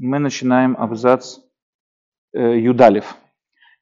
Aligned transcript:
мы 0.00 0.18
начинаем 0.18 0.76
абзац 0.78 1.38
э, 2.32 2.58
Юдалев. 2.58 3.16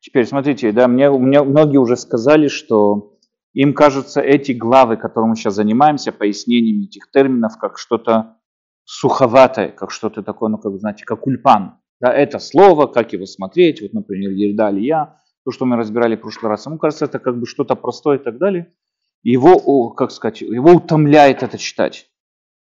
Теперь 0.00 0.26
смотрите, 0.26 0.72
да, 0.72 0.88
мне, 0.88 1.10
мне 1.10 1.42
многие 1.42 1.78
уже 1.78 1.96
сказали, 1.96 2.48
что 2.48 3.18
им 3.52 3.74
кажется 3.74 4.20
эти 4.20 4.52
главы, 4.52 4.96
которыми 4.96 5.30
мы 5.30 5.36
сейчас 5.36 5.54
занимаемся, 5.54 6.12
пояснениями 6.12 6.84
этих 6.84 7.10
терминов, 7.10 7.58
как 7.58 7.78
что-то 7.78 8.36
суховатое, 8.84 9.68
как 9.68 9.90
что-то 9.90 10.22
такое, 10.22 10.48
ну, 10.50 10.58
как 10.58 10.78
знаете, 10.78 11.04
как 11.04 11.26
ульпан. 11.26 11.78
Да, 12.00 12.12
это 12.12 12.38
слово, 12.38 12.86
как 12.86 13.12
его 13.12 13.24
смотреть, 13.26 13.80
вот, 13.80 13.94
например, 13.94 14.30
Ерда 14.30 14.68
я, 14.70 15.18
то, 15.44 15.50
что 15.50 15.64
мы 15.64 15.76
разбирали 15.76 16.16
в 16.16 16.20
прошлый 16.20 16.50
раз. 16.50 16.66
Ему 16.66 16.78
кажется, 16.78 17.06
это 17.06 17.18
как 17.18 17.38
бы 17.38 17.46
что-то 17.46 17.74
простое 17.74 18.18
и 18.18 18.22
так 18.22 18.38
далее. 18.38 18.74
Его, 19.22 19.90
как 19.90 20.10
сказать, 20.10 20.42
его 20.42 20.72
утомляет 20.72 21.42
это 21.42 21.58
читать. 21.58 22.10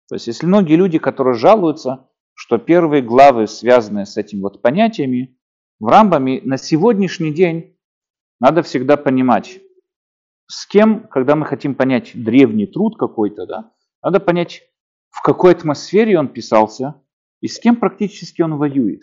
То 0.08 0.16
есть, 0.16 0.26
если 0.26 0.46
многие 0.46 0.76
люди, 0.76 0.98
которые 0.98 1.34
жалуются, 1.34 2.09
что 2.40 2.56
первые 2.56 3.02
главы, 3.02 3.46
связанные 3.46 4.06
с 4.06 4.16
этими 4.16 4.40
вот 4.40 4.62
понятиями, 4.62 5.38
в 5.78 5.88
Рамбаме 5.88 6.40
на 6.42 6.56
сегодняшний 6.56 7.34
день 7.34 7.76
надо 8.40 8.62
всегда 8.62 8.96
понимать, 8.96 9.60
с 10.46 10.64
кем, 10.64 11.06
когда 11.06 11.36
мы 11.36 11.44
хотим 11.44 11.74
понять 11.74 12.12
древний 12.14 12.66
труд 12.66 12.96
какой-то, 12.98 13.44
да, 13.44 13.74
надо 14.02 14.20
понять, 14.20 14.62
в 15.10 15.20
какой 15.20 15.52
атмосфере 15.52 16.18
он 16.18 16.28
писался 16.28 16.94
и 17.42 17.46
с 17.46 17.60
кем 17.60 17.76
практически 17.76 18.40
он 18.40 18.56
воюет. 18.56 19.02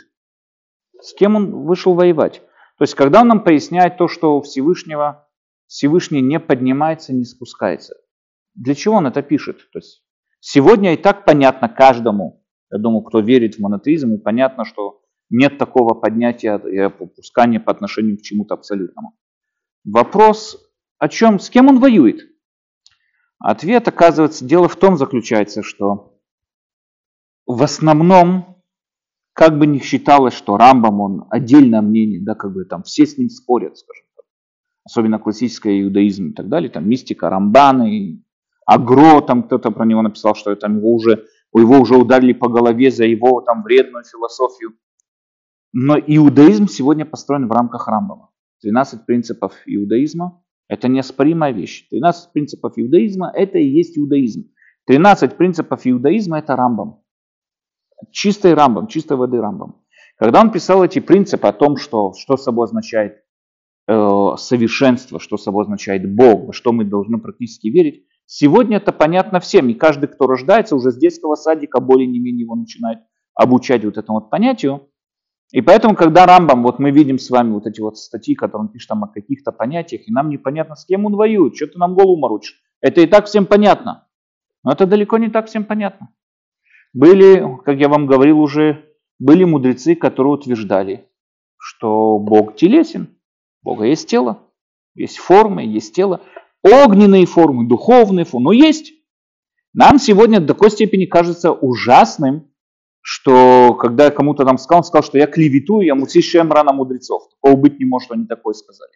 С 1.00 1.14
кем 1.14 1.36
он 1.36 1.64
вышел 1.64 1.94
воевать. 1.94 2.42
То 2.80 2.86
есть, 2.86 2.96
когда 2.96 3.22
он 3.22 3.28
нам 3.28 3.44
поясняет 3.44 3.98
то, 3.98 4.08
что 4.08 4.36
у 4.36 4.42
Всевышнего 4.42 5.30
Всевышний 5.68 6.22
не 6.22 6.40
поднимается, 6.40 7.14
не 7.14 7.24
спускается. 7.24 7.98
Для 8.56 8.74
чего 8.74 8.96
он 8.96 9.06
это 9.06 9.22
пишет? 9.22 9.60
То 9.72 9.78
есть, 9.78 10.04
сегодня 10.40 10.96
и 10.96 10.98
так 10.98 11.24
понятно 11.24 11.70
каждому, 11.70 12.44
я 12.72 12.78
думаю, 12.78 13.02
кто 13.02 13.20
верит 13.20 13.56
в 13.56 13.60
монотеизм, 13.60 14.14
и 14.14 14.18
понятно, 14.18 14.66
что 14.66 15.02
нет 15.30 15.58
такого 15.58 15.94
поднятия 15.94 16.58
и 16.58 16.78
опускания 16.78 17.60
по 17.60 17.72
отношению 17.72 18.18
к 18.18 18.22
чему-то 18.22 18.54
абсолютному. 18.54 19.14
Вопрос, 19.84 20.58
о 21.00 21.10
чем, 21.10 21.40
с 21.40 21.50
кем 21.50 21.68
он 21.68 21.80
воюет? 21.80 22.22
Ответ, 23.40 23.88
оказывается, 23.88 24.46
дело 24.46 24.68
в 24.68 24.76
том 24.76 24.98
заключается, 24.98 25.62
что 25.64 26.20
в 27.46 27.62
основном, 27.64 28.64
как 29.34 29.58
бы 29.58 29.68
ни 29.68 29.80
считалось, 29.80 30.34
что 30.34 30.58
Рамбам, 30.58 31.00
он 31.00 31.26
отдельное 31.30 31.82
мнение, 31.82 32.22
да, 32.22 32.36
как 32.36 32.54
бы 32.54 32.66
там 32.66 32.84
все 32.84 33.06
с 33.06 33.18
ним 33.18 33.30
спорят, 33.30 33.78
скажем 33.78 34.06
так, 34.16 34.26
особенно 34.84 35.20
классическое 35.20 35.82
иудаизм 35.82 36.32
и 36.32 36.34
так 36.34 36.50
далее, 36.50 36.70
там 36.70 36.90
мистика 36.90 37.30
Рамбаны, 37.30 38.24
Агро, 38.66 39.22
там 39.22 39.44
кто-то 39.44 39.72
про 39.72 39.86
него 39.86 40.02
написал, 40.02 40.36
что 40.36 40.54
там 40.56 40.80
его 40.80 40.94
уже, 40.94 41.26
его 41.54 41.80
уже 41.80 41.96
ударили 41.96 42.34
по 42.34 42.50
голове 42.50 42.92
за 42.92 43.06
его 43.06 43.42
там 43.42 43.64
вредную 43.64 44.04
философию. 44.04 44.74
Но 45.74 45.98
иудаизм 45.98 46.68
сегодня 46.68 47.06
построен 47.06 47.48
в 47.48 47.52
рамках 47.52 47.88
Рамбама. 47.88 48.32
12 48.62 49.06
принципов 49.06 49.54
иудаизма 49.66 50.42
это 50.68 50.88
неоспоримая 50.88 51.52
вещь. 51.52 51.88
13 51.90 52.34
принципов 52.34 52.74
иудаизма– 52.76 53.32
это 53.36 53.58
и 53.58 53.68
есть 53.68 53.98
иудаизм. 53.98 54.52
13 54.86 55.38
принципов 55.38 55.82
иудаизма– 55.86 56.40
это 56.40 56.56
Рамбам. 56.56 57.02
Чистый 58.12 58.54
Рамбам, 58.54 58.88
чистой 58.88 59.18
воды 59.18 59.40
Рамбам. 59.40 59.82
Когда 60.18 60.42
он 60.42 60.52
писал 60.52 60.84
эти 60.84 61.00
принципы 61.00 61.48
о 61.48 61.54
том, 61.54 61.78
что, 61.78 62.14
что 62.14 62.38
собой 62.38 62.66
означает 62.66 63.24
э, 63.88 64.30
совершенство, 64.38 65.20
что 65.20 65.38
собой 65.38 65.64
означает 65.64 66.10
Бог, 66.14 66.48
во 66.48 66.54
что 66.54 66.74
мы 66.74 66.86
должны 66.86 67.20
практически 67.20 67.68
верить, 67.68 68.07
сегодня 68.28 68.78
это 68.78 68.92
понятно 68.92 69.40
всем. 69.40 69.70
И 69.70 69.74
каждый, 69.74 70.08
кто 70.08 70.28
рождается, 70.28 70.76
уже 70.76 70.92
с 70.92 70.98
детского 70.98 71.34
садика 71.34 71.80
более 71.80 72.06
не 72.06 72.20
менее 72.20 72.44
его 72.44 72.56
начинает 72.56 73.00
обучать 73.34 73.84
вот 73.84 73.98
этому 73.98 74.20
вот 74.20 74.30
понятию. 74.30 74.88
И 75.52 75.62
поэтому, 75.62 75.96
когда 75.96 76.26
Рамбам, 76.26 76.62
вот 76.62 76.78
мы 76.78 76.92
видим 76.92 77.18
с 77.18 77.30
вами 77.30 77.54
вот 77.54 77.66
эти 77.66 77.80
вот 77.80 77.98
статьи, 77.98 78.36
которые 78.36 78.68
он 78.68 78.72
пишет 78.72 78.90
там 78.90 79.04
о 79.06 79.08
каких-то 79.08 79.52
понятиях, 79.52 80.08
и 80.08 80.12
нам 80.12 80.30
непонятно, 80.30 80.76
с 80.76 80.86
кем 80.86 81.06
он 81.06 81.16
воюет, 81.16 81.56
что 81.56 81.68
ты 81.68 81.80
нам 81.80 81.96
голову 81.96 82.18
морочишь. 82.18 82.62
Это 82.82 83.02
и 83.02 83.08
так 83.08 83.26
всем 83.26 83.46
понятно. 83.46 84.08
Но 84.64 84.74
это 84.74 84.86
далеко 84.86 85.18
не 85.18 85.30
так 85.30 85.48
всем 85.48 85.64
понятно. 85.64 86.10
Были, 86.94 87.58
как 87.64 87.78
я 87.80 87.88
вам 87.88 88.08
говорил 88.08 88.40
уже, 88.40 88.86
были 89.20 89.46
мудрецы, 89.46 89.96
которые 89.96 90.34
утверждали, 90.34 91.08
что 91.58 92.20
Бог 92.20 92.56
телесен, 92.56 93.08
Бога 93.64 93.86
есть 93.86 94.10
тело, 94.10 94.40
есть 94.96 95.18
формы, 95.18 95.64
есть 95.64 95.96
тело, 95.96 96.22
огненные 96.64 97.26
формы, 97.26 97.68
духовные 97.68 98.26
формы, 98.26 98.46
но 98.46 98.52
есть. 98.52 98.94
Нам 99.74 100.00
сегодня 100.00 100.40
до 100.40 100.48
такой 100.48 100.72
степени 100.72 101.06
кажется 101.06 101.52
ужасным, 101.52 102.52
что 103.02 103.74
когда 103.80 104.06
я 104.06 104.12
кому-то 104.12 104.44
там 104.44 104.58
сказал, 104.58 104.80
он 104.80 104.84
сказал, 104.84 105.04
что 105.04 105.18
я 105.18 105.28
клеветую, 105.28 105.86
я 105.86 105.96
муцишем 105.96 106.52
рано 106.52 106.74
мудрецов. 106.74 107.24
Такого 107.30 107.60
быть 107.60 107.80
не 107.80 107.86
может, 107.86 108.12
они 108.12 108.26
такое 108.26 108.54
сказали. 108.54 108.92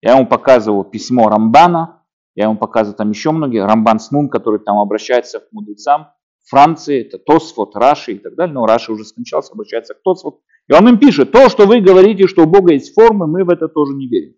Я 0.00 0.16
ему 0.16 0.26
показывал 0.26 0.84
письмо 0.84 1.28
Рамбана, 1.28 2.02
я 2.34 2.44
ему 2.44 2.56
показывал 2.56 2.96
там 2.96 3.10
еще 3.10 3.30
многие, 3.30 3.64
Рамбан 3.64 4.00
Снун, 4.00 4.28
который 4.28 4.58
там 4.60 4.78
обращается 4.78 5.40
к 5.40 5.52
мудрецам. 5.52 6.08
Франции, 6.48 7.02
это 7.02 7.18
Тосфот, 7.18 7.76
Раши 7.76 8.12
и 8.12 8.18
так 8.18 8.34
далее. 8.34 8.54
Но 8.54 8.66
Раши 8.66 8.92
уже 8.92 9.04
скончался, 9.04 9.52
обращается 9.52 9.94
к 9.94 10.02
Тосфот. 10.02 10.40
И 10.68 10.72
он 10.72 10.88
им 10.88 10.98
пишет, 10.98 11.30
то, 11.30 11.48
что 11.48 11.66
вы 11.66 11.80
говорите, 11.80 12.26
что 12.26 12.42
у 12.42 12.46
Бога 12.46 12.72
есть 12.72 12.94
формы, 12.94 13.26
мы 13.26 13.44
в 13.44 13.50
это 13.50 13.68
тоже 13.68 13.94
не 13.94 14.08
верим. 14.08 14.34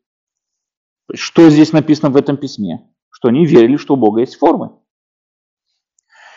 Что 1.13 1.51
здесь 1.51 1.73
написано 1.73 2.11
в 2.11 2.17
этом 2.17 2.37
письме? 2.37 2.89
Что 3.11 3.29
они 3.29 3.45
верили, 3.47 3.77
что 3.77 3.95
у 3.95 3.97
Бога 3.97 4.21
есть 4.21 4.37
формы. 4.37 4.79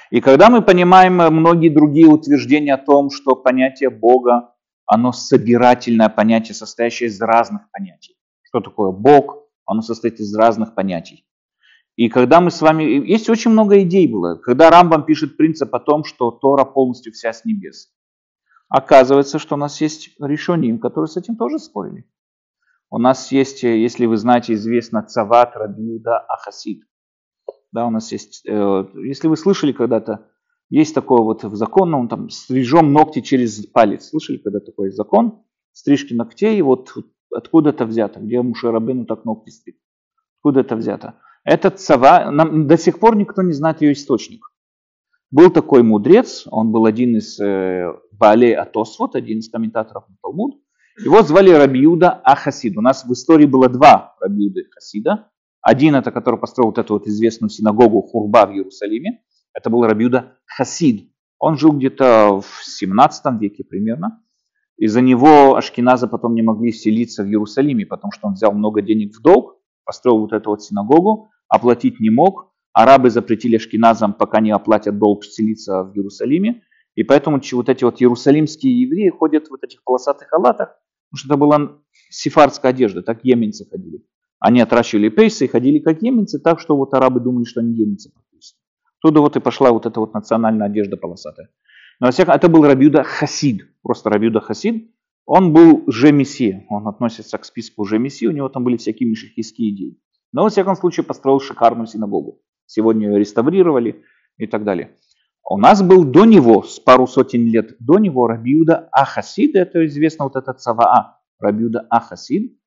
И 0.10 0.22
когда 0.22 0.50
мы 0.50 0.62
понимаем 0.62 1.16
многие 1.16 1.70
другие 1.70 2.08
утверждения 2.08 2.74
о 2.74 2.84
том, 2.84 3.10
что 3.10 3.36
понятие 3.36 3.90
Бога, 3.90 4.54
оно 4.86 5.12
собирательное 5.12 6.10
понятие, 6.10 6.56
состоящее 6.56 7.10
из 7.10 7.20
разных 7.20 7.70
понятий. 7.72 8.16
Что 8.44 8.62
такое 8.62 8.92
Бог? 8.92 9.48
Оно 9.66 9.82
состоит 9.82 10.20
из 10.20 10.34
разных 10.34 10.76
понятий. 10.76 11.26
И 11.98 12.10
когда 12.10 12.40
мы 12.40 12.52
с 12.52 12.62
вами... 12.62 12.84
Есть 12.84 13.30
очень 13.30 13.52
много 13.52 13.82
идей 13.82 14.08
было. 14.08 14.36
Когда 14.36 14.70
Рамбам 14.70 15.04
пишет 15.04 15.36
принцип 15.36 15.74
о 15.76 15.80
том, 15.80 16.06
что 16.06 16.32
Тора 16.32 16.64
полностью 16.64 17.12
вся 17.12 17.34
с 17.34 17.44
небес. 17.44 17.92
Оказывается, 18.70 19.40
что 19.40 19.56
у 19.56 19.58
нас 19.58 19.82
есть 19.82 20.16
решения, 20.22 20.78
которые 20.78 21.08
с 21.08 21.18
этим 21.18 21.36
тоже 21.36 21.60
спорили. 21.60 22.06
У 22.90 22.98
нас 23.00 23.32
есть, 23.32 23.64
если 23.64 24.06
вы 24.06 24.18
знаете, 24.18 24.54
известно 24.54 25.04
Цават 25.04 25.56
Рабиуда 25.56 26.20
Ахасид. 26.20 26.84
Да, 27.72 27.86
у 27.86 27.90
нас 27.90 28.12
есть, 28.12 28.44
э, 28.48 28.86
если 28.96 29.28
вы 29.28 29.36
слышали 29.36 29.74
когда-то, 29.74 30.28
есть 30.70 30.96
такое 30.96 31.22
вот 31.22 31.44
в 31.44 31.56
законном, 31.56 32.08
там, 32.08 32.30
стрижем 32.30 32.92
ногти 32.94 33.22
через 33.22 33.66
палец. 33.66 34.10
Слышали 34.10 34.38
когда 34.38 34.60
такой 34.60 34.92
закон? 34.92 35.44
Стрижки 35.72 36.14
ногтей, 36.14 36.62
вот 36.62 36.94
откуда 37.34 37.70
это 37.70 37.86
взято? 37.86 38.20
Где 38.20 38.42
Мушарабыну 38.42 39.06
так 39.06 39.26
ногти 39.26 39.50
стриг? 39.50 39.78
Откуда 40.40 40.62
это 40.62 40.76
взято? 40.76 41.16
Этот 41.44 41.80
цава, 41.80 42.32
нам, 42.32 42.68
до 42.68 42.78
сих 42.78 43.00
пор 43.00 43.16
никто 43.16 43.42
не 43.42 43.54
знает 43.54 43.82
ее 43.82 43.94
источник. 43.94 44.42
Был 45.30 45.50
такой 45.52 45.84
мудрец, 45.84 46.46
он 46.50 46.72
был 46.72 46.86
один 46.86 47.18
из 47.18 47.40
э, 47.40 47.94
Баалей 48.12 48.54
Атосвот, 48.54 49.16
один 49.16 49.40
из 49.40 49.50
комментаторов 49.50 50.08
на 50.10 50.16
Талмуд. 50.22 50.62
Его 50.98 51.22
звали 51.22 51.52
Рабиуда 51.52 52.10
Ахасид. 52.10 52.76
У 52.76 52.82
нас 52.82 53.06
в 53.06 53.14
истории 53.14 53.46
было 53.46 53.70
два 53.70 54.16
Рабиуды 54.20 54.64
Хасида. 54.72 55.30
Один 55.62 55.94
это, 55.94 56.12
который 56.12 56.40
построил 56.40 56.70
вот 56.70 56.80
эту 56.80 56.96
вот 56.96 57.08
известную 57.08 57.52
синагогу 57.52 58.02
Хурба 58.02 58.48
в 58.48 58.52
Иерусалиме. 58.52 59.22
Это 59.54 59.70
был 59.70 59.84
Рабиуда 59.84 60.38
Хасид. 60.46 61.12
Он 61.38 61.56
жил 61.56 61.74
где-то 61.74 62.42
в 62.42 62.64
17 62.64 63.40
веке 63.40 63.64
примерно. 63.64 64.24
Из-за 64.78 65.02
него 65.02 65.56
Ашкиназа 65.56 66.08
потом 66.08 66.34
не 66.34 66.42
могли 66.42 66.72
селиться 66.72 67.24
в 67.24 67.28
Иерусалиме, 67.28 67.86
потому 67.86 68.12
что 68.12 68.28
он 68.28 68.34
взял 68.34 68.52
много 68.54 68.82
денег 68.82 69.16
в 69.16 69.22
долг, 69.22 69.60
построил 69.86 70.22
вот 70.22 70.34
эту 70.34 70.50
вот 70.50 70.64
синагогу, 70.64 71.30
оплатить 71.48 72.00
не 72.00 72.10
мог. 72.10 72.54
Арабы 72.74 73.12
запретили 73.12 73.58
Ашкиназам, 73.58 74.14
пока 74.14 74.40
не 74.40 74.52
оплатят 74.52 74.98
долг, 74.98 75.26
селиться 75.26 75.84
в 75.84 75.96
Иерусалиме. 75.96 76.64
И 76.96 77.04
поэтому 77.04 77.40
вот 77.54 77.70
эти 77.70 77.84
вот 77.84 78.02
иерусалимские 78.02 78.82
евреи 78.82 79.10
ходят 79.10 79.48
в 79.48 79.52
вот 79.52 79.64
этих 79.64 79.84
полосатых 79.84 80.30
халатах, 80.30 80.76
потому 81.10 81.18
что 81.18 81.28
это 81.28 81.38
была 81.38 81.80
сефардская 82.10 82.72
одежда, 82.72 83.02
так 83.02 83.24
йеменцы 83.24 83.68
ходили. 83.70 84.04
Они 84.40 84.62
отращивали 84.62 85.10
пейсы 85.10 85.46
и 85.46 85.48
ходили 85.48 85.80
как 85.80 86.02
еменцы, 86.02 86.40
так 86.40 86.60
что 86.60 86.78
вот 86.78 86.94
арабы 86.94 87.20
думали, 87.20 87.46
что 87.46 87.62
они 87.62 87.74
еменцы 87.74 88.12
практически. 88.12 88.60
Туда 89.02 89.22
вот 89.22 89.36
и 89.36 89.40
пошла 89.40 89.72
вот 89.72 89.86
эта 89.86 90.00
вот 90.00 90.14
национальная 90.14 90.68
одежда 90.68 90.98
полосатая. 90.98 91.50
Но 92.00 92.08
во 92.08 92.12
всяком, 92.12 92.36
это 92.36 92.48
был 92.48 92.64
Рабиуда 92.64 93.04
Хасид, 93.04 93.68
просто 93.82 94.10
Рабиуда 94.10 94.40
Хасид. 94.40 94.92
Он 95.26 95.52
был 95.52 95.84
же 95.88 96.10
он 96.70 96.88
относится 96.88 97.38
к 97.38 97.46
списку 97.46 97.84
же 97.84 97.98
у 97.98 98.32
него 98.32 98.48
там 98.50 98.64
были 98.64 98.78
всякие 98.78 99.10
мишехийские 99.10 99.72
идеи. 99.72 100.00
Но 100.32 100.44
во 100.44 100.50
всяком 100.50 100.76
случае 100.76 101.04
построил 101.04 101.40
шикарную 101.40 101.88
синагогу. 101.88 102.42
Сегодня 102.66 103.10
ее 103.10 103.20
реставрировали 103.20 104.04
и 104.38 104.46
так 104.46 104.64
далее. 104.64 104.96
У 105.50 105.58
нас 105.58 105.82
был 105.82 106.04
до 106.04 106.26
него, 106.26 106.64
с 106.64 106.80
пару 106.80 107.08
сотен 107.08 107.46
лет 107.46 107.76
до 107.80 108.00
него, 108.00 108.28
Рабиуда 108.28 108.90
Ахасид, 108.92 109.56
это 109.56 109.86
известно 109.86 110.26
вот 110.26 110.36
этот 110.36 110.60
Саваа, 110.60 111.20
Рабиуда 111.40 111.88
Ахасид, 111.90 112.58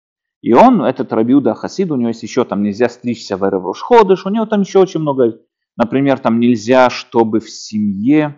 и 0.40 0.54
он, 0.54 0.82
этот 0.82 1.12
Рабиуда 1.12 1.54
Хасид, 1.54 1.90
у 1.90 1.96
него 1.96 2.08
есть 2.08 2.22
еще 2.22 2.44
там 2.44 2.62
нельзя 2.62 2.88
стричься 2.88 3.36
в 3.36 3.44
Эреврош 3.46 3.84
у 3.90 4.28
него 4.30 4.46
там 4.46 4.62
еще 4.62 4.78
очень 4.78 5.00
много, 5.00 5.40
например, 5.76 6.18
там 6.18 6.40
нельзя, 6.40 6.88
чтобы 6.88 7.40
в 7.40 7.50
семье 7.50 8.36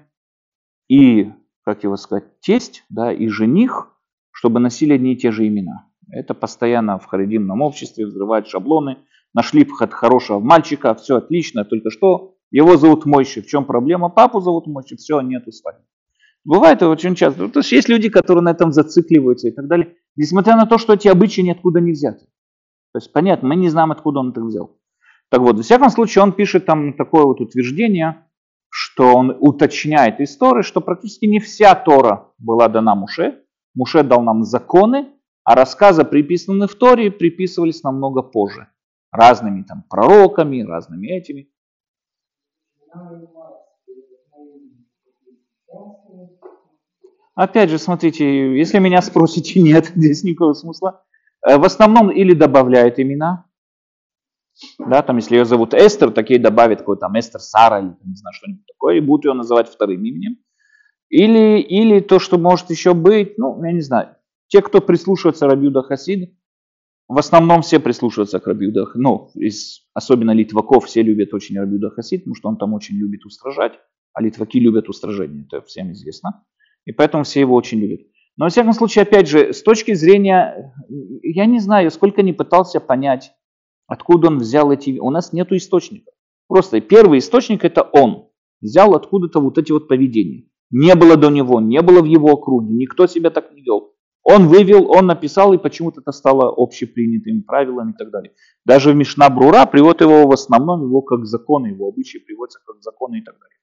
и 0.88 1.30
как 1.64 1.84
его 1.84 1.96
сказать, 1.96 2.40
тесть, 2.40 2.84
да, 2.88 3.12
и 3.12 3.28
жених, 3.28 3.88
чтобы 4.30 4.60
носили 4.60 4.94
одни 4.94 5.12
и 5.12 5.16
те 5.16 5.30
же 5.30 5.46
имена. 5.46 5.88
Это 6.10 6.34
постоянно 6.34 6.98
в 6.98 7.06
харидимном 7.06 7.62
обществе 7.62 8.06
взрывают 8.06 8.48
шаблоны. 8.48 8.98
Нашли 9.34 9.64
хорошего 9.64 10.40
мальчика, 10.40 10.94
все 10.94 11.16
отлично, 11.16 11.64
только 11.64 11.90
что 11.90 12.31
его 12.52 12.76
зовут 12.76 13.06
Мойши. 13.06 13.42
В 13.42 13.46
чем 13.46 13.64
проблема? 13.64 14.08
Папу 14.08 14.40
зовут 14.40 14.66
Мойши, 14.66 14.96
все, 14.96 15.20
нету 15.20 15.52
свадьбы. 15.52 15.84
Бывает 16.44 16.82
очень 16.82 17.14
часто. 17.14 17.48
То 17.48 17.60
есть 17.60 17.72
есть 17.72 17.88
люди, 17.88 18.08
которые 18.08 18.42
на 18.42 18.50
этом 18.50 18.72
зацикливаются 18.72 19.48
и 19.48 19.52
так 19.52 19.68
далее. 19.68 19.94
Несмотря 20.16 20.56
на 20.56 20.66
то, 20.66 20.78
что 20.78 20.92
эти 20.92 21.08
обычаи 21.08 21.40
ниоткуда 21.40 21.80
не 21.80 21.92
взяты. 21.92 22.26
То 22.92 22.98
есть 22.98 23.12
понятно, 23.12 23.48
мы 23.48 23.56
не 23.56 23.68
знаем, 23.68 23.92
откуда 23.92 24.20
он 24.20 24.30
это 24.30 24.42
взял. 24.42 24.76
Так 25.30 25.40
вот, 25.40 25.56
во 25.56 25.62
всяком 25.62 25.88
случае, 25.88 26.24
он 26.24 26.32
пишет 26.32 26.66
там 26.66 26.92
такое 26.92 27.24
вот 27.24 27.40
утверждение, 27.40 28.26
что 28.68 29.14
он 29.14 29.36
уточняет 29.40 30.20
истории, 30.20 30.62
что 30.62 30.80
практически 30.80 31.24
не 31.24 31.40
вся 31.40 31.74
Тора 31.74 32.32
была 32.38 32.68
дана 32.68 32.94
Муше. 32.94 33.38
Муше 33.74 34.02
дал 34.02 34.22
нам 34.22 34.44
законы, 34.44 35.08
а 35.44 35.54
рассказы, 35.54 36.04
приписанные 36.04 36.68
в 36.68 36.74
Торе, 36.74 37.10
приписывались 37.10 37.82
намного 37.82 38.20
позже. 38.22 38.68
Разными 39.10 39.62
там 39.62 39.84
пророками, 39.88 40.62
разными 40.62 41.06
этими. 41.08 41.48
Опять 47.34 47.70
же, 47.70 47.78
смотрите, 47.78 48.58
если 48.58 48.78
меня 48.78 49.00
спросите, 49.00 49.60
нет, 49.62 49.92
здесь 49.94 50.22
никакого 50.22 50.52
смысла. 50.52 51.04
Э, 51.46 51.56
в 51.56 51.64
основном 51.64 52.10
или 52.10 52.34
добавляет 52.34 53.00
имена, 53.00 53.46
да, 54.78 55.02
там, 55.02 55.16
если 55.16 55.36
ее 55.36 55.44
зовут 55.46 55.72
Эстер, 55.72 56.10
такие 56.10 56.38
добавят 56.38 56.80
какой 56.80 56.98
там 56.98 57.18
Эстер 57.18 57.40
Сара 57.40 57.80
или 57.80 57.96
не 58.04 58.16
знаю, 58.16 58.34
что-нибудь 58.34 58.66
такое, 58.66 58.96
и 58.96 59.00
будут 59.00 59.24
ее 59.24 59.32
называть 59.32 59.68
вторым 59.68 60.04
именем. 60.04 60.36
Или, 61.08 61.60
или 61.60 62.00
то, 62.00 62.18
что 62.18 62.38
может 62.38 62.70
еще 62.70 62.94
быть, 62.94 63.38
ну, 63.38 63.62
я 63.64 63.72
не 63.72 63.80
знаю, 63.80 64.16
те, 64.48 64.62
кто 64.62 64.80
прислушивается 64.80 65.46
Рабиуда 65.46 65.82
Хасид, 65.82 66.34
в 67.12 67.18
основном 67.18 67.60
все 67.60 67.78
прислушиваются 67.78 68.40
к 68.40 68.46
Рабиуда, 68.46 68.86
ну, 68.94 69.30
из, 69.34 69.82
особенно 69.92 70.30
литваков, 70.30 70.86
все 70.86 71.02
любят 71.02 71.34
очень 71.34 71.58
Рабиуда 71.58 71.90
Хасид, 71.90 72.20
потому 72.20 72.34
что 72.34 72.48
он 72.48 72.56
там 72.56 72.72
очень 72.72 72.96
любит 72.96 73.26
устражать, 73.26 73.72
а 74.14 74.22
литваки 74.22 74.58
любят 74.58 74.88
устражение, 74.88 75.44
это 75.44 75.60
всем 75.62 75.92
известно. 75.92 76.44
И 76.86 76.92
поэтому 76.92 77.24
все 77.24 77.40
его 77.40 77.54
очень 77.54 77.80
любят. 77.80 78.00
Но, 78.38 78.46
во 78.46 78.48
всяком 78.48 78.72
случае, 78.72 79.02
опять 79.02 79.28
же, 79.28 79.52
с 79.52 79.62
точки 79.62 79.92
зрения, 79.92 80.74
я 80.88 81.44
не 81.44 81.60
знаю, 81.60 81.90
сколько 81.90 82.22
не 82.22 82.32
пытался 82.32 82.80
понять, 82.80 83.32
откуда 83.86 84.28
он 84.28 84.38
взял 84.38 84.72
эти... 84.72 84.98
У 84.98 85.10
нас 85.10 85.34
нет 85.34 85.52
источника. 85.52 86.10
Просто 86.48 86.80
первый 86.80 87.18
источник 87.18 87.62
это 87.62 87.82
он. 87.82 88.30
Взял 88.62 88.94
откуда-то 88.94 89.40
вот 89.40 89.58
эти 89.58 89.70
вот 89.70 89.86
поведения. 89.86 90.48
Не 90.70 90.94
было 90.94 91.18
до 91.18 91.28
него, 91.28 91.60
не 91.60 91.82
было 91.82 92.00
в 92.00 92.06
его 92.06 92.30
округе, 92.30 92.72
никто 92.72 93.06
себя 93.06 93.28
так 93.28 93.52
не 93.52 93.60
вел. 93.60 93.91
Он 94.24 94.46
вывел, 94.46 94.90
он 94.90 95.06
написал, 95.06 95.52
и 95.52 95.58
почему-то 95.58 96.00
это 96.00 96.12
стало 96.12 96.52
общепринятым 96.56 97.42
правилом 97.42 97.90
и 97.90 97.96
так 97.96 98.10
далее. 98.10 98.32
Даже 98.64 98.92
в 98.92 98.94
Мишна 98.94 99.28
Брура 99.28 99.66
приводит 99.66 100.02
его 100.02 100.26
в 100.26 100.32
основном 100.32 100.82
его 100.82 101.02
как 101.02 101.26
законы, 101.26 101.68
его 101.68 101.88
обычаи 101.88 102.18
приводятся 102.18 102.60
как 102.64 102.76
законы 102.82 103.18
и 103.18 103.22
так 103.22 103.34
далее. 103.38 103.56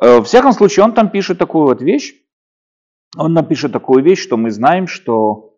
Э, 0.00 0.20
в 0.20 0.24
всяком 0.24 0.52
случае, 0.52 0.84
он 0.84 0.92
там 0.92 1.10
пишет 1.10 1.38
такую 1.38 1.64
вот 1.64 1.80
вещь, 1.80 2.14
он 3.16 3.32
напишет 3.32 3.72
такую 3.72 4.04
вещь, 4.04 4.20
что 4.20 4.36
мы 4.36 4.50
знаем, 4.50 4.86
что, 4.86 5.56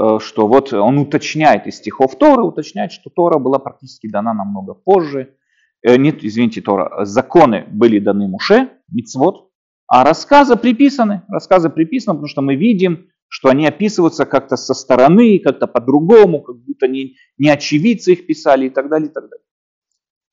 э, 0.00 0.18
что 0.20 0.46
вот 0.46 0.72
он 0.72 0.98
уточняет 0.98 1.66
из 1.66 1.78
стихов 1.78 2.16
Торы, 2.16 2.42
уточняет, 2.42 2.92
что 2.92 3.10
Тора 3.10 3.38
была 3.38 3.58
практически 3.58 4.08
дана 4.08 4.34
намного 4.34 4.74
позже. 4.74 5.34
Э, 5.82 5.96
нет, 5.96 6.22
извините, 6.22 6.60
Тора, 6.60 7.04
законы 7.04 7.66
были 7.68 7.98
даны 7.98 8.28
Муше, 8.28 8.70
мицвод, 8.88 9.50
а 9.88 10.04
рассказы 10.04 10.54
приписаны, 10.54 11.22
рассказы 11.28 11.70
приписаны, 11.70 12.14
потому 12.14 12.28
что 12.28 12.40
мы 12.40 12.54
видим, 12.54 13.08
что 13.32 13.48
они 13.48 13.66
описываются 13.66 14.26
как-то 14.26 14.56
со 14.56 14.74
стороны, 14.74 15.38
как-то 15.38 15.66
по-другому, 15.66 16.42
как 16.42 16.56
будто 16.58 16.86
не, 16.86 17.16
не 17.38 17.48
очевидцы 17.48 18.12
их 18.12 18.26
писали 18.26 18.66
и 18.66 18.68
так 18.68 18.90
далее, 18.90 19.08
и 19.08 19.12
так 19.12 19.24
далее. 19.24 19.46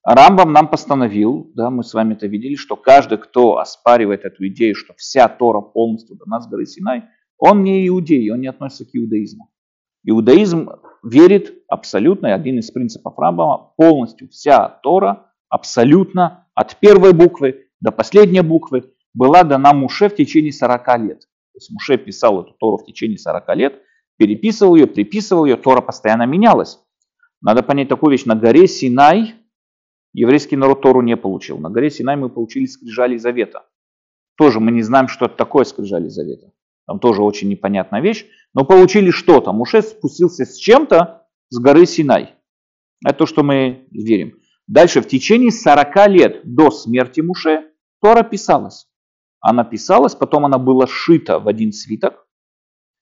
Рамбам 0.03 0.51
нам 0.51 0.67
постановил, 0.67 1.49
да, 1.55 1.69
мы 1.69 1.85
с 1.85 1.93
вами 1.93 2.15
это 2.15 2.27
видели, 2.27 2.55
что 2.55 2.75
каждый, 2.75 3.17
кто 3.17 3.57
оспаривает 3.57 4.25
эту 4.25 4.45
идею, 4.49 4.75
что 4.75 4.93
вся 4.97 5.29
Тора 5.29 5.61
полностью 5.61 6.17
до 6.17 6.27
нас 6.27 6.49
горы 6.49 6.65
Синай, 6.65 7.05
он 7.37 7.63
не 7.63 7.87
иудей, 7.87 8.29
он 8.31 8.41
не 8.41 8.47
относится 8.47 8.83
к 8.83 8.89
иудаизму. 8.91 9.49
Иудаизм 10.03 10.69
верит 11.01 11.53
абсолютно, 11.69 12.35
один 12.35 12.59
из 12.59 12.69
принципов 12.69 13.17
Рамбама, 13.17 13.71
полностью 13.77 14.27
вся 14.27 14.67
Тора, 14.83 15.31
абсолютно 15.47 16.49
от 16.53 16.75
первой 16.75 17.13
буквы 17.13 17.67
до 17.79 17.93
последней 17.93 18.41
буквы 18.41 18.91
была 19.13 19.45
дана 19.45 19.71
Муше 19.71 20.09
в 20.09 20.15
течение 20.15 20.51
40 20.51 20.99
лет. 20.99 21.28
Есть 21.59 21.71
Муше 21.71 21.97
писал 21.97 22.41
эту 22.41 22.53
Тору 22.53 22.77
в 22.77 22.85
течение 22.85 23.17
40 23.17 23.55
лет, 23.57 23.81
переписывал 24.17 24.75
ее, 24.75 24.87
приписывал 24.87 25.45
ее, 25.45 25.57
Тора 25.57 25.81
постоянно 25.81 26.25
менялась. 26.25 26.79
Надо 27.41 27.63
понять 27.63 27.89
такую 27.89 28.11
вещь, 28.11 28.25
на 28.25 28.35
горе 28.35 28.67
Синай 28.67 29.35
Еврейский 30.13 30.55
народ 30.55 30.81
Тору 30.81 31.01
не 31.01 31.15
получил. 31.17 31.59
На 31.59 31.69
горе 31.69 31.89
Синай 31.89 32.15
мы 32.15 32.29
получили 32.29 32.65
скрижали 32.65 33.17
завета. 33.17 33.65
Тоже 34.37 34.59
мы 34.59 34.71
не 34.71 34.81
знаем, 34.81 35.07
что 35.07 35.25
это 35.25 35.35
такое 35.35 35.65
скрижали 35.65 36.07
завета. 36.07 36.51
Там 36.87 36.99
тоже 36.99 37.21
очень 37.21 37.49
непонятная 37.49 38.01
вещь. 38.01 38.25
Но 38.53 38.65
получили 38.65 39.11
что-то. 39.11 39.51
Муше 39.51 39.81
спустился 39.81 40.45
с 40.45 40.55
чем-то 40.55 41.27
с 41.49 41.59
горы 41.59 41.85
Синай. 41.85 42.35
Это 43.05 43.19
то, 43.19 43.25
что 43.27 43.43
мы 43.43 43.87
верим. 43.91 44.39
Дальше, 44.65 45.01
в 45.01 45.07
течение 45.07 45.51
40 45.51 46.07
лет 46.07 46.41
до 46.43 46.71
смерти 46.71 47.21
Муше 47.21 47.65
Тора 48.01 48.23
писалась. 48.23 48.88
Она 49.41 49.63
писалась, 49.63 50.15
потом 50.15 50.45
она 50.45 50.57
была 50.57 50.87
сшита 50.87 51.39
в 51.39 51.47
один 51.47 51.71
свиток. 51.71 52.27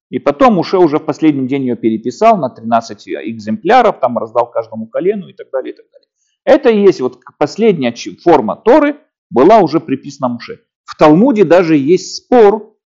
И 0.10 0.20
потом 0.20 0.54
Муше 0.54 0.78
уже 0.78 1.00
в 1.00 1.06
последний 1.06 1.48
день 1.48 1.64
ее 1.64 1.76
переписал 1.76 2.38
на 2.38 2.50
13 2.50 3.08
экземпляров, 3.08 4.00
там 4.00 4.18
раздал 4.18 4.50
каждому 4.50 4.88
колену 4.88 5.28
и 5.28 5.34
так 5.34 5.50
далее, 5.52 5.74
и 5.74 5.76
так 5.76 5.86
далее. 5.92 6.08
Это 6.46 6.70
и 6.70 6.82
есть 6.82 7.02
вот 7.02 7.20
последняя 7.38 7.94
форма 8.24 8.56
Торы, 8.56 8.98
была 9.30 9.60
уже 9.60 9.80
приписана 9.82 10.30
Муше. 10.30 10.62
В 10.86 10.96
Талмуде 10.96 11.44
даже 11.44 11.76
есть 11.76 12.16
спор, 12.16 12.78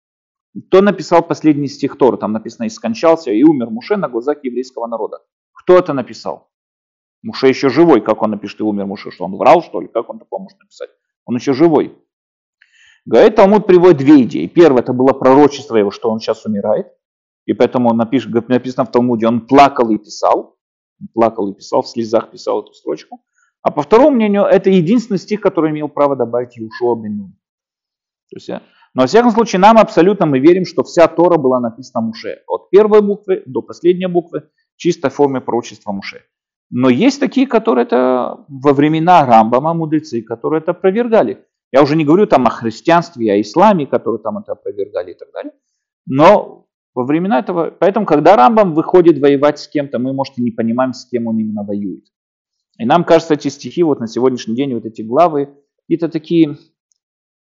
кто 0.68 0.82
написал 0.82 1.22
последний 1.22 1.68
стих 1.68 1.98
Торы. 1.98 2.18
Там 2.18 2.32
написано, 2.32 2.66
и 2.66 2.70
скончался, 2.70 3.32
и 3.32 3.44
умер 3.44 3.70
Муше 3.70 3.98
на 3.98 4.10
глазах 4.10 4.44
еврейского 4.44 4.88
народа. 4.88 5.20
Кто 5.54 5.78
это 5.78 5.94
написал? 5.94 6.50
Муше 7.22 7.48
еще 7.48 7.70
живой, 7.70 8.02
как 8.02 8.24
он 8.24 8.32
напишет, 8.32 8.62
и 8.62 8.64
умер 8.64 8.88
Муше, 8.88 9.12
что 9.12 9.26
он 9.26 9.36
врал, 9.36 9.62
что 9.62 9.80
ли? 9.80 9.88
Как 9.88 10.10
он 10.10 10.18
такое 10.18 10.40
может 10.40 10.60
написать? 10.60 10.90
Он 11.26 11.36
еще 11.36 11.54
живой. 11.54 11.96
Говорит, 13.06 13.36
Талмуд 13.36 13.66
приводит 13.66 13.98
две 13.98 14.24
идеи. 14.24 14.48
Первое, 14.48 14.82
это 14.82 14.94
было 14.94 15.14
пророчество 15.14 15.76
его, 15.76 15.92
что 15.92 16.10
он 16.10 16.20
сейчас 16.20 16.46
умирает. 16.46 16.88
И 17.46 17.54
поэтому 17.54 17.90
он 17.90 17.98
напишет, 17.98 18.32
написано 18.48 18.86
в 18.86 18.92
Талмуде, 18.92 19.28
он 19.28 19.48
плакал 19.48 19.90
и 19.90 19.98
писал. 19.98 20.58
Он 21.00 21.08
плакал 21.14 21.52
и 21.52 21.56
писал, 21.56 21.82
в 21.82 21.88
слезах 21.88 22.30
писал 22.30 22.62
эту 22.62 22.74
строчку. 22.74 23.22
А 23.64 23.72
по 23.72 23.82
второму 23.82 24.12
мнению, 24.12 24.44
это 24.44 24.70
единственный 24.70 25.18
стих, 25.18 25.42
который 25.42 25.72
имел 25.72 25.88
право 25.88 26.16
добавить 26.16 26.58
Иушуа 26.58 26.96
бен 26.96 27.36
То 28.30 28.36
есть, 28.36 28.50
но 28.94 29.04
во 29.04 29.08
всяком 29.08 29.32
случае, 29.32 29.60
нам 29.60 29.78
абсолютно 29.78 30.26
мы 30.26 30.40
верим, 30.40 30.66
что 30.66 30.84
вся 30.84 31.08
Тора 31.08 31.38
была 31.38 31.60
написана 31.60 32.06
Муше. 32.06 32.42
От 32.48 32.70
первой 32.70 33.02
буквы 33.02 33.44
до 33.46 33.62
последней 33.62 34.08
буквы 34.08 34.50
в 34.76 34.78
чистой 34.78 35.10
форме 35.10 35.42
пророчества 35.42 35.92
Муше. 35.92 36.24
Но 36.70 36.90
есть 36.90 37.20
такие, 37.20 37.48
которые 37.48 37.86
это 37.86 38.46
во 38.48 38.74
времена 38.74 39.26
Рамбама, 39.26 39.74
мудрецы, 39.74 40.22
которые 40.22 40.62
это 40.62 40.72
опровергали. 40.72 41.46
Я 41.72 41.82
уже 41.82 41.96
не 41.96 42.06
говорю 42.06 42.28
там 42.28 42.46
о 42.48 42.50
христианстве, 42.50 43.32
о 43.32 43.42
исламе, 43.42 43.88
которые 43.88 44.22
там 44.22 44.38
это 44.38 44.54
опровергали 44.54 45.12
и 45.12 45.14
так 45.14 45.32
далее. 45.32 45.54
Но 46.06 46.68
во 46.94 47.06
времена 47.06 47.40
этого... 47.40 47.72
Поэтому, 47.72 48.06
когда 48.06 48.36
Рамбам 48.36 48.74
выходит 48.74 49.20
воевать 49.20 49.60
с 49.60 49.68
кем-то, 49.68 50.00
мы, 50.00 50.14
может, 50.14 50.38
и 50.38 50.42
не 50.42 50.52
понимаем, 50.52 50.94
с 50.94 51.06
кем 51.06 51.28
он 51.28 51.40
именно 51.40 51.64
воюет. 51.64 52.06
И 52.78 52.86
нам 52.86 53.04
кажется, 53.04 53.36
эти 53.36 53.48
стихи 53.48 53.84
вот 53.84 54.00
на 54.00 54.08
сегодняшний 54.08 54.56
день, 54.56 54.74
вот 54.74 54.86
эти 54.86 55.02
главы, 55.02 55.50
какие-то 55.84 56.10
такие 56.10 56.58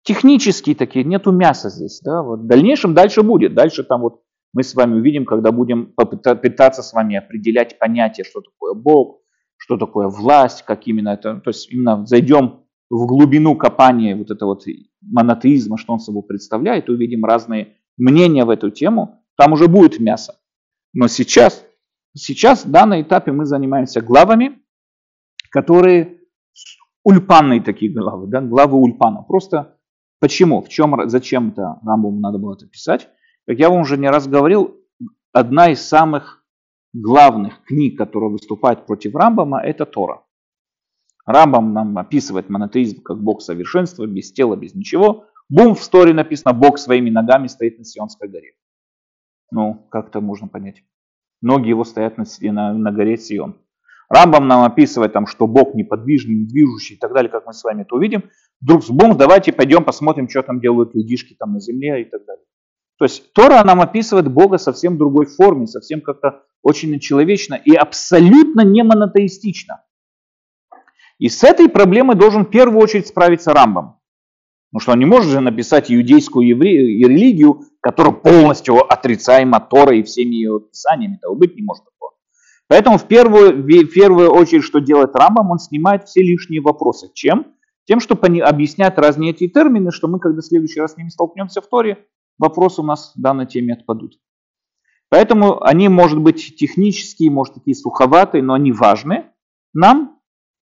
технические 0.02 0.74
такие, 0.74 1.04
нету 1.04 1.32
мяса 1.32 1.70
здесь. 1.70 2.00
Да? 2.00 2.22
Вот 2.22 2.40
в 2.40 2.46
дальнейшем 2.46 2.94
дальше 2.94 3.22
будет. 3.22 3.54
Дальше 3.54 3.84
там 3.84 4.02
вот 4.02 4.22
мы 4.52 4.62
с 4.62 4.74
вами 4.74 4.94
увидим, 4.94 5.24
когда 5.24 5.50
будем 5.52 5.94
пытаться 5.96 6.82
с 6.82 6.92
вами 6.92 7.16
определять 7.16 7.78
понятие, 7.78 8.24
что 8.24 8.42
такое 8.42 8.74
Бог, 8.74 9.20
что 9.56 9.78
такое 9.78 10.08
власть, 10.08 10.62
как 10.62 10.86
именно 10.86 11.10
это, 11.10 11.40
то 11.40 11.48
есть 11.48 11.70
именно 11.70 12.04
зайдем 12.04 12.61
в 12.92 13.06
глубину 13.06 13.56
копания 13.56 14.14
вот 14.14 14.30
этого 14.30 14.50
вот 14.50 14.64
монотеизма, 15.00 15.78
что 15.78 15.94
он 15.94 15.98
собой 15.98 16.24
представляет, 16.24 16.90
увидим 16.90 17.24
разные 17.24 17.78
мнения 17.96 18.44
в 18.44 18.50
эту 18.50 18.70
тему, 18.70 19.24
там 19.34 19.54
уже 19.54 19.66
будет 19.66 19.98
мясо. 19.98 20.38
Но 20.92 21.08
сейчас, 21.08 21.64
сейчас, 22.14 22.66
да, 22.66 22.84
на 22.84 23.00
этапе 23.00 23.32
мы 23.32 23.46
занимаемся 23.46 24.02
главами, 24.02 24.58
которые 25.48 26.20
ульпанные 27.02 27.62
такие 27.62 27.90
главы, 27.90 28.26
да, 28.26 28.42
главы 28.42 28.76
ульпана. 28.76 29.22
Просто 29.22 29.78
почему, 30.20 30.60
в 30.60 30.68
чем, 30.68 31.08
зачем 31.08 31.48
это 31.48 31.80
Рамбаму 31.82 32.20
надо 32.20 32.36
было 32.36 32.52
это 32.52 32.66
писать? 32.66 33.08
Как 33.46 33.58
я 33.58 33.70
вам 33.70 33.80
уже 33.80 33.96
не 33.96 34.10
раз 34.10 34.28
говорил, 34.28 34.76
одна 35.32 35.70
из 35.70 35.80
самых 35.80 36.44
главных 36.92 37.62
книг, 37.64 37.96
которая 37.96 38.28
выступает 38.28 38.84
против 38.84 39.14
Рамбама, 39.14 39.62
это 39.62 39.86
Тора. 39.86 40.21
Рамбам 41.24 41.72
нам 41.72 41.98
описывает 41.98 42.50
монотеизм 42.50 43.02
как 43.02 43.22
Бог 43.22 43.42
совершенства, 43.42 44.06
без 44.06 44.32
тела, 44.32 44.56
без 44.56 44.74
ничего. 44.74 45.26
Бум, 45.48 45.74
в 45.74 45.82
сторе 45.82 46.12
написано, 46.14 46.52
Бог 46.52 46.78
своими 46.78 47.10
ногами 47.10 47.46
стоит 47.46 47.78
на 47.78 47.84
Сионской 47.84 48.28
горе. 48.28 48.54
Ну, 49.50 49.86
как 49.90 50.08
это 50.08 50.20
можно 50.20 50.48
понять? 50.48 50.82
Ноги 51.42 51.68
его 51.68 51.84
стоят 51.84 52.16
на, 52.16 52.24
на, 52.40 52.72
на 52.72 52.92
горе 52.92 53.16
Сион. 53.16 53.56
Рамбам 54.08 54.46
нам 54.46 54.64
описывает, 54.64 55.12
там, 55.12 55.26
что 55.26 55.46
Бог 55.46 55.74
неподвижный, 55.74 56.34
не 56.34 56.46
движущий 56.46 56.96
и 56.96 56.98
так 56.98 57.12
далее, 57.14 57.30
как 57.30 57.46
мы 57.46 57.52
с 57.52 57.64
вами 57.64 57.82
это 57.82 57.94
увидим. 57.94 58.24
Вдруг 58.60 58.84
с 58.84 58.90
бум, 58.90 59.16
давайте 59.16 59.52
пойдем 59.52 59.84
посмотрим, 59.84 60.28
что 60.28 60.42
там 60.42 60.60
делают 60.60 60.94
людишки 60.94 61.34
там 61.38 61.54
на 61.54 61.60
земле 61.60 62.02
и 62.02 62.04
так 62.04 62.24
далее. 62.26 62.44
То 62.98 63.06
есть 63.06 63.32
Тора 63.32 63.64
нам 63.64 63.80
описывает 63.80 64.30
Бога 64.30 64.58
совсем 64.58 64.98
другой 64.98 65.26
форме, 65.26 65.66
совсем 65.66 66.02
как-то 66.02 66.42
очень 66.62 66.98
человечно 67.00 67.54
и 67.54 67.74
абсолютно 67.74 68.62
не 68.62 68.84
монотеистично. 68.84 69.82
И 71.22 71.28
с 71.28 71.44
этой 71.44 71.68
проблемой 71.68 72.16
должен 72.16 72.44
в 72.44 72.50
первую 72.50 72.82
очередь 72.82 73.06
справиться 73.06 73.52
Рамбам. 73.52 74.00
Потому 74.72 74.80
что 74.80 74.92
он 74.92 74.98
не 74.98 75.04
может 75.04 75.30
же 75.30 75.38
написать 75.38 75.88
иудейскую 75.88 76.48
евре... 76.48 76.98
религию, 76.98 77.62
которая 77.80 78.12
полностью 78.12 78.82
отрицаема 78.92 79.60
Торой 79.60 80.00
и 80.00 80.02
всеми 80.02 80.34
ее 80.34 80.58
писаниями. 80.58 81.18
Этого 81.18 81.36
быть 81.36 81.54
не 81.54 81.62
может. 81.62 81.84
Поэтому 82.66 82.98
в 82.98 83.06
первую, 83.06 83.62
в 83.62 83.92
первую 83.92 84.32
очередь, 84.32 84.64
что 84.64 84.80
делает 84.80 85.14
Рамбам, 85.14 85.52
он 85.52 85.60
снимает 85.60 86.08
все 86.08 86.24
лишние 86.24 86.60
вопросы. 86.60 87.08
Чем? 87.14 87.54
Тем, 87.84 88.00
что 88.00 88.14
объясняет 88.16 88.98
разные 88.98 89.30
эти 89.30 89.46
термины, 89.46 89.92
что 89.92 90.08
мы, 90.08 90.18
когда 90.18 90.40
в 90.40 90.44
следующий 90.44 90.80
раз 90.80 90.94
с 90.94 90.96
ними 90.96 91.10
столкнемся 91.10 91.60
в 91.60 91.68
Торе, 91.68 92.04
вопросы 92.36 92.80
у 92.80 92.84
нас 92.84 93.12
в 93.14 93.20
данной 93.20 93.46
теме 93.46 93.74
отпадут. 93.74 94.18
Поэтому 95.08 95.62
они, 95.62 95.88
может 95.88 96.18
быть, 96.18 96.56
технические, 96.56 97.30
может, 97.30 97.54
такие 97.54 97.76
суховатые, 97.76 98.42
но 98.42 98.54
они 98.54 98.72
важны 98.72 99.26
нам. 99.72 100.11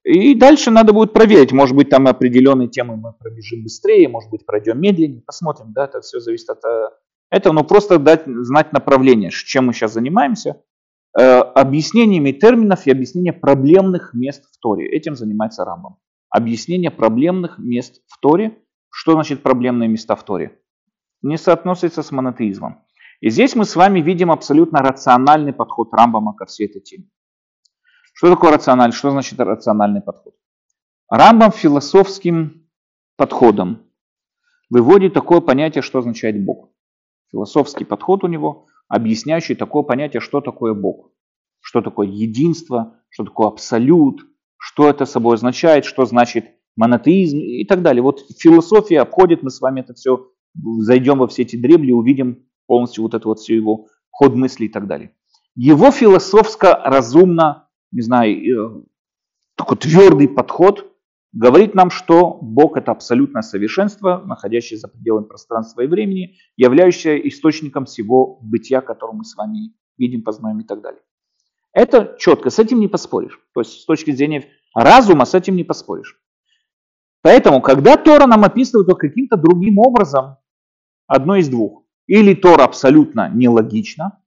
И 0.04 0.34
дальше 0.36 0.72
надо 0.72 0.94
будет 0.94 1.14
проверить. 1.14 1.52
Может 1.52 1.76
быть, 1.76 1.90
там 1.90 2.08
определенные 2.08 2.70
темы 2.70 2.98
мы 2.98 3.14
пробежим 3.14 3.64
быстрее, 3.64 4.08
может 4.08 4.30
быть, 4.30 4.46
пройдем 4.46 4.80
медленнее. 4.82 5.22
Посмотрим, 5.26 5.74
да, 5.74 5.86
это 5.86 6.02
все 6.02 6.20
зависит 6.20 6.50
от 6.50 6.64
э, 6.66 6.90
этого. 7.30 7.54
Но 7.54 7.64
просто 7.64 8.00
дать, 8.00 8.24
знать 8.26 8.74
направление, 8.74 9.30
чем 9.30 9.68
мы 9.68 9.74
сейчас 9.74 9.94
занимаемся. 9.94 10.62
Э, 11.20 11.40
объяснениями 11.40 12.32
терминов 12.32 12.88
и 12.88 12.92
объяснение 12.92 13.34
проблемных 13.34 14.14
мест 14.14 14.44
в 14.52 14.60
Торе. 14.60 14.88
Этим 14.88 15.16
занимается 15.16 15.66
Рамбом. 15.66 15.98
Объяснение 16.30 16.90
проблемных 16.90 17.60
мест 17.60 18.02
в 18.08 18.20
Торе. 18.20 18.58
Что 18.90 19.14
значит 19.14 19.44
проблемные 19.44 19.88
места 19.88 20.16
в 20.16 20.26
Торе? 20.26 20.58
не 21.22 21.38
соотносится 21.38 22.04
с 22.04 22.12
монотеизмом. 22.12 22.84
И 23.20 23.30
здесь 23.30 23.56
мы 23.56 23.66
с 23.66 23.76
вами 23.76 24.02
видим 24.02 24.32
абсолютно 24.32 24.80
рациональный 24.80 25.54
подход 25.54 25.90
Рамбама 25.94 26.34
ко 26.34 26.46
всей 26.46 26.68
этой 26.68 26.82
теме. 26.82 27.06
Что 28.22 28.30
такое 28.30 28.52
рациональный? 28.52 28.96
Что 28.96 29.10
значит 29.10 29.40
рациональный 29.40 30.00
подход? 30.00 30.36
Рамбам 31.10 31.52
философским 31.52 32.68
подходом 33.18 33.82
выводит 34.70 35.16
такое 35.16 35.42
понятие, 35.42 35.82
что 35.82 35.98
означает 35.98 36.46
Бог. 36.46 36.70
Философский 37.32 37.84
подход 37.84 38.24
у 38.24 38.28
него, 38.28 38.68
объясняющий 38.88 39.56
такое 39.56 39.82
понятие, 39.82 40.20
что 40.20 40.40
такое 40.40 40.76
Бог. 40.76 41.10
Что 41.62 41.82
такое 41.82 42.10
единство, 42.10 43.00
что 43.10 43.24
такое 43.24 43.48
абсолют, 43.48 44.22
что 44.56 44.88
это 44.88 45.06
собой 45.06 45.34
означает, 45.34 45.86
что 45.86 46.06
значит 46.06 46.46
монотеизм 46.76 47.40
и 47.40 47.66
так 47.66 47.82
далее. 47.82 48.04
Вот 48.04 48.20
философия 48.38 49.00
обходит, 49.00 49.42
мы 49.42 49.50
с 49.50 49.62
вами 49.62 49.80
это 49.80 49.96
все 49.96 50.28
зайдем 50.54 51.18
во 51.18 51.28
все 51.28 51.42
эти 51.42 51.56
дребли, 51.56 51.92
увидим 51.92 52.46
полностью 52.68 53.02
вот 53.02 53.16
это 53.16 53.28
вот 53.28 53.40
все 53.40 53.56
его 53.56 53.88
ход 54.12 54.36
мысли 54.36 54.66
и 54.66 54.70
так 54.70 54.86
далее. 54.86 55.16
Его 55.56 55.90
философско-разумно, 55.90 57.68
не 57.92 58.02
знаю, 58.02 58.36
э, 58.36 58.84
такой 59.56 59.78
твердый 59.78 60.28
подход 60.28 60.92
говорит 61.34 61.76
нам, 61.76 61.90
что 61.90 62.38
Бог 62.42 62.78
это 62.78 62.92
абсолютное 62.92 63.42
совершенство, 63.42 64.22
находящее 64.26 64.80
за 64.80 64.88
пределами 64.88 65.26
пространства 65.26 65.82
и 65.82 65.88
времени, 65.88 66.38
являющее 66.58 67.28
источником 67.28 67.86
всего 67.86 68.40
бытия, 68.42 68.82
которое 68.82 69.18
мы 69.18 69.24
с 69.24 69.36
вами 69.36 69.74
видим, 69.98 70.24
познаем 70.24 70.60
и 70.60 70.64
так 70.64 70.82
далее. 70.82 71.02
Это 71.74 72.16
четко, 72.20 72.50
с 72.50 72.60
этим 72.60 72.80
не 72.80 72.88
поспоришь. 72.88 73.40
То 73.54 73.62
есть 73.62 73.82
с 73.82 73.86
точки 73.86 74.12
зрения 74.12 74.46
разума 74.76 75.26
с 75.26 75.34
этим 75.34 75.56
не 75.56 75.64
поспоришь. 75.64 76.18
Поэтому, 77.22 77.62
когда 77.62 77.98
Тора 77.98 78.26
нам 78.26 78.44
описывает 78.44 78.88
его 78.88 78.98
каким-то 78.98 79.38
другим 79.38 79.78
образом, 79.78 80.38
одно 81.08 81.36
из 81.36 81.50
двух. 81.50 81.84
Или 82.08 82.34
Тора 82.34 82.64
абсолютно 82.64 83.30
нелогично, 83.30 84.22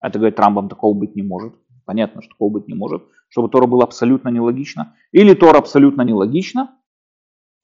это 0.00 0.18
говорит 0.18 0.40
Рамбам, 0.40 0.68
такого 0.68 0.98
быть 0.98 1.14
не 1.14 1.22
может. 1.22 1.54
Понятно, 1.86 2.20
что 2.20 2.30
такого 2.30 2.50
быть 2.50 2.68
не 2.68 2.74
может, 2.74 3.04
чтобы 3.28 3.48
Тора 3.48 3.66
была 3.66 3.84
абсолютно 3.84 4.28
нелогично. 4.28 4.96
Или 5.12 5.34
Тора 5.34 5.58
абсолютно 5.58 6.02
нелогично, 6.02 6.76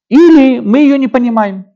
или 0.09 0.61
мы 0.61 0.79
ее 0.79 0.97
не 0.97 1.09
понимаем. 1.09 1.67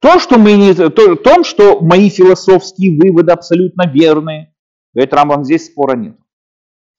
То, 0.00 0.18
что 0.18 0.38
мы 0.38 0.54
не, 0.54 0.74
то, 0.74 1.14
том, 1.14 1.44
что 1.44 1.80
мои 1.80 2.10
философские 2.10 2.98
выводы 2.98 3.32
абсолютно 3.32 3.86
верные, 3.86 4.54
говорит 4.92 5.14
Рамбам, 5.14 5.44
здесь 5.44 5.66
спора 5.66 5.96
нет. 5.96 6.16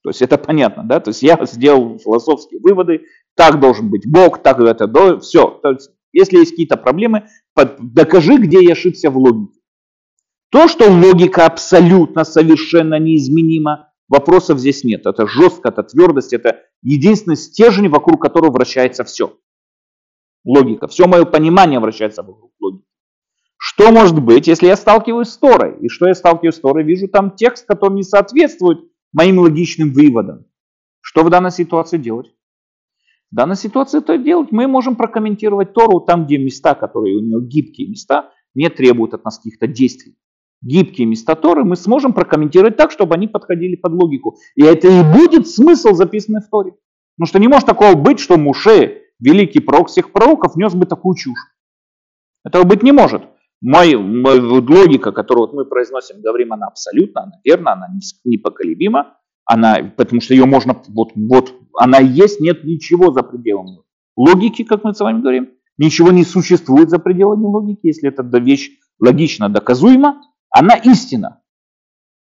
То 0.04 0.10
есть 0.10 0.22
это 0.22 0.38
понятно, 0.38 0.84
да? 0.84 1.00
То 1.00 1.10
есть 1.10 1.22
я 1.22 1.38
сделал 1.46 2.00
философские 2.00 2.62
выводы, 2.62 3.02
так 3.36 3.60
должен 3.60 3.90
быть 3.90 4.10
Бог, 4.10 4.42
так 4.42 4.60
это, 4.60 5.20
все. 5.20 5.60
То 5.62 5.72
есть, 5.72 5.92
если 6.14 6.38
есть 6.38 6.52
какие-то 6.52 6.78
проблемы, 6.78 7.28
докажи, 7.80 8.38
где 8.38 8.64
я 8.64 8.72
ошибся 8.72 9.10
в 9.10 9.18
логике. 9.18 9.60
То, 10.50 10.68
что 10.68 10.90
логика 10.90 11.46
абсолютно, 11.46 12.24
совершенно 12.24 13.00
неизменима, 13.00 13.87
вопросов 14.08 14.60
здесь 14.60 14.84
нет. 14.84 15.06
Это 15.06 15.28
жестко, 15.28 15.70
это 15.70 15.84
твердость, 15.84 16.34
это 16.34 16.62
единственный 16.82 17.36
стержень, 17.36 17.90
вокруг 17.90 18.22
которого 18.22 18.52
вращается 18.52 19.04
все. 19.04 19.38
Логика. 20.46 20.88
Все 20.88 21.08
мое 21.08 21.26
понимание 21.26 21.80
вращается 21.80 22.24
вокруг 22.24 22.52
логики. 22.60 22.86
Что 23.58 23.92
может 23.92 24.24
быть, 24.24 24.48
если 24.48 24.68
я 24.68 24.76
сталкиваюсь 24.76 25.30
с 25.30 25.38
Торой? 25.38 25.78
И 25.82 25.90
что 25.90 26.08
я 26.08 26.14
сталкиваюсь 26.14 26.56
с 26.56 26.60
Торой? 26.60 26.84
Вижу 26.84 27.08
там 27.08 27.32
текст, 27.36 27.66
который 27.68 27.96
не 27.96 28.04
соответствует 28.04 28.80
моим 29.12 29.40
логичным 29.40 29.92
выводам. 29.92 30.46
Что 31.02 31.24
в 31.24 31.30
данной 31.30 31.52
ситуации 31.52 31.98
делать? 31.98 32.32
В 33.32 33.36
данной 33.36 33.56
ситуации 33.56 34.00
это 34.00 34.18
делать 34.18 34.52
мы 34.52 34.68
можем 34.68 34.96
прокомментировать 34.96 35.74
Тору 35.74 36.00
там, 36.00 36.26
где 36.26 36.38
места, 36.38 36.76
которые 36.76 37.18
у 37.18 37.22
нее 37.22 37.42
гибкие 37.42 37.90
места, 37.90 38.32
не 38.54 38.70
требуют 38.70 39.14
от 39.14 39.26
нас 39.26 39.38
каких-то 39.38 39.68
действий. 39.68 40.16
Гибкие 40.62 41.06
места 41.08 41.36
Торы 41.36 41.64
мы 41.64 41.76
сможем 41.76 42.14
прокомментировать 42.14 42.78
так, 42.78 42.92
чтобы 42.92 43.16
они 43.16 43.28
подходили 43.28 43.76
под 43.76 43.94
логику. 43.94 44.38
И 44.56 44.64
это 44.64 44.88
и 44.88 45.04
будет 45.04 45.48
смысл 45.48 45.94
записанный 45.94 46.42
в 46.42 46.50
Торе. 46.50 46.74
Потому 47.16 47.30
что 47.30 47.40
не 47.40 47.48
может 47.48 47.68
такого 47.68 47.96
быть, 47.96 48.20
что 48.20 48.38
Муше, 48.38 49.02
великий 49.20 49.60
пророк 49.60 49.90
всех 49.90 50.12
пророков, 50.12 50.56
нес 50.56 50.74
бы 50.74 50.86
такую 50.86 51.16
чушь. 51.16 51.40
Этого 52.44 52.64
быть 52.64 52.84
не 52.84 52.92
может. 52.92 53.24
Мой, 53.62 53.96
мой, 53.96 54.40
логика, 54.40 55.12
которую 55.12 55.48
вот 55.48 55.54
мы 55.54 55.66
произносим, 55.66 56.22
говорим, 56.22 56.54
она 56.54 56.68
абсолютно, 56.68 57.24
она 57.24 57.34
верна, 57.44 57.74
она 57.74 57.88
непоколебима, 58.24 59.18
она, 59.46 59.78
потому 59.96 60.22
что 60.22 60.36
ее 60.36 60.46
можно, 60.46 60.80
вот, 60.90 61.12
вот 61.16 61.56
она 61.74 61.98
есть, 61.98 62.40
нет 62.40 62.64
ничего 62.64 63.12
за 63.12 63.24
пределами 63.24 63.80
логики, 64.18 64.64
как 64.64 64.84
мы 64.84 64.94
с 64.94 65.00
вами 65.00 65.22
говорим. 65.22 65.50
Ничего 65.78 66.12
не 66.12 66.26
существует 66.26 66.90
за 66.90 67.00
пределами 67.00 67.46
логики, 67.46 67.80
если 67.84 68.10
эта 68.10 68.24
вещь 68.40 68.72
логично 69.00 69.48
доказуема, 69.48 70.22
она 70.50 70.76
истина. 70.76 71.42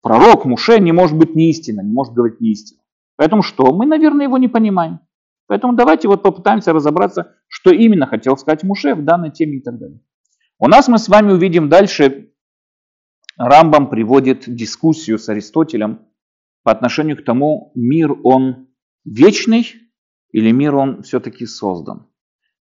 Пророк 0.03 0.45
Муше 0.45 0.81
не 0.81 0.93
может 0.93 1.17
быть 1.17 1.35
не 1.35 1.51
истина, 1.51 1.81
не 1.81 1.93
может 1.93 2.15
говорить 2.15 2.41
не 2.41 2.51
истину. 2.51 2.81
Поэтому 3.17 3.43
что? 3.43 3.73
Мы, 3.73 3.87
наверное, 3.87 4.27
его 4.27 4.39
не 4.39 4.49
понимаем. 4.49 5.01
Поэтому 5.47 5.75
давайте 5.75 6.09
вот 6.09 6.23
попытаемся 6.23 6.73
разобраться, 6.73 7.37
что 7.47 7.71
именно 7.71 8.07
хотел 8.07 8.37
сказать 8.37 8.63
Муше 8.65 8.95
в 8.95 9.05
данной 9.05 9.31
теме 9.31 9.59
и 9.59 9.63
так 9.63 9.79
далее. 9.79 10.01
У 10.59 10.69
нас 10.69 10.89
мы 10.89 10.99
с 10.99 11.09
вами 11.09 11.33
увидим 11.33 11.69
дальше, 11.69 12.33
Рамбам 13.37 13.89
приводит 13.89 14.45
дискуссию 14.47 15.19
с 15.19 15.29
Аристотелем 15.29 16.01
по 16.63 16.71
отношению 16.71 17.17
к 17.17 17.25
тому, 17.25 17.73
мир 17.75 18.15
он 18.23 18.69
вечный 19.05 19.67
или 20.33 20.51
мир 20.53 20.75
он 20.75 21.03
все-таки 21.03 21.47
создан. 21.47 22.07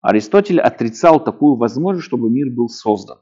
Аристотель 0.00 0.60
отрицал 0.60 1.22
такую 1.22 1.56
возможность, 1.56 2.06
чтобы 2.06 2.30
мир 2.30 2.50
был 2.50 2.68
создан. 2.68 3.18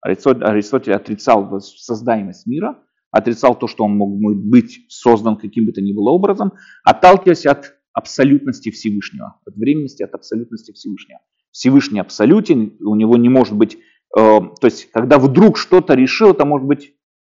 Аристотель 0.00 0.92
отрицал 0.92 1.60
создаемость 1.60 2.46
мира, 2.46 2.78
отрицал 3.10 3.58
то, 3.58 3.66
что 3.66 3.84
он 3.84 3.96
мог 3.96 4.10
быть 4.36 4.86
создан 4.88 5.36
каким 5.36 5.66
бы 5.66 5.72
то 5.72 5.80
ни 5.80 5.92
было 5.92 6.10
образом, 6.10 6.52
отталкиваясь 6.84 7.46
от 7.46 7.74
абсолютности 7.92 8.70
Всевышнего, 8.70 9.40
от 9.44 9.56
временности, 9.56 10.02
от 10.02 10.14
абсолютности 10.14 10.72
Всевышнего. 10.72 11.20
Всевышний 11.50 12.00
абсолютен, 12.00 12.76
у 12.80 12.94
него 12.94 13.16
не 13.16 13.28
может 13.28 13.56
быть, 13.56 13.76
э, 13.76 13.80
то 14.20 14.64
есть 14.64 14.90
когда 14.92 15.18
вдруг 15.18 15.56
что-то 15.56 15.94
решил, 15.94 16.30
это 16.30 16.44
может 16.44 16.66
быть 16.66 16.94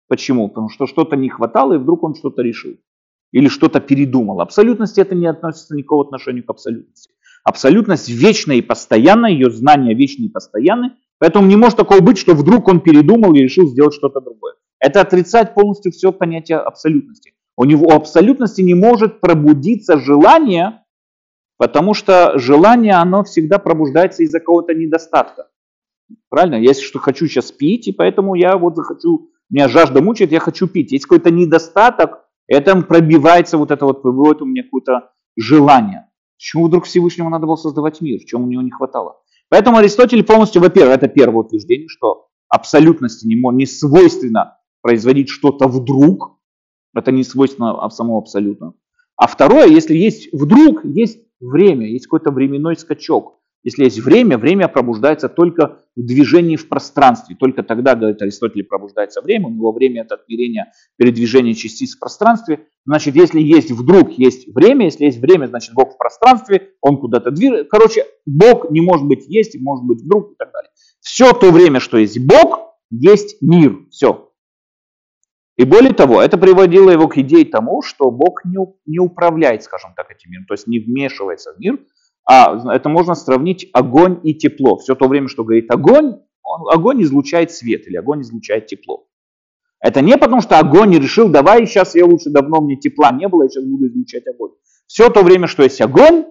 почему? 0.09 0.49
Потому 0.49 0.69
что 0.69 0.87
что-то 0.87 1.17
не 1.17 1.31
хватало, 1.31 1.75
и 1.75 1.79
вдруг 1.79 2.05
он 2.05 2.15
что-то 2.15 2.43
решил 2.43 2.77
или 3.33 3.49
что-то 3.49 3.81
передумал. 3.81 4.41
Абсолютность 4.41 4.99
это 4.99 5.15
не 5.15 5.27
относится 5.27 5.75
никакого 5.75 6.05
отношения 6.05 6.43
к 6.43 6.51
абсолютности. 6.51 7.15
Абсолютность 7.45 8.09
вечная 8.09 8.57
и 8.57 8.63
постоянная, 8.63 9.31
ее 9.31 9.51
знания 9.51 9.95
вечные 9.95 10.29
и 10.29 10.31
постоянны, 10.31 10.93
поэтому 11.23 11.47
не 11.47 11.55
может 11.55 11.77
такого 11.77 12.01
быть, 12.01 12.19
что 12.19 12.35
вдруг 12.35 12.67
он 12.67 12.81
передумал 12.81 13.33
и 13.33 13.39
решил 13.39 13.69
сделать 13.69 13.95
что-то 13.95 14.21
другое. 14.21 14.55
Это 14.81 15.01
отрицать 15.01 15.55
полностью 15.55 15.93
все 15.93 16.11
понятие 16.11 16.59
абсолютности. 16.59 17.35
У 17.57 17.65
него 17.65 17.87
у 17.87 17.93
абсолютности 17.93 18.61
не 18.61 18.75
может 18.75 19.21
пробудиться 19.21 20.01
желание, 20.01 20.83
потому 21.59 21.95
что 21.95 22.37
желание, 22.41 22.95
оно 22.95 23.23
всегда 23.23 23.61
пробуждается 23.61 24.25
из-за 24.25 24.41
какого-то 24.41 24.75
недостатка. 24.75 25.47
Правильно? 26.29 26.57
Я 26.57 26.75
что 26.75 26.99
хочу 26.99 27.29
сейчас 27.29 27.53
пить, 27.53 27.87
и 27.87 27.93
поэтому 27.93 28.35
я 28.35 28.57
вот 28.57 28.75
захочу, 28.75 29.31
меня 29.49 29.69
жажда 29.69 30.03
мучает, 30.03 30.33
я 30.33 30.41
хочу 30.41 30.67
пить. 30.67 30.91
Есть 30.91 31.07
какой-то 31.07 31.31
недостаток, 31.31 32.25
это 32.49 32.83
пробивается 32.83 33.59
вот 33.59 33.71
это 33.71 33.87
вот, 33.87 34.03
выводит 34.03 34.43
у 34.43 34.47
меня 34.47 34.65
какое-то 34.65 35.13
желание. 35.37 36.09
Почему 36.37 36.67
вдруг 36.67 36.87
Всевышнему 36.87 37.31
надо 37.31 37.47
было 37.47 37.55
создавать 37.55 38.01
мир? 38.01 38.19
В 38.19 38.25
чем 38.25 38.43
у 38.43 38.49
него 38.49 38.63
не 38.63 38.73
хватало? 38.73 39.22
Поэтому 39.53 39.77
Аристотель 39.77 40.25
полностью, 40.25 40.63
во-первых, 40.63 40.97
это 40.97 41.09
первое 41.09 41.43
утверждение, 41.43 41.87
что 41.87 42.29
абсолютности 42.49 43.27
не, 43.27 43.35
не 43.55 43.67
свойственно 43.67 44.57
производить 44.81 45.29
что-то 45.29 45.69
вдруг, 45.69 46.39
это 46.95 47.13
не 47.13 47.23
свойственно 47.23 47.87
самому 47.91 48.17
абсолютно. 48.17 48.73
А 49.15 49.27
второе, 49.27 49.67
если 49.67 49.95
есть 49.95 50.33
вдруг, 50.33 50.87
есть 50.87 51.19
время, 51.39 51.87
есть 51.87 52.07
какой-то 52.07 52.31
временной 52.31 52.77
скачок. 52.77 53.42
Если 53.65 53.85
есть 53.85 54.01
время, 54.01 54.39
время 54.39 54.67
пробуждается 54.67 55.29
только 55.29 55.83
в 55.95 56.05
движении 56.05 56.57
в 56.57 56.69
пространстве. 56.69 57.37
Только 57.39 57.63
тогда, 57.63 57.95
говорит 57.95 58.21
Аристотель, 58.21 58.65
пробуждается 58.65 59.21
время. 59.21 59.47
У 59.47 59.51
него 59.51 59.73
время 59.73 60.03
это 60.03 60.17
отмерение 60.17 60.73
передвижения 60.97 61.55
частиц 61.55 61.95
в 61.95 62.01
пространстве. 62.01 62.67
Значит, 62.85 63.15
если 63.15 63.41
есть 63.41 63.71
вдруг, 63.71 64.13
есть 64.13 64.53
время. 64.53 64.87
Если 64.87 65.05
есть 65.05 65.19
время, 65.19 65.47
значит, 65.47 65.75
Бог 65.75 65.95
в 65.95 65.99
пространстве, 65.99 66.71
он 66.81 66.99
куда-то 66.99 67.31
движется. 67.31 67.65
Короче, 67.71 68.05
Бог 68.27 68.71
не 68.71 68.81
может 68.81 69.07
быть 69.07 69.27
есть, 69.29 69.57
может 69.61 69.85
быть 69.85 70.03
вдруг 70.03 70.33
и 70.33 70.35
так 70.37 70.51
далее. 70.53 70.71
Все 71.01 71.33
то 71.33 71.53
время, 71.53 71.79
что 71.79 71.99
есть 71.99 72.19
Бог, 72.19 72.75
есть 72.91 73.41
мир. 73.41 73.87
Все. 73.91 74.33
И 75.57 75.65
более 75.65 75.93
того, 75.93 76.21
это 76.21 76.39
приводило 76.39 76.91
его 76.91 77.07
к 77.09 77.19
идее 77.19 77.45
тому, 77.45 77.83
что 77.83 78.11
Бог 78.11 78.45
не, 78.45 78.59
не 78.87 78.99
управляет, 78.99 79.63
скажем 79.63 79.93
так, 79.95 80.11
этим 80.11 80.31
миром, 80.31 80.47
то 80.47 80.55
есть 80.55 80.67
не 80.67 80.81
вмешивается 80.81 81.53
в 81.53 81.61
мир, 81.61 81.79
а 82.25 82.75
это 82.75 82.89
можно 82.89 83.15
сравнить 83.15 83.69
огонь 83.73 84.21
и 84.23 84.35
тепло. 84.35 84.77
Все 84.79 84.95
то 84.95 85.09
время, 85.09 85.29
что 85.29 85.45
говорит 85.45 85.71
огонь, 85.71 86.17
он, 86.43 86.73
огонь 86.73 87.03
излучает 87.03 87.51
свет 87.51 87.87
или 87.87 87.97
огонь 87.97 88.23
излучает 88.23 88.67
тепло. 88.67 89.07
Это 89.81 90.01
не 90.01 90.17
потому, 90.17 90.41
что 90.41 90.59
огонь 90.59 90.97
решил, 90.97 91.29
давай 91.29 91.67
сейчас 91.67 91.95
я 91.95 92.07
лучше 92.07 92.31
давно 92.31 92.61
мне 92.61 92.77
тепла 92.77 93.11
не 93.11 93.27
было, 93.29 93.45
я 93.45 93.49
сейчас 93.49 93.65
буду 93.65 93.89
излучать 93.89 94.27
огонь. 94.29 94.53
Все 94.87 95.09
то 95.09 95.23
время, 95.23 95.49
что 95.49 95.65
есть 95.65 95.81
огонь, 95.81 96.27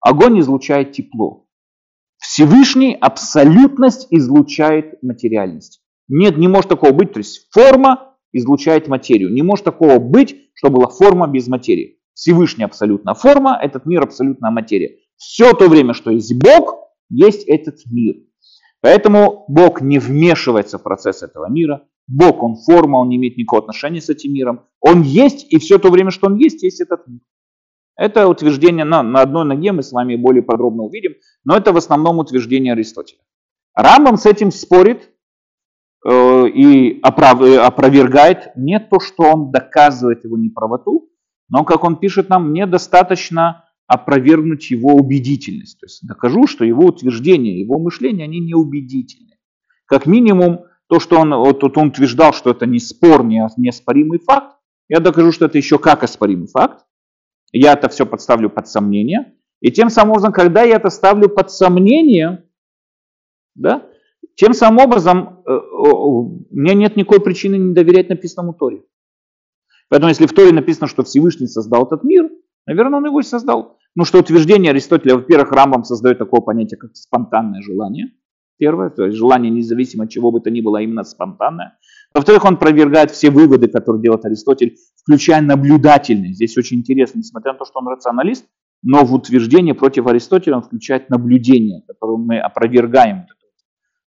огонь 0.00 0.40
излучает 0.40 0.92
тепло. 0.92 1.46
Всевышний 2.18 2.96
абсолютность 3.00 4.08
излучает 4.10 5.02
материальность. 5.02 5.82
Нет, 6.08 6.36
не 6.36 6.48
может 6.48 6.70
такого 6.70 6.92
быть. 6.92 7.12
То 7.12 7.18
есть 7.18 7.48
форма 7.50 8.16
излучает 8.32 8.88
материю. 8.88 9.32
Не 9.32 9.42
может 9.42 9.64
такого 9.64 9.98
быть, 9.98 10.50
что 10.54 10.70
была 10.70 10.88
форма 10.88 11.28
без 11.28 11.48
материи. 11.48 11.98
Всевышний 12.14 12.64
абсолютная 12.64 13.14
форма, 13.14 13.58
этот 13.62 13.86
мир 13.86 14.02
абсолютная 14.02 14.50
материя. 14.50 14.96
Все 15.18 15.52
то 15.52 15.68
время, 15.68 15.92
что 15.92 16.10
есть 16.10 16.32
Бог, 16.34 16.76
есть 17.10 17.44
этот 17.46 17.80
мир. 17.86 18.16
Поэтому 18.80 19.44
Бог 19.48 19.80
не 19.80 19.98
вмешивается 19.98 20.78
в 20.78 20.82
процесс 20.82 21.22
этого 21.22 21.50
мира. 21.50 21.82
Бог, 22.06 22.42
он 22.42 22.54
форма, 22.56 22.98
он 22.98 23.08
не 23.08 23.16
имеет 23.16 23.36
никакого 23.36 23.62
отношения 23.62 24.00
с 24.00 24.08
этим 24.08 24.32
миром. 24.32 24.66
Он 24.80 25.02
есть, 25.02 25.52
и 25.52 25.58
все 25.58 25.78
то 25.78 25.90
время, 25.90 26.10
что 26.10 26.28
он 26.28 26.36
есть, 26.36 26.62
есть 26.62 26.80
этот 26.80 27.06
мир. 27.06 27.20
Это 27.96 28.28
утверждение 28.28 28.84
на, 28.84 29.02
на 29.02 29.20
одной 29.20 29.44
ноге, 29.44 29.72
мы 29.72 29.82
с 29.82 29.90
вами 29.90 30.14
более 30.14 30.42
подробно 30.42 30.84
увидим, 30.84 31.14
но 31.44 31.56
это 31.56 31.72
в 31.72 31.76
основном 31.76 32.20
утверждение 32.20 32.72
Аристотеля. 32.72 33.20
Рамбам 33.74 34.16
с 34.16 34.24
этим 34.24 34.52
спорит 34.52 35.10
э, 36.08 36.48
и 36.48 37.00
оправ, 37.02 37.42
э, 37.42 37.58
опровергает 37.58 38.52
не 38.54 38.78
то, 38.78 39.00
что 39.00 39.24
он 39.24 39.50
доказывает 39.50 40.24
его 40.24 40.38
неправоту, 40.38 41.08
но, 41.48 41.64
как 41.64 41.82
он 41.82 41.96
пишет 41.96 42.28
нам, 42.28 42.50
мне 42.50 42.66
достаточно 42.66 43.67
опровергнуть 43.88 44.70
его 44.70 44.94
убедительность. 44.94 45.80
То 45.80 45.86
есть 45.86 46.06
докажу, 46.06 46.46
что 46.46 46.64
его 46.64 46.84
утверждения, 46.84 47.58
его 47.58 47.78
мышления, 47.78 48.24
они 48.24 48.38
неубедительны. 48.38 49.38
Как 49.86 50.06
минимум, 50.06 50.66
то, 50.88 51.00
что 51.00 51.18
он, 51.18 51.34
вот, 51.34 51.62
вот 51.62 51.76
он 51.76 51.88
утверждал, 51.88 52.32
что 52.32 52.50
это 52.50 52.66
не 52.66 52.78
спор, 52.78 53.24
не 53.24 53.46
неоспоримый 53.56 54.20
факт, 54.20 54.56
я 54.88 55.00
докажу, 55.00 55.32
что 55.32 55.46
это 55.46 55.58
еще 55.58 55.78
как 55.78 56.02
оспоримый 56.02 56.48
факт. 56.48 56.84
Я 57.50 57.72
это 57.72 57.88
все 57.88 58.06
подставлю 58.06 58.50
под 58.50 58.68
сомнение. 58.68 59.34
И 59.60 59.70
тем 59.70 59.90
самым 59.90 60.12
образом, 60.12 60.32
когда 60.32 60.62
я 60.62 60.76
это 60.76 60.90
ставлю 60.90 61.28
под 61.28 61.50
сомнение, 61.50 62.44
да, 63.54 63.86
тем 64.34 64.54
самым 64.54 64.84
образом 64.84 65.42
э, 65.46 65.52
у 65.52 66.46
меня 66.50 66.74
нет 66.74 66.96
никакой 66.96 67.20
причины 67.20 67.56
не 67.56 67.74
доверять 67.74 68.08
написанному 68.08 68.54
Торе. 68.54 68.82
Поэтому 69.88 70.10
если 70.10 70.26
в 70.26 70.32
Торе 70.32 70.52
написано, 70.52 70.86
что 70.86 71.02
Всевышний 71.02 71.46
создал 71.46 71.86
этот 71.86 72.04
мир, 72.04 72.30
наверное, 72.68 72.98
он 72.98 73.06
его 73.06 73.20
и 73.20 73.24
создал. 73.24 73.78
Ну 73.94 74.04
что 74.04 74.18
утверждение 74.18 74.70
Аристотеля, 74.70 75.16
во-первых, 75.16 75.52
Рамбам 75.52 75.84
создает 75.84 76.18
такое 76.18 76.40
понятие, 76.40 76.78
как 76.78 76.94
спонтанное 76.94 77.62
желание. 77.62 78.12
Первое, 78.58 78.90
то 78.90 79.04
есть 79.04 79.16
желание 79.16 79.50
независимо 79.50 80.04
от 80.04 80.10
чего 80.10 80.30
бы 80.32 80.40
то 80.40 80.50
ни 80.50 80.60
было, 80.60 80.78
именно 80.78 81.04
спонтанное. 81.04 81.78
Во-вторых, 82.14 82.44
он 82.44 82.56
провергает 82.56 83.10
все 83.10 83.30
выводы, 83.30 83.68
которые 83.68 84.02
делает 84.02 84.24
Аристотель, 84.24 84.76
включая 85.02 85.40
наблюдательные. 85.42 86.32
Здесь 86.32 86.56
очень 86.56 86.78
интересно, 86.78 87.18
несмотря 87.18 87.52
на 87.52 87.58
то, 87.58 87.64
что 87.64 87.78
он 87.78 87.88
рационалист, 87.88 88.46
но 88.82 89.04
в 89.04 89.14
утверждение 89.14 89.74
против 89.74 90.06
Аристотеля 90.06 90.56
он 90.56 90.62
включает 90.62 91.10
наблюдение, 91.10 91.82
которое 91.86 92.18
мы 92.18 92.38
опровергаем. 92.38 93.26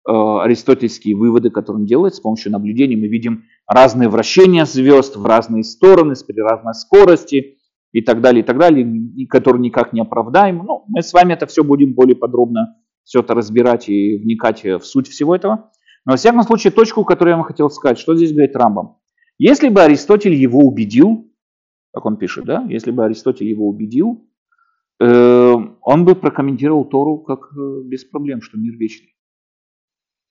Э, 0.07 0.39
аристотельские 0.43 1.17
выводы, 1.17 1.49
которые 1.49 1.81
он 1.81 1.85
делает 1.85 2.15
с 2.15 2.21
помощью 2.21 2.53
наблюдений. 2.53 2.95
Мы 2.95 3.07
видим 3.07 3.43
разные 3.67 4.07
вращения 4.07 4.63
звезд 4.63 5.17
в 5.17 5.25
разные 5.25 5.63
стороны, 5.65 6.13
при 6.25 6.39
разной 6.39 6.75
скорости, 6.75 7.56
и 7.91 8.01
так 8.01 8.21
далее, 8.21 8.43
и 8.43 8.45
так 8.45 8.57
далее, 8.57 8.85
и 8.85 9.25
которые 9.25 9.61
никак 9.61 9.93
не 9.93 10.01
оправдаем. 10.01 10.57
Ну, 10.65 10.83
мы 10.87 11.01
с 11.01 11.13
вами 11.13 11.33
это 11.33 11.47
все 11.47 11.63
будем 11.63 11.93
более 11.93 12.15
подробно 12.15 12.75
все 13.03 13.21
это 13.21 13.33
разбирать 13.33 13.87
и 13.87 14.17
вникать 14.17 14.65
в 14.65 14.81
суть 14.81 15.07
всего 15.07 15.33
этого. 15.33 15.71
Но, 16.05 16.11
во 16.11 16.17
всяком 16.17 16.43
случае, 16.43 16.71
точку, 16.71 17.05
которую 17.05 17.33
я 17.33 17.37
вам 17.37 17.45
хотел 17.45 17.69
сказать, 17.69 17.97
что 17.97 18.15
здесь 18.15 18.33
говорит 18.33 18.55
Рамбам. 18.55 18.97
Если 19.39 19.69
бы 19.69 19.81
Аристотель 19.81 20.33
его 20.33 20.59
убедил, 20.59 21.31
как 21.93 22.05
он 22.05 22.17
пишет, 22.17 22.45
да, 22.45 22.65
если 22.69 22.91
бы 22.91 23.05
Аристотель 23.05 23.47
его 23.47 23.67
убедил, 23.67 24.27
э, 24.99 25.53
он 25.81 26.05
бы 26.05 26.15
прокомментировал 26.15 26.85
Тору 26.85 27.19
как 27.19 27.51
э, 27.57 27.81
без 27.85 28.03
проблем, 28.03 28.41
что 28.41 28.57
мир 28.57 28.75
вечный. 28.75 29.15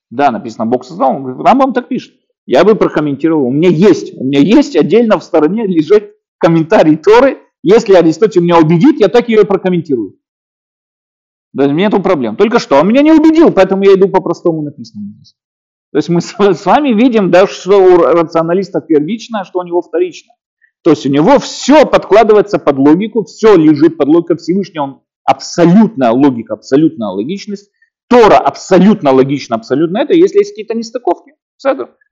Да, 0.09 0.31
написано, 0.31 0.65
Бог 0.65 0.85
создал, 0.85 1.25
Рамбам 1.25 1.73
так 1.73 1.87
пишет. 1.87 2.13
Я 2.45 2.63
бы 2.63 2.75
прокомментировал, 2.75 3.47
у 3.47 3.51
меня 3.51 3.69
есть, 3.69 4.15
у 4.17 4.23
меня 4.23 4.39
есть 4.39 4.75
отдельно 4.75 5.17
в 5.17 5.23
стороне 5.23 5.65
лежит 5.65 6.15
комментарий 6.37 6.95
Торы, 6.95 7.39
если 7.69 7.95
Аристотель 7.95 8.41
меня 8.41 8.57
убедит, 8.59 8.99
я 8.99 9.09
так 9.09 9.27
ее 9.27 9.43
прокомментирую. 9.43 10.15
Да, 11.51 11.67
нет 11.67 11.91
проблем. 12.01 12.37
Только 12.37 12.59
что, 12.59 12.79
он 12.79 12.87
меня 12.87 13.01
не 13.01 13.11
убедил, 13.11 13.51
поэтому 13.51 13.83
я 13.83 13.95
иду 13.95 14.07
по 14.07 14.21
простому 14.21 14.61
написанному 14.61 15.15
здесь. 15.15 15.35
То 15.91 15.97
есть 15.97 16.07
мы 16.07 16.21
с 16.21 16.65
вами 16.65 16.93
видим, 16.93 17.29
да, 17.29 17.45
что 17.45 17.77
у 17.83 17.97
рационалиста 17.97 18.79
первичное, 18.79 19.43
что 19.43 19.59
у 19.59 19.63
него 19.63 19.81
вторичное. 19.81 20.35
То 20.81 20.91
есть 20.91 21.05
у 21.05 21.09
него 21.09 21.39
все 21.39 21.85
подкладывается 21.85 22.57
под 22.57 22.77
логику, 22.77 23.25
все 23.25 23.57
лежит 23.57 23.97
под 23.97 24.07
логикой 24.07 24.37
Всевышнего, 24.37 24.83
он 24.83 25.01
абсолютная 25.25 26.11
логика, 26.11 26.53
абсолютная 26.53 27.09
логичность. 27.09 27.69
Тора 28.07 28.37
абсолютно 28.37 29.11
логично, 29.11 29.57
абсолютно 29.57 29.97
это, 29.97 30.13
если 30.13 30.37
есть 30.37 30.51
какие-то 30.51 30.73
нестыковки. 30.73 31.33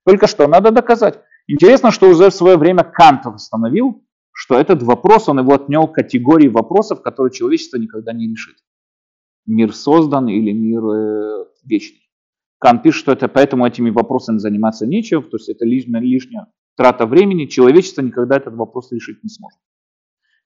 Только 0.06 0.28
что, 0.28 0.48
надо 0.48 0.72
доказать. 0.72 1.22
Интересно, 1.48 1.91
что 1.91 2.10
уже 2.10 2.30
в 2.30 2.34
свое 2.34 2.58
время 2.58 2.84
Кант 2.84 3.26
восстановил, 3.26 4.05
что 4.38 4.60
этот 4.60 4.84
вопрос, 4.84 5.30
он 5.30 5.39
его 5.39 5.54
отнял 5.54 5.88
категории 5.88 6.50
вопросов, 6.50 7.02
которые 7.02 7.32
человечество 7.32 7.78
никогда 7.78 8.12
не 8.12 8.28
решит. 8.28 8.58
Мир 9.45 9.74
создан 9.74 10.28
или 10.28 10.52
мир 10.52 10.84
э, 10.84 11.45
вечный. 11.63 12.02
Кант 12.60 12.84
пишет, 12.84 13.00
что 13.00 13.12
это 13.13 13.30
поэтому 13.30 13.65
этими 13.65 13.91
вопросами 13.91 14.38
заниматься 14.38 14.86
нечего, 14.86 15.24
то 15.24 15.38
есть 15.38 15.48
это 15.48 15.63
лишняя, 15.63 16.02
лишняя 16.02 16.48
трата 16.76 17.06
времени, 17.06 17.45
человечество 17.45 18.02
никогда 18.02 18.36
этот 18.36 18.56
вопрос 18.56 18.91
решить 18.91 19.24
не 19.24 19.30
сможет. 19.30 19.58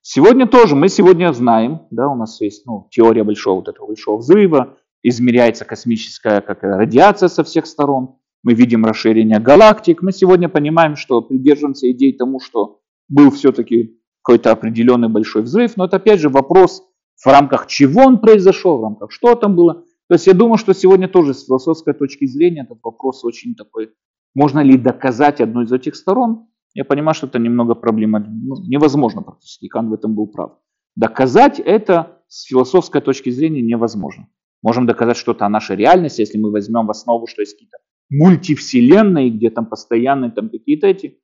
Сегодня 0.01 0.45
тоже, 0.45 0.75
мы 0.75 0.87
сегодня 0.87 1.33
знаем, 1.33 1.87
да, 1.89 2.09
у 2.09 2.15
нас 2.15 2.39
есть 2.41 2.67
ну, 2.67 2.87
теория 2.91 3.23
большого, 3.23 3.55
вот 3.55 3.69
этого 3.69 3.87
большого 3.87 4.17
взрыва, 4.17 4.77
измеряется 5.01 5.65
космическая 5.65 6.41
как 6.41 6.61
радиация 6.61 7.27
со 7.27 7.43
всех 7.43 7.65
сторон, 7.65 8.17
мы 8.43 8.53
видим 8.53 8.85
расширение 8.85 9.39
галактик, 9.39 10.03
мы 10.03 10.11
сегодня 10.11 10.47
понимаем, 10.47 10.95
что 10.95 11.21
придерживаемся 11.21 11.89
идей 11.89 12.13
тому, 12.13 12.39
что 12.39 12.78
был 13.09 13.31
все-таки 13.31 13.99
какой-то 14.21 14.51
определенный 14.51 15.09
большой 15.09 15.41
взрыв, 15.41 15.75
но 15.75 15.85
это 15.85 15.97
опять 15.97 16.19
же 16.19 16.29
вопрос, 16.29 16.83
в 17.23 17.27
рамках 17.27 17.67
чего 17.67 18.03
он 18.03 18.19
произошел, 18.19 18.77
в 18.77 18.83
рамках 18.83 19.11
что 19.11 19.35
там 19.35 19.55
было. 19.55 19.83
То 20.07 20.15
есть 20.15 20.27
я 20.27 20.33
думаю, 20.33 20.57
что 20.57 20.73
сегодня 20.73 21.07
тоже 21.07 21.33
с 21.33 21.45
философской 21.45 21.93
точки 21.93 22.25
зрения 22.25 22.61
этот 22.61 22.79
вопрос 22.83 23.23
очень 23.23 23.55
такой, 23.55 23.91
можно 24.33 24.59
ли 24.59 24.77
доказать 24.77 25.41
одну 25.41 25.63
из 25.63 25.71
этих 25.71 25.95
сторон. 25.95 26.47
Я 26.73 26.85
понимаю, 26.85 27.15
что 27.15 27.27
это 27.27 27.39
немного 27.39 27.75
проблема, 27.75 28.19
ну, 28.19 28.55
невозможно 28.67 29.21
практически, 29.21 29.67
Кан 29.67 29.89
в 29.89 29.93
этом 29.93 30.15
был 30.15 30.27
прав. 30.27 30.57
Доказать 30.95 31.59
это 31.59 32.21
с 32.27 32.43
философской 32.43 33.01
точки 33.01 33.29
зрения 33.29 33.61
невозможно. 33.61 34.27
Можем 34.61 34.85
доказать 34.85 35.17
что-то 35.17 35.45
о 35.45 35.49
нашей 35.49 35.75
реальности, 35.75 36.21
если 36.21 36.37
мы 36.37 36.51
возьмем 36.51 36.85
в 36.85 36.91
основу, 36.91 37.27
что 37.27 37.41
есть 37.41 37.53
какие-то 37.53 37.77
мультивселенные, 38.09 39.29
где 39.29 39.49
там 39.49 39.65
постоянные 39.65 40.31
там 40.31 40.49
какие-то 40.49 40.87
эти 40.87 41.19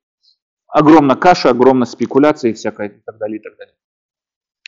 огромная 0.68 1.16
каша, 1.16 1.50
огромная 1.50 1.86
спекуляция 1.86 2.50
и 2.50 2.54
всякое 2.54 2.88
и 2.88 3.00
так 3.04 3.18
далее, 3.18 3.38
и 3.38 3.42
так 3.42 3.56
далее. 3.56 3.74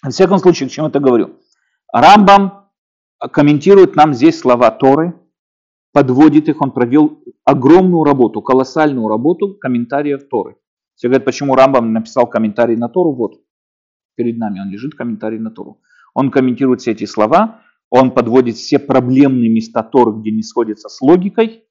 В 0.02 0.10
всяком 0.10 0.38
случае, 0.38 0.68
к 0.68 0.72
чему 0.72 0.88
это 0.88 1.00
говорю? 1.00 1.38
Рамбам 1.92 2.70
комментирует 3.32 3.96
нам 3.96 4.14
здесь 4.14 4.38
слова 4.38 4.70
Торы, 4.70 5.14
подводит 5.92 6.48
их, 6.48 6.60
он 6.60 6.70
провел 6.70 7.22
огромную 7.44 8.04
работу, 8.04 8.42
колоссальную 8.42 9.08
работу 9.08 9.54
комментариев 9.54 10.28
Торы. 10.28 10.56
Все 10.94 11.08
говорят, 11.08 11.24
почему 11.24 11.54
Рамбам 11.54 11.92
написал 11.92 12.26
комментарий 12.26 12.76
на 12.76 12.88
Тору? 12.88 13.12
Вот, 13.12 13.40
перед 14.16 14.36
нами 14.38 14.60
он 14.60 14.70
лежит, 14.70 14.94
комментарий 14.94 15.38
на 15.38 15.50
Тору. 15.50 15.80
Он 16.14 16.30
комментирует 16.30 16.80
все 16.80 16.92
эти 16.92 17.04
слова, 17.04 17.62
он 17.90 18.10
подводит 18.12 18.56
все 18.56 18.78
проблемные 18.78 19.48
места 19.48 19.82
Торы, 19.82 20.12
где 20.20 20.30
не 20.30 20.42
сходятся 20.42 20.88
с 20.88 21.00
логикой, 21.00 21.64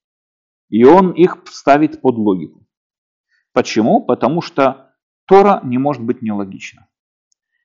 и 0.70 0.84
он 0.84 1.12
их 1.12 1.38
ставит 1.46 2.02
под 2.02 2.18
логику. 2.18 2.67
Почему? 3.58 4.02
Потому 4.02 4.44
что 4.44 4.94
Тора 5.26 5.62
не 5.64 5.80
может 5.80 6.04
быть 6.04 6.22
нелогична. 6.22 6.88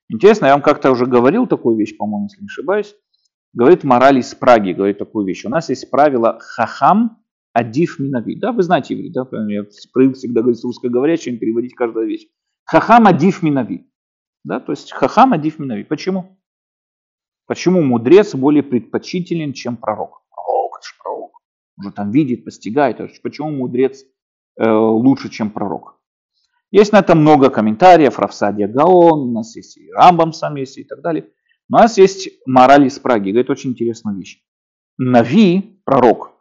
Интересно, 0.08 0.46
я 0.46 0.52
вам 0.52 0.62
как-то 0.62 0.90
уже 0.90 1.04
говорил 1.04 1.46
такую 1.46 1.76
вещь, 1.76 1.98
по-моему, 1.98 2.28
если 2.30 2.40
не 2.40 2.46
ошибаюсь. 2.46 2.96
Говорит 3.52 3.84
мораль 3.84 4.16
из 4.16 4.34
Праги, 4.34 4.72
говорит 4.72 4.96
такую 4.96 5.26
вещь. 5.26 5.44
У 5.44 5.50
нас 5.50 5.68
есть 5.68 5.90
правило 5.90 6.38
хахам 6.40 7.22
адив 7.52 7.98
минави. 7.98 8.36
Да, 8.36 8.52
вы 8.52 8.62
знаете 8.62 8.96
да? 9.10 9.26
Я 9.48 9.64
привык 9.92 10.16
всегда 10.16 10.40
говорить 10.40 10.64
русскоговорящим, 10.64 11.36
переводить 11.36 11.74
каждую 11.74 12.06
вещь. 12.06 12.26
Хахам 12.64 13.06
адив 13.06 13.42
минави. 13.42 13.86
Да, 14.44 14.60
то 14.60 14.72
есть 14.72 14.92
хахам 14.92 15.34
адив 15.34 15.58
минави. 15.58 15.84
Почему? 15.84 16.38
Почему 17.46 17.82
мудрец 17.82 18.34
более 18.34 18.62
предпочтителен, 18.62 19.52
чем 19.52 19.76
пророк? 19.76 20.22
Пророк, 20.30 20.78
это 20.78 20.88
же 20.88 20.94
пророк. 21.02 21.32
Уже 21.76 21.92
там 21.92 22.10
видит, 22.12 22.46
постигает. 22.46 22.96
Почему 23.22 23.50
мудрец 23.50 24.06
лучше, 24.58 25.28
чем 25.30 25.50
пророк? 25.50 25.98
Есть 26.70 26.92
на 26.92 27.00
это 27.00 27.14
много 27.14 27.50
комментариев. 27.50 28.18
Рафсадия 28.18 28.68
Гаон, 28.68 29.28
у 29.28 29.32
нас 29.32 29.54
есть 29.56 29.76
и 29.76 29.90
Рамбам 29.92 30.32
сам 30.32 30.56
есть 30.56 30.78
и 30.78 30.84
так 30.84 31.02
далее. 31.02 31.28
У 31.68 31.74
нас 31.74 31.98
есть 31.98 32.30
мораль 32.46 32.86
из 32.86 32.98
Праги. 32.98 33.30
Говорит 33.30 33.50
очень 33.50 33.70
интересную 33.70 34.16
вещь. 34.16 34.42
Нави, 34.98 35.80
пророк, 35.84 36.32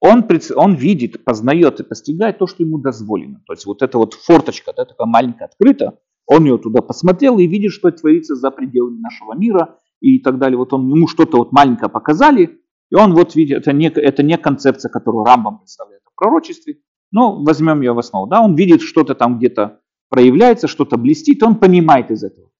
он, 0.00 0.24
он 0.54 0.74
видит, 0.74 1.24
познает 1.24 1.80
и 1.80 1.84
постигает 1.84 2.38
то, 2.38 2.46
что 2.46 2.62
ему 2.62 2.78
дозволено. 2.78 3.42
То 3.46 3.52
есть 3.52 3.66
вот 3.66 3.82
эта 3.82 3.98
вот 3.98 4.14
форточка, 4.14 4.72
да, 4.76 4.84
такая 4.84 5.06
маленькая 5.06 5.46
открыта, 5.46 5.98
он 6.26 6.44
ее 6.44 6.58
туда 6.58 6.82
посмотрел 6.82 7.38
и 7.38 7.46
видит, 7.46 7.72
что 7.72 7.90
творится 7.90 8.36
за 8.36 8.50
пределами 8.50 9.00
нашего 9.00 9.34
мира 9.34 9.78
и 10.00 10.18
так 10.20 10.38
далее. 10.38 10.56
Вот 10.56 10.72
он, 10.72 10.88
ему 10.88 11.08
что-то 11.08 11.38
вот 11.38 11.52
маленькое 11.52 11.90
показали, 11.90 12.60
и 12.90 12.94
он 12.94 13.14
вот 13.14 13.34
видит, 13.34 13.58
это 13.58 13.72
не, 13.72 13.88
это 13.88 14.22
не 14.22 14.36
концепция, 14.38 14.88
которую 14.90 15.24
Рамбам 15.24 15.58
представляет 15.58 16.02
в 16.04 16.14
пророчестве, 16.14 16.78
но 17.10 17.42
возьмем 17.42 17.80
ее 17.80 17.92
в 17.92 17.98
основу. 17.98 18.26
Да, 18.26 18.40
он 18.40 18.54
видит 18.54 18.82
что-то 18.82 19.14
там 19.14 19.38
где-то 19.38 19.80
проявляется, 20.08 20.68
что-то 20.68 20.96
блестит, 20.96 21.42
он 21.42 21.56
понимает 21.56 22.10
из 22.10 22.24
этого. 22.24 22.50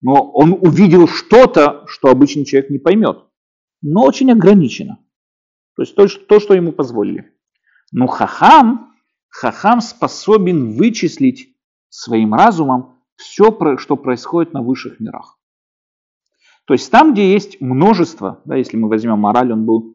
Но 0.00 0.30
он 0.32 0.52
увидел 0.52 1.08
что-то, 1.08 1.84
что 1.86 2.08
обычный 2.08 2.44
человек 2.44 2.70
не 2.70 2.78
поймет, 2.78 3.24
но 3.82 4.04
очень 4.04 4.30
ограничено. 4.30 4.98
То 5.76 5.82
есть 5.82 5.94
то, 5.94 6.06
то 6.06 6.40
что 6.40 6.54
ему 6.54 6.72
позволили. 6.72 7.32
Но 7.90 8.06
хахам, 8.06 8.92
хахам 9.28 9.80
способен 9.80 10.72
вычислить 10.72 11.56
своим 11.88 12.34
разумом 12.34 12.98
все, 13.16 13.56
что 13.78 13.96
происходит 13.96 14.52
на 14.52 14.62
высших 14.62 15.00
мирах. 15.00 15.38
То 16.66 16.74
есть 16.74 16.90
там, 16.90 17.12
где 17.12 17.32
есть 17.32 17.60
множество, 17.60 18.40
да, 18.44 18.56
если 18.56 18.76
мы 18.76 18.88
возьмем 18.88 19.18
мораль, 19.18 19.52
он 19.52 19.64
был 19.64 19.94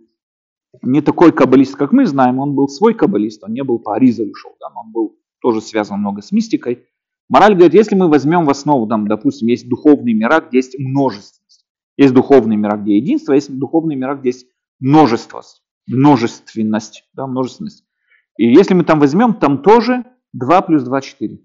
не 0.81 1.01
такой 1.01 1.31
каббалист, 1.31 1.75
как 1.75 1.91
мы 1.91 2.05
знаем, 2.05 2.39
он 2.39 2.53
был 2.53 2.67
свой 2.67 2.93
каббалист, 2.93 3.43
он 3.43 3.53
не 3.53 3.63
был 3.63 3.79
по 3.79 3.95
Аризалу 3.95 4.33
шел, 4.35 4.55
да, 4.59 4.67
он 4.75 4.91
был 4.91 5.17
тоже 5.41 5.61
связан 5.61 5.99
много 5.99 6.21
с 6.21 6.31
мистикой. 6.31 6.85
Мораль 7.27 7.53
говорит, 7.53 7.73
если 7.73 7.95
мы 7.95 8.09
возьмем 8.09 8.45
в 8.45 8.49
основу, 8.49 8.87
там, 8.87 9.07
допустим, 9.07 9.47
есть 9.47 9.69
духовные 9.69 10.15
мира, 10.15 10.41
где 10.41 10.57
есть 10.57 10.77
множественность. 10.79 11.65
Есть 11.97 12.13
духовные 12.13 12.57
мира, 12.57 12.77
где 12.77 12.97
единство, 12.97 13.33
есть 13.33 13.55
духовные 13.57 13.97
мира, 13.97 14.15
где 14.15 14.29
есть 14.29 14.47
множество, 14.79 15.41
множественность, 15.87 17.03
да, 17.13 17.27
множественность. 17.27 17.85
И 18.37 18.47
если 18.47 18.73
мы 18.73 18.83
там 18.83 18.99
возьмем, 18.99 19.33
там 19.33 19.61
тоже 19.61 20.05
2 20.33 20.61
плюс 20.61 20.83
2, 20.83 21.01
4. 21.01 21.39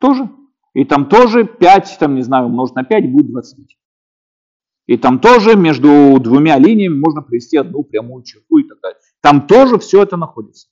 Тоже. 0.00 0.30
И 0.74 0.84
там 0.84 1.08
тоже 1.08 1.44
5, 1.44 1.96
там, 1.98 2.14
не 2.14 2.22
знаю, 2.22 2.46
умножить 2.46 2.76
на 2.76 2.84
5 2.84 3.10
будет 3.10 3.30
25. 3.30 3.76
И 4.90 4.96
там 4.96 5.20
тоже 5.20 5.54
между 5.54 6.18
двумя 6.18 6.58
линиями 6.58 6.98
можно 6.98 7.22
привести 7.22 7.56
одну 7.56 7.84
прямую 7.84 8.24
черту 8.24 8.58
и 8.58 8.64
так 8.64 8.80
далее. 8.80 8.98
Там 9.20 9.46
тоже 9.46 9.78
все 9.78 10.02
это 10.02 10.16
находится. 10.16 10.66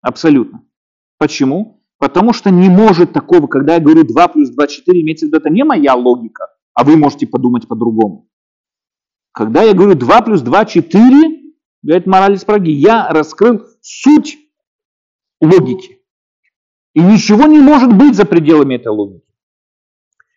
Абсолютно. 0.00 0.64
Почему? 1.18 1.84
Потому 1.98 2.32
что 2.32 2.48
не 2.48 2.70
может 2.70 3.12
такого, 3.12 3.48
когда 3.48 3.74
я 3.74 3.80
говорю 3.80 4.04
2 4.04 4.28
плюс 4.28 4.48
2, 4.48 4.66
4, 4.66 5.02
имеется 5.02 5.26
в 5.26 5.28
виду, 5.28 5.36
это 5.36 5.50
не 5.50 5.64
моя 5.64 5.94
логика, 5.94 6.46
а 6.72 6.82
вы 6.82 6.96
можете 6.96 7.26
подумать 7.26 7.68
по-другому. 7.68 8.26
Когда 9.32 9.62
я 9.62 9.74
говорю 9.74 9.96
2 9.96 10.22
плюс 10.22 10.40
2, 10.40 10.64
4, 10.64 11.52
говорит 11.82 12.06
мораль 12.06 12.36
из 12.36 12.46
Праги, 12.46 12.70
я 12.70 13.08
раскрыл 13.10 13.66
суть 13.82 14.38
логики. 15.42 15.98
И 16.94 17.00
ничего 17.00 17.46
не 17.46 17.58
может 17.58 17.94
быть 17.94 18.14
за 18.14 18.24
пределами 18.24 18.76
этой 18.76 18.92
логики. 18.92 19.26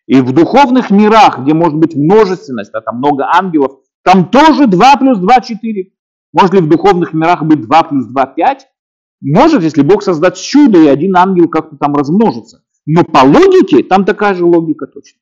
И 0.07 0.21
в 0.21 0.31
духовных 0.33 0.91
мирах, 0.91 1.39
где 1.39 1.53
может 1.53 1.77
быть 1.77 1.95
множественность, 1.95 2.73
а 2.73 2.81
там 2.81 2.97
много 2.97 3.25
ангелов, 3.25 3.79
там 4.03 4.29
тоже 4.29 4.67
2 4.67 4.97
плюс 4.97 5.17
2, 5.17 5.41
4. 5.41 5.91
Может 6.31 6.53
ли 6.53 6.61
в 6.61 6.69
духовных 6.69 7.13
мирах 7.13 7.43
быть 7.43 7.61
2 7.61 7.83
плюс 7.83 8.05
2, 8.05 8.25
5? 8.25 8.67
Может, 9.21 9.63
если 9.63 9.81
Бог 9.81 10.03
создаст 10.03 10.37
чудо, 10.37 10.83
и 10.83 10.87
один 10.87 11.15
ангел 11.15 11.49
как-то 11.49 11.77
там 11.77 11.95
размножится. 11.95 12.63
Но 12.85 13.03
по 13.03 13.25
логике, 13.25 13.83
там 13.83 14.05
такая 14.05 14.35
же 14.35 14.45
логика 14.45 14.85
точно. 14.85 15.19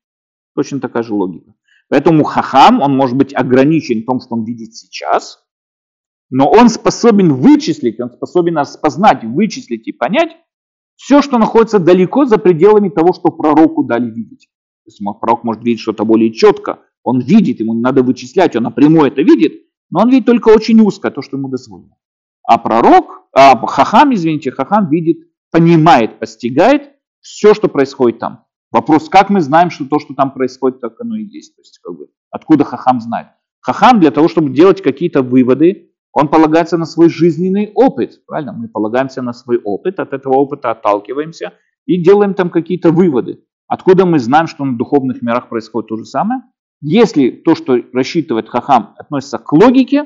Точно 0.55 0.81
такая 0.81 1.03
же 1.03 1.13
логика. 1.13 1.53
Поэтому 1.87 2.23
хахам, 2.23 2.81
он 2.81 2.95
может 2.97 3.15
быть 3.15 3.33
ограничен 3.33 4.01
в 4.01 4.05
том, 4.05 4.19
что 4.19 4.35
он 4.35 4.43
видит 4.43 4.75
сейчас, 4.75 5.43
но 6.29 6.49
он 6.49 6.69
способен 6.69 7.33
вычислить, 7.33 7.99
он 7.99 8.09
способен 8.09 8.57
распознать, 8.57 9.23
вычислить 9.23 9.87
и 9.87 9.91
понять 9.91 10.31
все, 10.95 11.21
что 11.21 11.37
находится 11.37 11.79
далеко 11.79 12.25
за 12.25 12.37
пределами 12.37 12.89
того, 12.89 13.13
что 13.13 13.29
пророку 13.29 13.83
дали 13.83 14.09
видеть. 14.09 14.49
Пророк 15.19 15.43
может 15.43 15.63
видеть 15.63 15.81
что-то 15.81 16.05
более 16.05 16.31
четко, 16.33 16.79
он 17.03 17.19
видит, 17.19 17.59
ему 17.59 17.73
не 17.73 17.81
надо 17.81 18.03
вычислять, 18.03 18.55
он 18.55 18.63
напрямую 18.63 19.07
это 19.07 19.21
видит, 19.21 19.53
но 19.89 20.01
он 20.01 20.09
видит 20.09 20.25
только 20.25 20.49
очень 20.49 20.79
узко 20.79 21.11
то, 21.11 21.21
что 21.21 21.37
ему 21.37 21.49
дозволено. 21.49 21.95
А 22.47 22.57
пророк, 22.57 23.27
а 23.33 23.55
хахам, 23.67 24.13
извините, 24.13 24.51
хахам 24.51 24.89
видит, 24.89 25.17
понимает, 25.51 26.19
постигает 26.19 26.93
все, 27.21 27.53
что 27.53 27.67
происходит 27.67 28.19
там. 28.19 28.45
Вопрос, 28.71 29.07
как 29.07 29.29
мы 29.29 29.39
знаем, 29.39 29.69
что 29.69 29.85
то, 29.85 29.99
что 29.99 30.13
там 30.15 30.33
происходит, 30.33 30.81
так 30.81 30.99
оно 30.99 31.15
и 31.15 31.23
есть. 31.23 31.55
То 31.55 31.61
есть, 31.61 31.79
как 31.81 31.95
бы, 31.95 32.07
откуда 32.31 32.63
хахам 32.63 32.99
знает? 32.99 33.27
Хахам 33.61 33.99
для 33.99 34.11
того, 34.11 34.27
чтобы 34.27 34.49
делать 34.49 34.81
какие-то 34.81 35.21
выводы, 35.21 35.91
он 36.11 36.27
полагается 36.27 36.77
на 36.77 36.85
свой 36.85 37.09
жизненный 37.09 37.71
опыт. 37.73 38.25
Правильно? 38.25 38.51
Мы 38.51 38.67
полагаемся 38.67 39.21
на 39.21 39.33
свой 39.33 39.57
опыт, 39.57 39.99
от 39.99 40.13
этого 40.13 40.33
опыта 40.33 40.71
отталкиваемся 40.71 41.53
и 41.85 42.01
делаем 42.01 42.33
там 42.33 42.49
какие-то 42.49 42.91
выводы. 42.91 43.43
Откуда 43.73 44.05
мы 44.05 44.19
знаем, 44.19 44.45
что 44.45 44.65
на 44.65 44.77
духовных 44.77 45.23
мирах 45.23 45.49
происходит 45.49 45.89
то 45.89 45.97
же 45.97 46.05
самое? 46.05 46.43
Если 46.79 47.31
то, 47.31 47.55
что 47.55 47.75
рассчитывает 47.91 48.47
хахам, 48.47 48.93
относится 48.99 49.39
к 49.39 49.51
логике, 49.51 50.05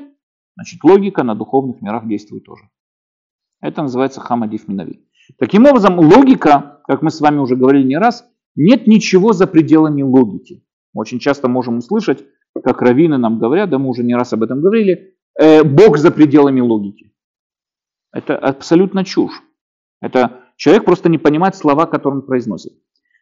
значит 0.56 0.82
логика 0.82 1.22
на 1.22 1.34
духовных 1.34 1.82
мирах 1.82 2.08
действует 2.08 2.46
тоже. 2.46 2.62
Это 3.60 3.82
называется 3.82 4.22
хамадиф 4.22 4.68
минави. 4.68 5.06
Таким 5.38 5.66
образом, 5.66 5.98
логика, 5.98 6.80
как 6.86 7.02
мы 7.02 7.10
с 7.10 7.20
вами 7.20 7.40
уже 7.40 7.56
говорили 7.56 7.86
не 7.86 7.98
раз, 7.98 8.26
нет 8.56 8.86
ничего 8.86 9.34
за 9.34 9.46
пределами 9.46 10.00
логики. 10.00 10.64
Очень 10.94 11.18
часто 11.18 11.48
можем 11.48 11.76
услышать, 11.76 12.24
как 12.64 12.80
раввины 12.80 13.18
нам 13.18 13.38
говорят, 13.38 13.68
да 13.68 13.78
мы 13.78 13.90
уже 13.90 14.02
не 14.02 14.14
раз 14.14 14.32
об 14.32 14.44
этом 14.44 14.62
говорили, 14.62 15.14
э, 15.38 15.62
Бог 15.62 15.98
за 15.98 16.10
пределами 16.10 16.62
логики. 16.62 17.12
Это 18.14 18.34
абсолютно 18.38 19.04
чушь. 19.04 19.42
Это 20.00 20.40
человек 20.56 20.86
просто 20.86 21.10
не 21.10 21.18
понимает 21.18 21.54
слова, 21.54 21.84
которые 21.84 22.20
он 22.20 22.26
произносит. 22.26 22.72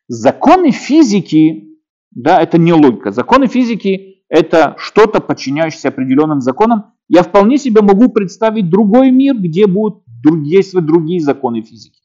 Законы 0.09 0.71
физики, 0.71 1.79
да, 2.13 2.41
это 2.41 2.59
не 2.59 2.73
логика. 2.73 3.11
Законы 3.11 3.47
физики 3.47 4.17
это 4.29 4.75
что-то, 4.79 5.21
подчиняющееся 5.21 5.89
определенным 5.89 6.41
законам. 6.41 6.93
Я 7.09 7.23
вполне 7.23 7.59
себе 7.59 7.83
могу 7.83 8.09
представить 8.09 8.69
другой 8.69 9.11
мир, 9.11 9.37
где 9.37 9.67
будут 9.67 10.03
действовать 10.25 10.87
другие 10.87 11.21
законы 11.21 11.63
физики. 11.63 12.01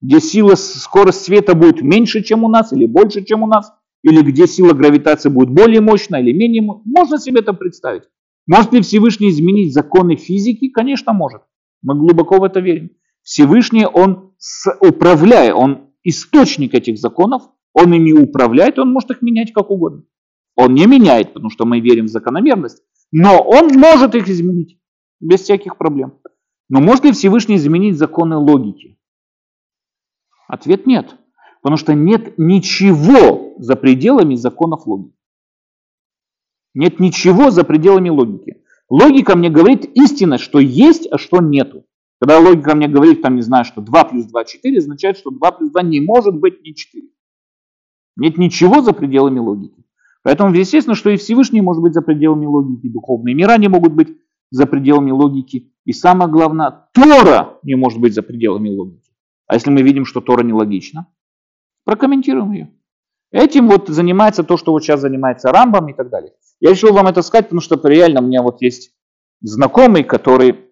Где 0.00 0.20
сила, 0.20 0.56
скорость 0.56 1.22
света 1.22 1.54
будет 1.54 1.80
меньше, 1.82 2.22
чем 2.22 2.42
у 2.42 2.48
нас, 2.48 2.72
или 2.72 2.86
больше, 2.86 3.24
чем 3.24 3.44
у 3.44 3.46
нас. 3.46 3.72
Или 4.02 4.20
где 4.22 4.48
сила 4.48 4.72
гравитации 4.72 5.28
будет 5.28 5.50
более 5.50 5.80
мощная 5.80 6.20
или 6.20 6.32
менее 6.32 6.62
мощная. 6.62 6.82
Можно 6.86 7.18
себе 7.18 7.40
это 7.40 7.52
представить. 7.52 8.02
Может 8.48 8.72
ли 8.72 8.80
Всевышний 8.80 9.30
изменить 9.30 9.72
законы 9.72 10.16
физики? 10.16 10.68
Конечно, 10.68 11.12
может. 11.12 11.42
Мы 11.82 11.94
глубоко 11.94 12.38
в 12.38 12.44
это 12.44 12.58
верим. 12.58 12.90
Всевышний, 13.22 13.86
он 13.86 14.32
управляя, 14.80 15.54
он 15.54 15.91
источник 16.04 16.74
этих 16.74 16.98
законов, 16.98 17.42
он 17.72 17.92
ими 17.92 18.12
управляет, 18.12 18.78
он 18.78 18.92
может 18.92 19.10
их 19.10 19.22
менять 19.22 19.52
как 19.52 19.70
угодно. 19.70 20.04
Он 20.56 20.74
не 20.74 20.86
меняет, 20.86 21.32
потому 21.32 21.50
что 21.50 21.64
мы 21.64 21.80
верим 21.80 22.06
в 22.06 22.10
закономерность, 22.10 22.82
но 23.10 23.40
он 23.40 23.68
может 23.78 24.14
их 24.14 24.28
изменить 24.28 24.78
без 25.20 25.40
всяких 25.40 25.78
проблем. 25.78 26.18
Но 26.68 26.80
может 26.80 27.04
ли 27.04 27.12
Всевышний 27.12 27.56
изменить 27.56 27.98
законы 27.98 28.36
логики? 28.36 28.98
Ответ 30.48 30.86
нет. 30.86 31.16
Потому 31.62 31.76
что 31.76 31.94
нет 31.94 32.38
ничего 32.38 33.54
за 33.58 33.76
пределами 33.76 34.34
законов 34.34 34.86
логики. 34.86 35.16
Нет 36.74 36.98
ничего 36.98 37.50
за 37.50 37.64
пределами 37.64 38.08
логики. 38.08 38.62
Логика 38.88 39.36
мне 39.36 39.48
говорит 39.48 39.84
истинно, 39.94 40.38
что 40.38 40.58
есть, 40.58 41.06
а 41.10 41.18
что 41.18 41.38
нету. 41.38 41.86
Когда 42.22 42.38
логика 42.38 42.76
мне 42.76 42.86
говорит, 42.86 43.20
там, 43.20 43.34
не 43.34 43.42
знаю, 43.42 43.64
что 43.64 43.80
2 43.80 44.04
плюс 44.04 44.26
2 44.26 44.44
4, 44.44 44.78
означает, 44.78 45.16
что 45.16 45.32
2 45.32 45.50
плюс 45.50 45.72
2 45.72 45.82
не 45.82 46.00
может 46.00 46.36
быть 46.36 46.62
не 46.62 46.72
4. 46.72 47.08
Нет 48.14 48.38
ничего 48.38 48.80
за 48.80 48.92
пределами 48.92 49.40
логики. 49.40 49.84
Поэтому 50.22 50.54
естественно, 50.54 50.94
что 50.94 51.10
и 51.10 51.16
Всевышний 51.16 51.60
может 51.60 51.82
быть 51.82 51.94
за 51.94 52.00
пределами 52.00 52.46
логики, 52.46 52.86
духовные 52.86 53.34
мира 53.34 53.58
не 53.58 53.66
могут 53.66 53.94
быть 53.94 54.16
за 54.52 54.66
пределами 54.66 55.10
логики. 55.10 55.72
И 55.84 55.92
самое 55.92 56.30
главное, 56.30 56.86
Тора 56.94 57.58
не 57.64 57.74
может 57.74 57.98
быть 57.98 58.14
за 58.14 58.22
пределами 58.22 58.68
логики. 58.68 59.10
А 59.48 59.54
если 59.54 59.70
мы 59.70 59.82
видим, 59.82 60.04
что 60.04 60.20
Тора 60.20 60.44
нелогична, 60.44 61.08
прокомментируем 61.84 62.52
ее. 62.52 62.72
Этим 63.32 63.66
вот 63.66 63.88
занимается 63.88 64.44
то, 64.44 64.56
что 64.56 64.70
вот 64.70 64.84
сейчас 64.84 65.00
занимается 65.00 65.50
Рамбом 65.50 65.88
и 65.88 65.92
так 65.92 66.08
далее. 66.08 66.34
Я 66.60 66.70
решил 66.70 66.92
вам 66.92 67.08
это 67.08 67.20
сказать, 67.22 67.46
потому 67.46 67.60
что 67.60 67.80
реально 67.82 68.20
у 68.20 68.26
меня 68.26 68.44
вот 68.44 68.62
есть 68.62 68.92
знакомый, 69.40 70.04
который 70.04 70.71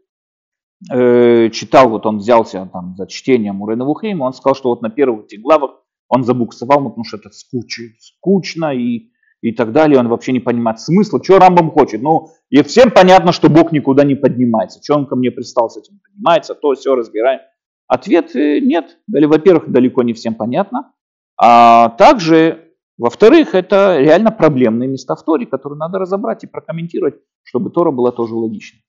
э, 0.90 1.50
читал, 1.50 1.88
вот 1.90 2.06
он 2.06 2.18
взялся 2.18 2.68
там 2.72 2.94
за 2.96 3.06
чтение 3.06 3.52
Мурена 3.52 3.84
Вухейма, 3.84 4.24
он 4.24 4.32
сказал, 4.32 4.54
что 4.54 4.70
вот 4.70 4.82
на 4.82 4.90
первых 4.90 5.26
этих 5.26 5.40
главах 5.40 5.82
он 6.08 6.24
забуксовал, 6.24 6.78
потому 6.78 7.04
что 7.04 7.18
это 7.18 7.30
скучно, 7.30 7.86
скучно 8.00 8.74
и, 8.74 9.10
и 9.42 9.52
так 9.52 9.72
далее, 9.72 9.98
он 9.98 10.08
вообще 10.08 10.32
не 10.32 10.40
понимает 10.40 10.80
смысла, 10.80 11.22
что 11.22 11.38
Рамбам 11.38 11.70
хочет. 11.70 12.02
Ну, 12.02 12.30
и 12.50 12.62
всем 12.62 12.90
понятно, 12.90 13.32
что 13.32 13.48
Бог 13.48 13.70
никуда 13.70 14.04
не 14.04 14.16
поднимается. 14.16 14.80
Что 14.82 14.96
он 14.96 15.06
ко 15.06 15.14
мне 15.14 15.30
пристал 15.30 15.70
с 15.70 15.76
этим 15.76 16.00
поднимается, 16.02 16.54
то 16.54 16.74
все 16.74 16.96
разбираем. 16.96 17.40
Ответ 17.86 18.34
э, 18.34 18.58
нет. 18.60 18.98
Или, 19.14 19.26
во-первых, 19.26 19.70
далеко 19.70 20.02
не 20.02 20.12
всем 20.12 20.34
понятно. 20.34 20.92
А 21.40 21.90
также, 21.90 22.72
во-вторых, 22.98 23.54
это 23.54 23.98
реально 24.00 24.32
проблемные 24.32 24.88
места 24.88 25.14
в 25.14 25.24
Торе, 25.24 25.46
которые 25.46 25.78
надо 25.78 26.00
разобрать 26.00 26.42
и 26.42 26.48
прокомментировать, 26.48 27.14
чтобы 27.44 27.70
Тора 27.70 27.92
была 27.92 28.10
тоже 28.10 28.34
логичной. 28.34 28.82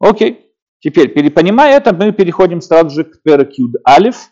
Окей. 0.00 0.47
Теперь, 0.80 1.12
перепонимая 1.12 1.76
это, 1.76 1.94
мы 1.94 2.12
переходим 2.12 2.60
сразу 2.60 2.90
же 2.90 3.04
к 3.04 3.22
Перекюд 3.22 3.76
Алиф, 3.86 4.30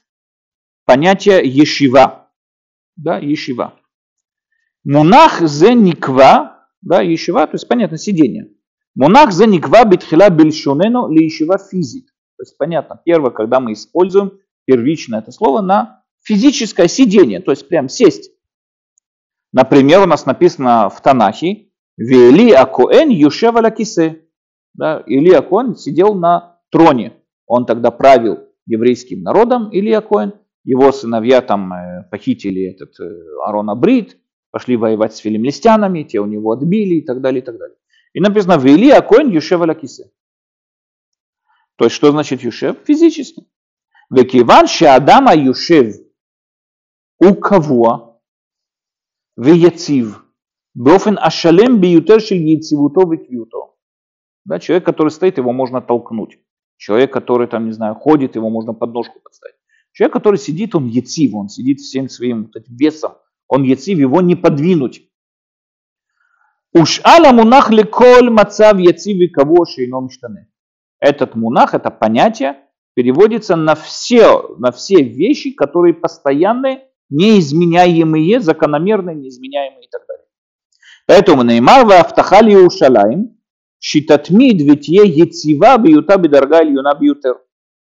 понятие 0.85 1.41
ешива. 1.45 2.31
Да, 2.97 3.19
ешива. 3.19 3.75
Мунах 4.85 5.41
зе 5.41 5.75
никва, 5.75 6.69
да, 6.81 7.03
ешива, 7.03 7.47
то 7.47 7.55
есть 7.55 7.67
понятно, 7.67 7.99
сидение. 7.99 8.49
Мунах 8.95 9.33
зе 9.33 9.47
никва 9.47 9.85
битхила 9.85 10.31
бельшунену 10.31 11.11
ли 11.11 11.25
ешива 11.25 11.59
физит. 11.59 12.07
То 12.37 12.43
есть 12.43 12.57
понятно, 12.57 13.01
первое, 13.05 13.31
когда 13.31 13.59
мы 13.59 13.73
используем 13.73 14.39
первично 14.65 15.17
это 15.17 15.33
слово 15.33 15.61
на 15.63 16.05
физическое 16.23 16.87
сидение, 16.87 17.41
то 17.41 17.51
есть 17.51 17.69
прям 17.69 17.89
сесть. 17.89 18.31
Например, 19.53 20.03
у 20.03 20.07
нас 20.07 20.27
написано 20.27 20.91
в 20.91 21.01
Танахе 21.01 21.71
«Вели 21.97 22.53
Акоэн 22.53 23.09
Юшева 23.11 23.61
Лакисе». 23.61 24.26
Да? 24.77 25.03
Илья 25.07 25.43
Коин 25.43 25.75
сидел 25.75 26.15
на 26.15 26.59
троне. 26.71 27.15
Он 27.47 27.67
тогда 27.67 27.91
правил 27.91 28.41
еврейским 28.67 29.23
народом, 29.23 29.69
Илья 29.73 30.01
Коин. 30.01 30.35
Его 30.65 30.91
сыновья 30.93 31.43
там 31.43 31.73
э, 31.73 32.09
похитили 32.11 32.71
этот 32.71 32.99
э, 32.99 33.05
Арона 33.45 33.77
Брит, 33.77 34.19
пошли 34.51 34.77
воевать 34.77 35.15
с 35.15 35.19
филимлистянами, 35.19 36.03
те 36.03 36.19
у 36.19 36.27
него 36.27 36.51
отбили 36.51 36.97
и 36.97 37.03
так 37.03 37.21
далее, 37.21 37.41
и 37.41 37.45
так 37.45 37.57
далее. 37.57 37.77
И 38.15 38.21
написано, 38.21 38.59
в 38.59 38.67
Илья 38.67 39.01
Коин 39.01 39.31
Юшев 39.31 39.61
Алякисе. 39.61 40.11
То 41.77 41.85
есть, 41.85 41.95
что 41.95 42.11
значит 42.11 42.43
Юшев? 42.43 42.79
Физически. 42.85 43.47
Векиван 44.11 44.67
Шадама 44.67 45.35
Юшев 45.35 45.95
у 47.19 47.35
кого 47.35 48.21
в 49.37 49.47
Бофен 50.75 51.19
Ашалем 51.19 51.81
Биютер 51.81 52.21
Шильгицивуто 52.21 53.09
Викьюто. 53.09 53.76
Да, 54.47 54.61
человек, 54.61 54.87
который 54.87 55.09
стоит, 55.09 55.39
его 55.39 55.53
можно 55.53 55.83
толкнуть. 55.83 56.39
Человек, 56.77 57.13
который 57.13 57.49
там, 57.49 57.67
не 57.67 57.73
знаю, 57.73 57.97
ходит, 57.97 58.37
его 58.37 58.49
можно 58.49 58.73
подножку 58.73 59.19
подставить. 59.21 59.57
Человек, 59.93 60.13
который 60.13 60.39
сидит, 60.39 60.75
он 60.77 60.87
яцив, 60.87 61.35
он 61.35 61.49
сидит 61.49 61.81
всем 61.81 62.09
своим 62.09 62.45
вот 62.45 62.55
этим 62.55 62.77
весом. 62.77 63.15
Он 63.49 63.65
яцив, 63.65 63.99
его 63.99 64.21
не 64.21 64.37
подвинуть. 64.37 65.03
Уж 66.73 67.01
аля 67.05 67.33
мунах 67.33 67.71
леколь 67.71 68.31
мацав 68.31 68.79
яцив 68.79 69.17
и 69.17 69.29
кого 69.29 69.65
шейно 69.65 70.01
миштане. 70.01 70.49
Этот 71.01 71.35
мунах, 71.35 71.75
это 71.75 71.91
понятие, 71.91 72.57
переводится 72.95 73.57
на 73.57 73.75
все, 73.75 74.55
на 74.59 74.71
все 74.71 75.03
вещи, 75.03 75.51
которые 75.51 75.95
постоянные 75.95 76.85
неизменяемые, 77.11 78.41
закономерные, 78.41 79.17
неизменяемые 79.17 79.87
и 79.87 79.89
так 79.91 80.03
далее. 80.07 80.27
Поэтому 81.07 81.43
Неймар 81.43 81.85
в 81.85 81.91
Автахали 81.91 82.51
Иерушалаем 82.51 83.36
Шитатмид 83.79 84.61
витье 84.63 85.03
яцива 85.07 85.77
биюта 85.79 86.17
бидорга 86.19 86.63
ильюна 86.63 86.95
бьютер. 86.99 87.37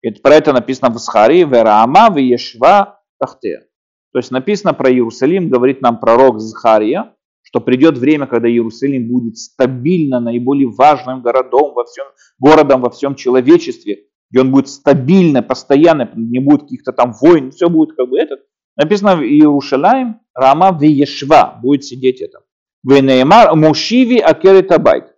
Это, 0.02 0.22
про 0.22 0.36
это 0.36 0.54
написано 0.54 0.94
в 0.94 1.00
Схари, 1.00 1.44
Вераама, 1.44 2.10
Вешва, 2.14 3.02
Тахте. 3.20 3.68
То 4.14 4.20
есть 4.20 4.32
написано 4.32 4.74
про 4.74 4.92
Иерусалим, 4.92 5.50
говорит 5.50 5.82
нам 5.82 6.00
пророк 6.00 6.40
Захария, 6.40 7.14
что 7.42 7.60
придет 7.60 7.98
время, 7.98 8.28
когда 8.28 8.50
Иерусалим 8.50 9.08
будет 9.08 9.38
стабильно 9.38 10.20
наиболее 10.20 10.70
важным 10.70 11.22
городом 11.22 11.74
во 11.74 11.86
всем, 11.86 12.06
городом 12.40 12.82
во 12.82 12.90
всем 12.90 13.16
человечестве, 13.16 14.06
где 14.30 14.42
он 14.42 14.52
будет 14.52 14.70
стабильно, 14.70 15.42
постоянно, 15.42 16.10
не 16.16 16.40
будет 16.40 16.64
каких-то 16.64 16.92
там 16.94 17.14
войн, 17.14 17.52
все 17.52 17.70
будет 17.70 17.96
как 17.96 18.10
бы 18.10 18.20
этот. 18.20 18.42
Написано 18.76 19.16
в 19.16 19.22
Иерушалаем, 19.22 20.20
ראמה 20.34 20.78
וישבה, 20.80 21.60
будет 21.62 21.84
сидеть 21.84 22.22
это. 22.22 22.40
ונאמר 22.84 23.56
מושיבי 23.56 24.20
עקרת 24.20 24.72
הבית. 24.72 25.17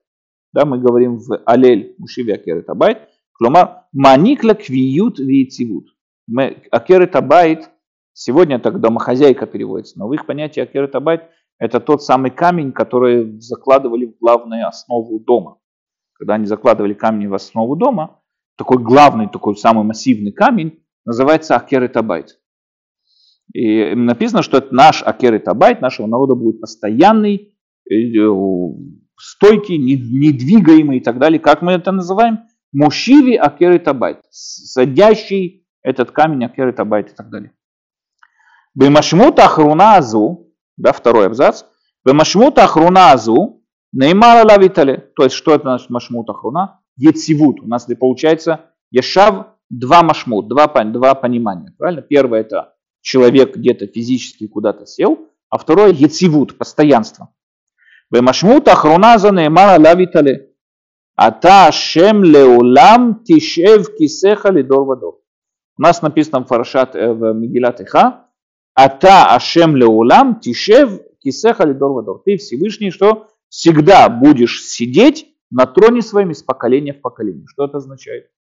Да, 0.54 0.66
мы 0.66 0.80
говорим 0.80 1.18
в 1.18 1.42
הלל 1.46 1.96
מושיבי 1.98 2.32
עקרת 2.32 2.70
הבית. 2.70 3.10
כלומר 3.34 3.86
מעניק 3.94 4.37
לה 4.37 4.54
קביעות 4.54 5.20
ויציבות. 5.20 5.88
עקרת 6.72 7.16
הבית, 7.16 7.70
сегодня 8.14 8.60
так 8.60 8.80
домохозяйка 8.80 9.46
переводится, 9.46 9.98
но 9.98 10.08
в 10.08 10.14
их 10.14 10.26
понятии 10.26 10.60
עקרת 10.60 10.96
הבית 10.96 11.24
это 11.58 11.80
тот 11.80 12.04
самый 12.04 12.32
камень, 12.32 12.72
который 12.72 13.40
закладывали 13.40 14.06
в 14.06 14.18
главную 14.20 14.68
основу 14.68 15.20
дома. 15.20 15.58
Когда 16.14 16.36
они 16.36 16.46
закладывали 16.46 16.94
камень 16.94 17.30
в 17.30 17.34
основу 17.34 17.76
дома, 17.76 18.22
такой 18.58 18.78
главный, 18.78 19.28
такой 19.28 19.56
самый 19.56 19.84
массивный 19.84 20.32
камень 20.32 20.84
называется 21.06 21.56
עקרת 21.56 21.96
הבית. 21.98 22.40
И 23.54 23.96
написано, 23.96 24.44
что 24.44 24.58
это 24.58 24.74
наш 24.74 25.02
акер 25.04 25.40
табайт 25.40 25.82
нашего 25.82 26.08
народа 26.08 26.36
будет 26.36 26.62
постоянный, 26.62 27.56
э, 27.90 27.96
стойкий, 29.20 29.78
недвигаемый 29.78 30.98
и 30.98 31.02
так 31.02 31.20
далее. 31.20 31.40
Как 31.40 31.62
мы 31.62 31.74
это 31.74 31.92
называем? 31.92 32.40
Мушиви 32.72 33.36
акер 33.36 33.80
табайт, 33.80 34.20
садящий 34.30 35.66
этот 35.82 36.12
камень 36.12 36.46
акер 36.46 36.72
табайт 36.74 37.12
и 37.12 37.16
так 37.16 37.30
далее. 37.30 37.52
Бемашмут 38.76 39.40
ахруна 39.40 39.96
азу, 39.96 40.54
да, 40.78 40.94
второй 40.94 41.28
абзац. 41.28 41.64
Бемашмут 42.06 42.58
ахруна 42.60 43.12
азу, 43.12 43.64
неймара 43.92 44.46
лавитале. 44.46 45.12
То 45.16 45.24
есть, 45.24 45.36
что 45.36 45.56
это 45.56 45.66
наш 45.66 45.90
машмут 45.90 46.30
ахруна? 46.30 46.82
Ецивут. 46.96 47.62
У 47.62 47.68
нас 47.68 47.88
получается 48.00 48.72
ешав 48.92 49.48
два 49.70 50.04
машмут, 50.04 50.48
два, 50.48 50.68
два 50.68 51.16
понимания. 51.16 51.74
Правильно? 51.78 52.02
Первое 52.02 52.42
это 52.42 52.74
человек 53.02 53.56
где-то 53.56 53.88
физически 53.88 54.48
куда-то 54.48 54.86
сел, 54.86 55.30
а 55.50 55.58
второе 55.58 55.92
яцивут, 55.92 56.58
постоянство. 56.58 57.34
Бемашмут 58.12 58.68
ахруна 58.68 59.18
за 59.18 59.32
неймара 59.32 59.80
лавитале. 59.80 60.56
Ата 61.16 61.72
шем 61.72 62.24
леулам 62.24 63.24
тишев 63.24 63.96
кисеха 63.98 64.50
лидор 64.52 64.86
вадор. 64.86 65.16
У 65.78 65.82
нас 65.82 66.02
написано 66.02 66.44
в 66.44 66.48
Фарашат 66.48 66.96
в 66.96 67.34
Мигилат 67.34 67.82
Иха. 67.82 68.28
Ата 68.74 69.36
ашем 69.36 69.76
леулам 69.76 70.40
тишев 70.40 71.00
кисеха 71.20 71.66
лидор 71.66 71.92
вадор. 71.92 72.22
Ты 72.26 72.38
Всевышний, 72.38 72.92
что 72.92 73.28
всегда 73.50 74.10
будешь 74.10 74.64
сидеть 74.64 75.36
на 75.52 75.66
троне 75.66 76.02
своим 76.02 76.32
из 76.32 76.42
поколения 76.44 76.94
в 76.94 77.02
поколение. 77.02 77.46
Что 77.48 77.66
это 77.66 77.78
означает? 77.78 78.32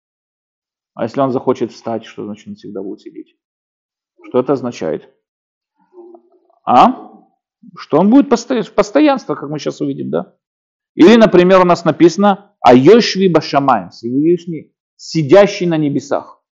А 0.94 1.04
если 1.04 1.20
он 1.20 1.31
захочет 1.31 1.72
встать, 1.72 2.04
что 2.04 2.24
значит 2.24 2.48
он 2.48 2.54
всегда 2.54 2.83
будет 2.83 3.00
сидеть? 3.00 3.37
Что 4.24 4.40
это 4.40 4.54
означает? 4.54 5.09
А? 6.64 7.17
Что 7.76 7.98
он 7.98 8.10
будет 8.10 8.26
в 8.26 8.74
постоянство, 8.74 9.34
как 9.34 9.50
мы 9.50 9.58
сейчас 9.58 9.80
увидим, 9.80 10.10
да? 10.10 10.34
Или, 10.94 11.16
например, 11.16 11.60
у 11.60 11.64
нас 11.64 11.84
написано 11.84 12.56
«Айошви 12.60 13.28
башамай», 13.28 13.90
Всевышний, 13.90 14.74
сидящий 14.96 15.66
на 15.66 15.76
небесах. 15.76 16.42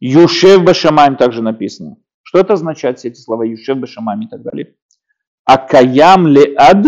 Юшев 0.00 0.64
башамаем 0.64 1.16
также 1.16 1.42
написано. 1.42 1.96
Что 2.22 2.38
это 2.38 2.54
означает, 2.54 2.98
все 2.98 3.08
эти 3.08 3.20
слова 3.20 3.44
Юшев 3.44 3.78
башамаем 3.78 4.22
и 4.22 4.28
так 4.28 4.42
далее? 4.42 4.76
Акаям 5.44 6.26
леад 6.26 6.84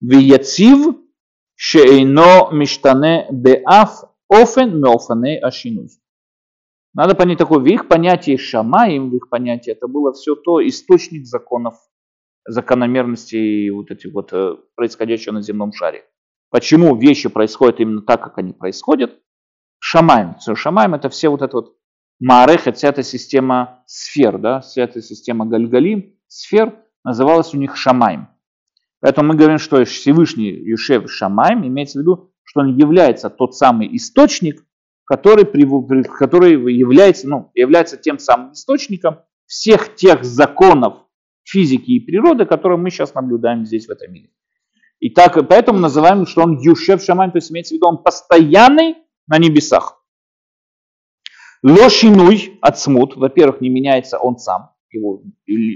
вияцив 0.00 0.96
шейно 1.54 2.50
миштане 2.52 3.26
беаф 3.30 4.04
офен 4.28 4.80
меофане 4.80 5.38
ашинуз. 5.38 5.98
Надо 6.92 7.14
понять 7.14 7.38
такое, 7.38 7.60
в 7.60 7.66
их 7.66 7.88
понятии 7.88 8.36
шамаим, 8.36 9.10
в 9.10 9.16
их 9.16 9.28
понятии 9.28 9.70
это 9.70 9.86
было 9.86 10.12
все 10.12 10.34
то 10.34 10.66
источник 10.66 11.26
законов, 11.26 11.74
закономерностей 12.46 13.70
вот 13.70 13.90
этих 13.90 14.12
вот 14.12 14.32
э, 14.32 14.56
происходящего 14.74 15.34
на 15.34 15.42
земном 15.42 15.72
шаре. 15.72 16.04
почему 16.50 16.96
вещи 16.96 17.28
происходят 17.28 17.78
именно 17.78 18.02
так, 18.02 18.22
как 18.22 18.38
они 18.38 18.52
происходят. 18.52 19.20
Шамаем. 19.78 20.36
Шамаем 20.54 20.94
это 20.94 21.08
все 21.08 21.28
вот 21.28 21.42
это 21.42 21.56
вот 21.56 21.76
Маарехет, 22.20 22.76
вся 22.76 22.88
эта 22.88 23.02
система 23.02 23.82
сфер, 23.86 24.36
да, 24.38 24.60
вся 24.60 24.82
эта 24.82 25.00
система 25.00 25.46
Гальгалим, 25.46 26.16
сфер, 26.26 26.74
называлась 27.02 27.54
у 27.54 27.56
них 27.56 27.76
Шамаем. 27.76 28.28
Поэтому 29.00 29.28
мы 29.28 29.36
говорим, 29.36 29.58
что 29.58 29.82
Всевышний 29.84 30.50
Юшев 30.50 31.10
Шамаем 31.10 31.66
имеется 31.66 31.98
в 31.98 32.02
виду, 32.02 32.34
что 32.42 32.60
он 32.60 32.76
является 32.76 33.30
тот 33.30 33.56
самый 33.56 33.96
источник, 33.96 34.62
который, 35.10 35.44
который 36.04 36.52
является, 36.72 37.28
ну, 37.28 37.50
является 37.56 37.96
тем 37.96 38.20
самым 38.20 38.52
источником 38.52 39.18
всех 39.44 39.96
тех 39.96 40.22
законов 40.22 40.98
физики 41.42 41.90
и 41.90 41.98
природы, 41.98 42.46
которые 42.46 42.78
мы 42.78 42.90
сейчас 42.90 43.12
наблюдаем 43.14 43.66
здесь 43.66 43.88
в 43.88 43.90
этом 43.90 44.12
мире. 44.12 44.30
И 45.00 45.10
так, 45.10 45.36
поэтому 45.48 45.80
называем, 45.80 46.26
что 46.26 46.42
он 46.42 46.60
Юшев 46.60 47.02
Шамаем, 47.02 47.32
то 47.32 47.38
есть 47.38 47.50
имеется 47.50 47.74
в 47.74 47.78
виду, 47.78 47.88
он 47.88 48.04
постоянный 48.04 48.98
на 49.26 49.38
небесах. 49.38 50.00
Лошинуй 51.64 52.60
от 52.60 52.78
смут, 52.78 53.16
во-первых, 53.16 53.60
не 53.60 53.68
меняется 53.68 54.16
он 54.16 54.38
сам, 54.38 54.70
его 54.92 55.24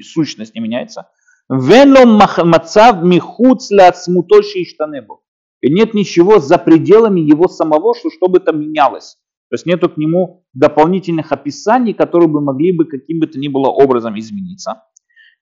сущность 0.02 0.54
не 0.54 0.60
меняется. 0.60 1.08
Венло 1.48 2.04
мацав 2.44 3.02
михуц 3.02 3.72
от 3.72 3.98
смутоши 3.98 4.62
иштанебу. 4.62 5.24
И 5.60 5.72
нет 5.72 5.92
ничего 5.92 6.38
за 6.38 6.58
пределами 6.58 7.18
его 7.20 7.48
самого, 7.48 7.96
что 7.96 8.10
что 8.10 8.28
бы 8.28 8.38
там 8.38 8.60
менялось. 8.60 9.18
То 9.54 9.56
есть 9.56 9.66
нету 9.66 9.88
к 9.88 9.96
нему 9.96 10.44
дополнительных 10.52 11.30
описаний, 11.30 11.94
которые 11.94 12.28
бы 12.28 12.40
могли 12.40 12.76
бы 12.76 12.86
каким 12.86 13.20
бы 13.20 13.28
то 13.28 13.38
ни 13.38 13.46
было 13.46 13.68
образом 13.68 14.18
измениться. 14.18 14.82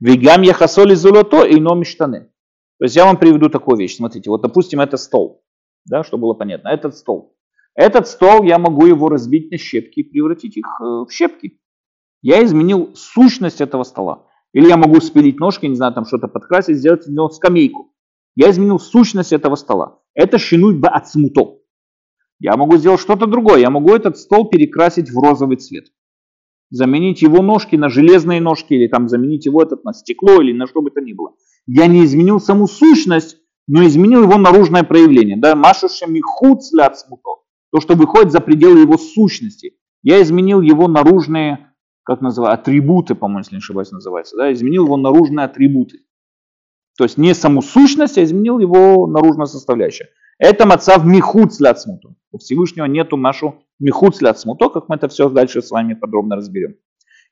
Вигам 0.00 0.42
яхасоли 0.42 0.92
золото 0.92 1.44
и 1.46 1.58
но 1.58 1.74
миштане. 1.74 2.28
То 2.78 2.84
есть 2.84 2.94
я 2.94 3.06
вам 3.06 3.16
приведу 3.16 3.48
такую 3.48 3.78
вещь. 3.78 3.96
Смотрите, 3.96 4.28
вот 4.28 4.42
допустим 4.42 4.80
это 4.80 4.98
стол, 4.98 5.42
да, 5.86 6.04
чтобы 6.04 6.24
было 6.24 6.34
понятно. 6.34 6.68
Этот 6.68 6.94
стол. 6.94 7.38
Этот 7.74 8.06
стол, 8.06 8.42
я 8.42 8.58
могу 8.58 8.84
его 8.84 9.08
разбить 9.08 9.50
на 9.50 9.56
щепки 9.56 10.00
и 10.00 10.02
превратить 10.02 10.58
их 10.58 10.66
э, 10.66 10.84
в 10.84 11.08
щепки. 11.10 11.58
Я 12.20 12.44
изменил 12.44 12.94
сущность 12.94 13.62
этого 13.62 13.82
стола. 13.82 14.26
Или 14.52 14.68
я 14.68 14.76
могу 14.76 15.00
спилить 15.00 15.40
ножки, 15.40 15.64
не 15.64 15.76
знаю, 15.76 15.94
там 15.94 16.04
что-то 16.04 16.28
подкрасить, 16.28 16.76
сделать 16.76 17.06
из 17.06 17.08
него 17.08 17.30
скамейку. 17.30 17.94
Я 18.34 18.50
изменил 18.50 18.78
сущность 18.78 19.32
этого 19.32 19.54
стола. 19.54 20.00
Это 20.12 20.36
шинуй 20.36 20.78
бы 20.78 20.88
от 20.88 21.08
смуто. 21.08 21.61
Я 22.42 22.56
могу 22.56 22.76
сделать 22.76 23.00
что-то 23.00 23.26
другое. 23.26 23.60
Я 23.60 23.70
могу 23.70 23.94
этот 23.94 24.18
стол 24.18 24.48
перекрасить 24.48 25.10
в 25.10 25.16
розовый 25.16 25.58
цвет. 25.58 25.86
Заменить 26.70 27.22
его 27.22 27.40
ножки 27.40 27.76
на 27.76 27.88
железные 27.88 28.40
ножки, 28.40 28.74
или 28.74 28.88
там 28.88 29.08
заменить 29.08 29.46
его 29.46 29.62
этот 29.62 29.84
на 29.84 29.92
стекло, 29.92 30.42
или 30.42 30.52
на 30.52 30.66
что 30.66 30.82
бы 30.82 30.90
то 30.90 31.00
ни 31.00 31.12
было. 31.12 31.34
Я 31.66 31.86
не 31.86 32.04
изменил 32.04 32.40
саму 32.40 32.66
сущность, 32.66 33.36
но 33.68 33.86
изменил 33.86 34.24
его 34.24 34.38
наружное 34.38 34.82
проявление. 34.82 35.36
Да, 35.36 35.54
машушами 35.54 36.20
худ 36.20 36.62
от 36.80 36.98
смуто 36.98 37.42
то, 37.70 37.80
что 37.80 37.94
выходит 37.94 38.32
за 38.32 38.40
пределы 38.40 38.80
его 38.80 38.98
сущности. 38.98 39.78
Я 40.02 40.20
изменил 40.20 40.60
его 40.60 40.88
наружные, 40.88 41.72
как 42.02 42.20
называют, 42.20 42.60
атрибуты, 42.60 43.14
по-моему, 43.14 43.40
если 43.40 43.54
не 43.54 43.58
ошибаюсь, 43.58 43.92
называется, 43.92 44.36
да, 44.36 44.52
изменил 44.52 44.86
его 44.86 44.96
наружные 44.96 45.44
атрибуты. 45.44 46.00
То 46.98 47.04
есть 47.04 47.18
не 47.18 47.34
саму 47.34 47.62
сущность, 47.62 48.18
а 48.18 48.24
изменил 48.24 48.58
его 48.58 49.06
наружную 49.06 49.46
составляющую. 49.46 50.08
Это 50.38 50.66
мацав 50.66 51.04
михуц 51.04 51.60
ляцмуту. 51.60 52.16
У 52.32 52.38
Всевышнего 52.38 52.86
нету 52.86 53.16
нашу 53.16 53.62
михуц 53.78 54.22
ляцмуту, 54.22 54.70
как 54.70 54.88
мы 54.88 54.96
это 54.96 55.08
все 55.08 55.28
дальше 55.28 55.60
с 55.60 55.70
вами 55.70 55.94
подробно 55.94 56.36
разберем. 56.36 56.76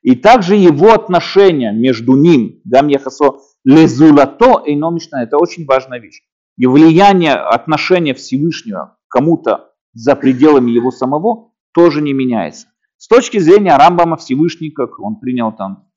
И 0.03 0.15
также 0.15 0.55
его 0.55 0.93
отношения 0.93 1.71
между 1.71 2.15
ним, 2.15 2.61
дам 2.63 2.87
яхасо 2.87 3.39
лезулато 3.63 4.63
и 4.65 4.75
номишна, 4.75 5.23
это 5.23 5.37
очень 5.37 5.65
важная 5.65 5.99
вещь. 5.99 6.21
И 6.57 6.67
влияние 6.67 7.33
отношения 7.33 8.13
Всевышнего 8.13 8.97
кому-то 9.07 9.71
за 9.93 10.15
пределами 10.15 10.71
его 10.71 10.91
самого 10.91 11.51
тоже 11.73 12.01
не 12.01 12.13
меняется. 12.13 12.67
С 12.97 13.07
точки 13.07 13.39
зрения 13.39 13.75
Рамбама 13.75 14.17
Всевышний, 14.17 14.69
как 14.69 14.99
он 14.99 15.19
принял 15.19 15.51
там 15.51 15.87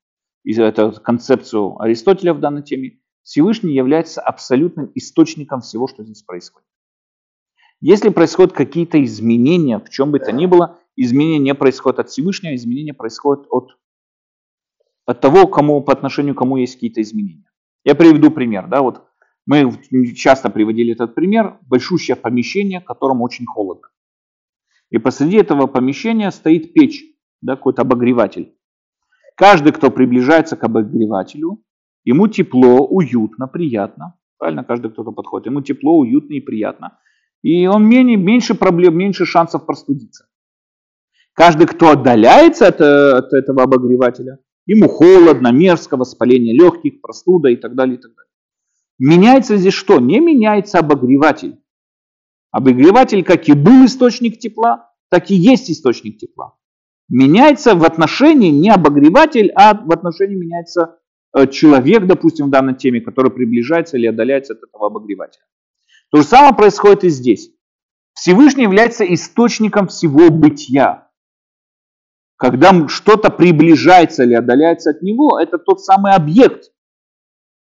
эту 0.46 0.92
концепцию 1.02 1.80
Аристотеля 1.80 2.32
в 2.32 2.40
данной 2.40 2.62
теме, 2.62 3.00
Всевышний 3.22 3.74
является 3.74 4.20
абсолютным 4.20 4.90
источником 4.94 5.60
всего, 5.60 5.88
что 5.88 6.04
здесь 6.04 6.22
происходит. 6.22 6.68
Если 7.80 8.08
происходят 8.08 8.52
какие-то 8.52 9.02
изменения, 9.04 9.78
в 9.78 9.88
чем 9.90 10.10
бы 10.10 10.18
то 10.18 10.32
ни 10.32 10.46
было, 10.46 10.78
изменения 10.96 11.38
не 11.38 11.54
происходят 11.54 11.98
от 11.98 12.08
Всевышнего, 12.08 12.54
изменения 12.54 12.94
происходят 12.94 13.46
от, 13.50 13.76
от 15.06 15.20
того, 15.20 15.46
кому, 15.46 15.82
по 15.82 15.92
отношению 15.92 16.34
к 16.34 16.38
кому 16.38 16.56
есть 16.56 16.74
какие-то 16.74 17.02
изменения. 17.02 17.50
Я 17.84 17.94
приведу 17.94 18.30
пример. 18.30 18.68
Да, 18.68 18.80
вот 18.80 19.04
мы 19.46 19.70
часто 20.14 20.50
приводили 20.50 20.94
этот 20.94 21.14
пример. 21.14 21.58
Большущее 21.62 22.16
помещение, 22.16 22.80
которому 22.80 23.24
очень 23.24 23.46
холодно. 23.46 23.88
И 24.90 24.98
посреди 24.98 25.37
этого 25.37 25.66
помещения 25.66 26.30
стоит 26.30 26.72
печь, 26.72 27.04
да, 27.42 27.56
какой-то 27.56 27.82
обогреватель. 27.82 28.54
Каждый, 29.37 29.72
кто 29.72 29.90
приближается 29.90 30.56
к 30.56 30.64
обогревателю, 30.64 31.62
ему 32.04 32.28
тепло, 32.28 32.87
уютно, 32.87 33.48
приятно. 33.48 34.14
Правильно, 34.38 34.64
каждый 34.64 34.90
кто-то 34.90 35.10
подходит. 35.10 35.46
Ему 35.46 35.60
тепло, 35.60 35.98
уютно 35.98 36.34
и 36.34 36.40
приятно. 36.40 36.98
И 37.44 37.66
он 37.66 37.87
менее, 37.87 38.16
меньше 38.16 38.54
проблем, 38.54 38.96
меньше 38.96 39.26
шансов 39.26 39.66
простудиться. 39.66 40.26
Каждый, 41.35 41.66
кто 41.66 41.90
отдаляется 41.90 42.68
от, 42.68 42.80
от 42.80 43.35
этого 43.35 43.64
обогревателя, 43.64 44.38
ему 44.64 44.88
холодно, 44.88 45.52
мерзко, 45.52 45.98
воспаление 45.98 46.54
легких, 46.54 47.02
простуда 47.02 47.50
и 47.50 47.57
так 47.57 47.74
далее, 47.74 47.98
и 47.98 48.00
так 48.00 48.12
далее. 48.14 48.30
Меняется 48.98 49.59
здесь 49.59 49.74
что? 49.74 50.00
Не 50.00 50.20
меняется 50.20 50.78
обогреватель. 50.78 51.59
Обогреватель 52.50 53.22
как 53.22 53.46
и 53.46 53.52
был 53.52 53.85
источник 53.85 54.38
тепла, 54.38 54.90
так 55.11 55.30
и 55.30 55.35
есть 55.35 55.70
источник 55.70 56.16
тепла. 56.16 56.54
Меняется 57.11 57.74
в 57.74 57.85
отношении 57.85 58.52
не 58.52 58.70
обогреватель, 58.70 59.50
а 59.54 59.74
в 59.74 59.92
отношении 59.92 60.37
меняется 60.37 60.98
э, 61.37 61.46
человек, 61.48 62.07
допустим, 62.07 62.46
в 62.46 62.50
данной 62.50 62.74
теме, 62.74 63.02
который 63.02 63.30
приближается 63.30 63.98
или 63.98 64.07
отдаляется 64.07 64.54
от 64.54 64.61
этого 64.62 64.87
обогревателя. 64.87 65.44
То 66.10 66.18
же 66.18 66.24
самое 66.24 66.54
происходит 66.54 67.04
и 67.04 67.08
здесь. 67.08 67.50
Всевышний 68.14 68.64
является 68.64 69.04
источником 69.04 69.88
всего 69.88 70.30
бытия. 70.30 71.10
Когда 72.36 72.88
что-то 72.88 73.30
приближается 73.30 74.24
или 74.24 74.34
отдаляется 74.34 74.90
от 74.90 75.02
него, 75.02 75.38
это 75.38 75.58
тот 75.58 75.80
самый 75.80 76.12
объект, 76.12 76.70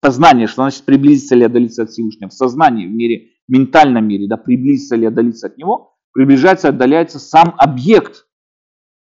Сознание, 0.04 0.48
что 0.48 0.62
значит 0.62 0.84
приблизиться 0.84 1.36
или 1.36 1.44
отдалиться 1.44 1.84
от 1.84 1.90
Всевышнего. 1.90 2.28
В 2.28 2.32
сознании, 2.32 2.88
в 2.88 2.90
мире, 2.90 3.28
в 3.46 3.52
ментальном 3.52 4.08
мире, 4.08 4.26
да, 4.26 4.36
приблизиться 4.36 4.96
или 4.96 5.04
отдалиться 5.04 5.46
от 5.46 5.56
него, 5.56 5.96
приближается, 6.12 6.70
отдаляется 6.70 7.20
сам 7.20 7.54
объект, 7.56 8.26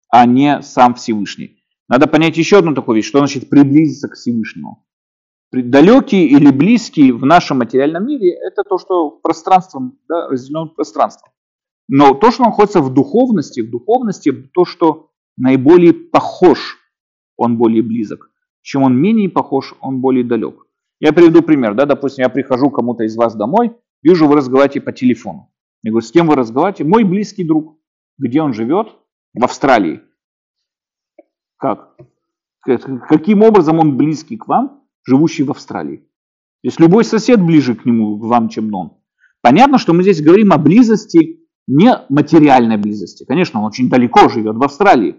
а 0.09 0.25
не 0.25 0.61
сам 0.61 0.95
Всевышний. 0.95 1.61
Надо 1.89 2.07
понять 2.07 2.37
еще 2.37 2.59
одну 2.59 2.73
такую 2.73 2.95
вещь, 2.95 3.07
что 3.07 3.19
значит 3.19 3.49
приблизиться 3.49 4.07
к 4.07 4.13
Всевышнему. 4.13 4.86
Далекие 5.51 6.27
или 6.27 6.51
близкие 6.51 7.13
в 7.13 7.25
нашем 7.25 7.59
материальном 7.59 8.05
мире, 8.05 8.33
это 8.33 8.63
то, 8.63 8.77
что 8.77 9.09
пространством, 9.09 9.97
да, 10.09 10.27
разделено 10.27 10.67
пространством. 10.67 11.31
Но 11.87 12.13
то, 12.13 12.31
что 12.31 12.43
находится 12.43 12.81
в 12.81 12.93
духовности, 12.93 13.61
в 13.61 13.69
духовности, 13.69 14.31
то, 14.31 14.65
что 14.65 15.11
наиболее 15.37 15.93
похож, 15.93 16.77
он 17.37 17.57
более 17.57 17.81
близок. 17.81 18.29
Чем 18.61 18.83
он 18.83 18.97
менее 18.97 19.29
похож, 19.29 19.73
он 19.79 20.01
более 20.01 20.25
далек. 20.25 20.65
Я 20.99 21.13
приведу 21.13 21.41
пример. 21.41 21.75
Да? 21.75 21.85
Допустим, 21.85 22.23
я 22.23 22.29
прихожу 22.29 22.69
кому-то 22.69 23.03
из 23.03 23.15
вас 23.15 23.35
домой, 23.35 23.77
вижу, 24.03 24.27
вы 24.27 24.35
разговариваете 24.35 24.81
по 24.81 24.91
телефону. 24.91 25.49
Я 25.83 25.91
говорю, 25.91 26.05
с 26.05 26.11
кем 26.11 26.27
вы 26.27 26.35
разговариваете? 26.35 26.83
Мой 26.83 27.05
близкий 27.05 27.45
друг. 27.45 27.79
Где 28.17 28.41
он 28.41 28.53
живет? 28.53 28.87
В 29.33 29.43
Австралии. 29.43 30.01
Как? 31.57 31.95
Каким 32.63 33.43
образом 33.43 33.79
он 33.79 33.95
близкий 33.95 34.35
к 34.35 34.47
вам, 34.47 34.83
живущий 35.07 35.43
в 35.43 35.51
Австралии? 35.51 35.97
То 35.97 36.67
есть 36.67 36.79
любой 36.79 37.03
сосед 37.03 37.41
ближе 37.41 37.75
к 37.75 37.85
нему, 37.85 38.19
к 38.19 38.23
вам, 38.23 38.49
чем 38.49 38.73
он. 38.73 38.97
Понятно, 39.41 39.77
что 39.77 39.93
мы 39.93 40.03
здесь 40.03 40.21
говорим 40.21 40.51
о 40.51 40.57
близости, 40.57 41.39
не 41.67 41.93
материальной 42.09 42.77
близости. 42.77 43.25
Конечно, 43.25 43.59
он 43.59 43.67
очень 43.67 43.89
далеко 43.89 44.29
живет, 44.29 44.55
в 44.55 44.63
Австралии. 44.63 45.15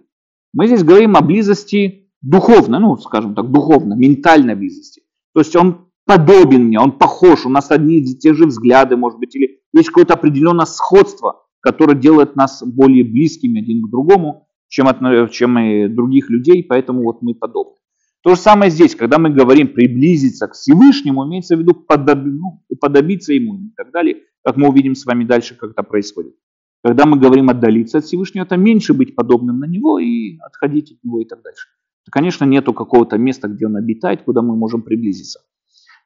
Мы 0.53 0.67
здесь 0.67 0.83
говорим 0.83 1.17
о 1.17 1.21
близости 1.21 2.11
духовной, 2.21 2.81
ну, 2.81 2.97
скажем 2.97 3.35
так, 3.35 3.51
духовной, 3.51 3.97
ментальной 3.97 4.55
близости. 4.55 5.03
То 5.35 5.41
есть 5.41 5.55
он 5.57 5.89
подобен 6.05 6.65
мне, 6.65 6.81
он 6.81 6.93
похож, 6.93 7.47
у 7.47 7.51
нас 7.51 7.71
одни 7.71 7.99
и 7.99 8.19
те 8.19 8.35
же 8.35 8.47
взгляды, 8.47 8.97
может 8.97 9.19
быть, 9.19 9.37
или 9.37 9.61
есть 9.73 9.89
какое-то 9.89 10.15
определенное 10.15 10.65
сходство, 10.65 11.43
которое 11.61 11.95
делает 11.95 12.35
нас 12.35 12.63
более 12.63 13.05
близкими 13.05 13.61
один 13.61 13.87
к 13.87 13.91
другому, 13.91 14.49
чем, 14.69 14.89
от, 14.89 15.31
чем 15.31 15.59
и 15.59 15.89
других 15.89 16.31
людей, 16.31 16.65
поэтому 16.65 17.03
вот 17.03 17.23
мы 17.23 17.35
подобны. 17.35 17.78
То 18.23 18.35
же 18.35 18.41
самое 18.41 18.71
здесь, 18.71 18.95
когда 18.95 19.19
мы 19.19 19.31
говорим 19.31 19.69
приблизиться 19.69 20.49
к 20.49 20.55
Всевышнему, 20.55 21.27
имеется 21.27 21.57
в 21.57 21.61
виду 21.61 21.75
подоб, 21.75 22.19
ну, 22.25 22.63
подобиться 22.81 23.33
ему 23.33 23.57
и 23.57 23.71
так 23.77 23.93
далее, 23.93 24.23
как 24.45 24.57
мы 24.57 24.69
увидим 24.69 24.95
с 24.95 25.07
вами 25.07 25.25
дальше, 25.25 25.55
как 25.55 25.71
это 25.71 25.83
происходит. 25.83 26.35
Когда 26.83 27.07
мы 27.07 27.19
говорим 27.19 27.49
отдалиться 27.49 27.99
от 27.99 28.05
Всевышнего, 28.05 28.45
это 28.45 28.57
меньше 28.57 28.95
быть 28.95 29.15
подобным 29.15 29.59
на 29.61 29.67
него 29.67 29.99
и 29.99 30.39
отходить 30.39 30.93
от 30.93 31.05
него 31.05 31.21
и 31.21 31.25
так 31.25 31.43
дальше 31.43 31.69
то, 32.09 32.11
конечно, 32.11 32.47
нету 32.47 32.73
какого-то 32.73 33.19
места, 33.19 33.49
где 33.49 33.67
он 33.67 33.77
обитает, 33.77 34.23
куда 34.23 34.41
мы 34.41 34.57
можем 34.57 34.81
приблизиться. 34.81 35.41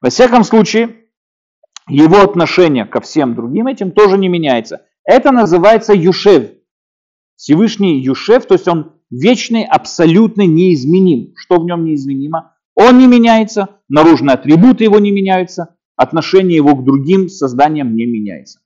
Во 0.00 0.10
всяком 0.10 0.42
случае, 0.42 0.96
его 1.88 2.22
отношение 2.22 2.86
ко 2.86 3.00
всем 3.00 3.36
другим 3.36 3.68
этим 3.68 3.92
тоже 3.92 4.18
не 4.18 4.26
меняется. 4.26 4.84
Это 5.04 5.30
называется 5.30 5.92
Юшев. 5.92 6.50
Всевышний 7.36 8.00
Юшев, 8.00 8.46
то 8.46 8.54
есть 8.54 8.66
он 8.66 8.94
вечный, 9.12 9.64
абсолютно 9.64 10.46
неизменим. 10.46 11.34
Что 11.36 11.60
в 11.60 11.64
нем 11.64 11.84
неизменимо? 11.84 12.56
Он 12.74 12.98
не 12.98 13.06
меняется, 13.06 13.80
наружные 13.88 14.34
атрибуты 14.34 14.84
его 14.84 14.98
не 14.98 15.10
меняются, 15.10 15.76
отношение 15.96 16.56
его 16.56 16.74
к 16.74 16.84
другим 16.84 17.28
созданиям 17.28 17.94
не 17.94 18.06
меняется. 18.06 18.60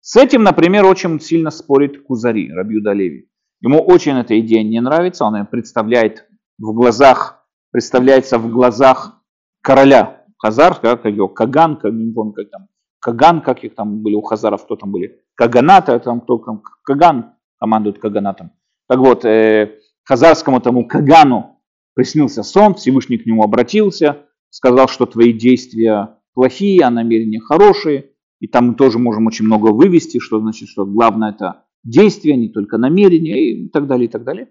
С 0.00 0.16
этим, 0.16 0.42
например, 0.42 0.84
очень 0.84 1.20
сильно 1.20 1.50
спорит 1.50 2.02
Кузари, 2.02 2.50
Рабиуда 2.50 2.92
Леви. 2.92 3.28
Ему 3.60 3.80
очень 3.80 4.18
эта 4.18 4.38
идея 4.40 4.62
не 4.62 4.80
нравится, 4.80 5.24
он 5.24 5.36
ее 5.36 5.44
представляет 5.44 6.26
в 6.58 6.72
глазах, 6.72 7.46
представляется 7.70 8.38
в 8.38 8.50
глазах 8.50 9.22
короля 9.62 10.24
Хазар, 10.38 10.78
как 10.78 11.06
его 11.06 11.28
Каган, 11.28 11.76
как, 11.76 11.92
не 11.92 12.12
помню, 12.12 12.32
как 12.34 12.50
там, 12.50 12.68
Каган, 13.00 13.40
как 13.40 13.64
их 13.64 13.74
там 13.74 14.02
были 14.02 14.14
у 14.14 14.22
Хазаров, 14.22 14.64
кто 14.64 14.76
там 14.76 14.92
были, 14.92 15.20
Каганата, 15.34 15.98
там 16.00 16.20
кто 16.20 16.38
там, 16.38 16.62
Каган 16.82 17.32
командует 17.58 17.98
Каганатом. 17.98 18.52
Так 18.88 18.98
вот, 18.98 19.24
э, 19.24 19.78
хазарскому 20.04 20.60
тому 20.60 20.86
Кагану 20.86 21.60
приснился 21.94 22.42
сон, 22.42 22.74
Всевышний 22.74 23.18
к 23.18 23.26
нему 23.26 23.42
обратился, 23.42 24.26
сказал, 24.50 24.88
что 24.88 25.06
твои 25.06 25.32
действия 25.32 26.18
плохие, 26.34 26.82
а 26.82 26.90
намерения 26.90 27.40
хорошие, 27.40 28.10
и 28.40 28.46
там 28.46 28.68
мы 28.68 28.74
тоже 28.74 28.98
можем 28.98 29.26
очень 29.26 29.46
много 29.46 29.68
вывести, 29.68 30.18
что 30.18 30.40
значит, 30.40 30.68
что 30.68 30.84
главное 30.84 31.30
это 31.30 31.64
действие, 31.82 32.36
не 32.36 32.48
только 32.48 32.78
намерение 32.78 33.52
и 33.52 33.68
так 33.68 33.86
далее, 33.86 34.06
и 34.06 34.10
так 34.10 34.24
далее. 34.24 34.48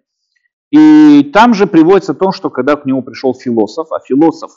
И 0.72 1.30
там 1.34 1.54
же 1.54 1.68
приводится 1.68 2.14
то, 2.16 2.32
что 2.32 2.50
когда 2.50 2.76
к 2.76 2.86
нему 2.86 3.04
пришел 3.04 3.34
философ, 3.36 3.92
а 3.92 4.00
философ 4.00 4.52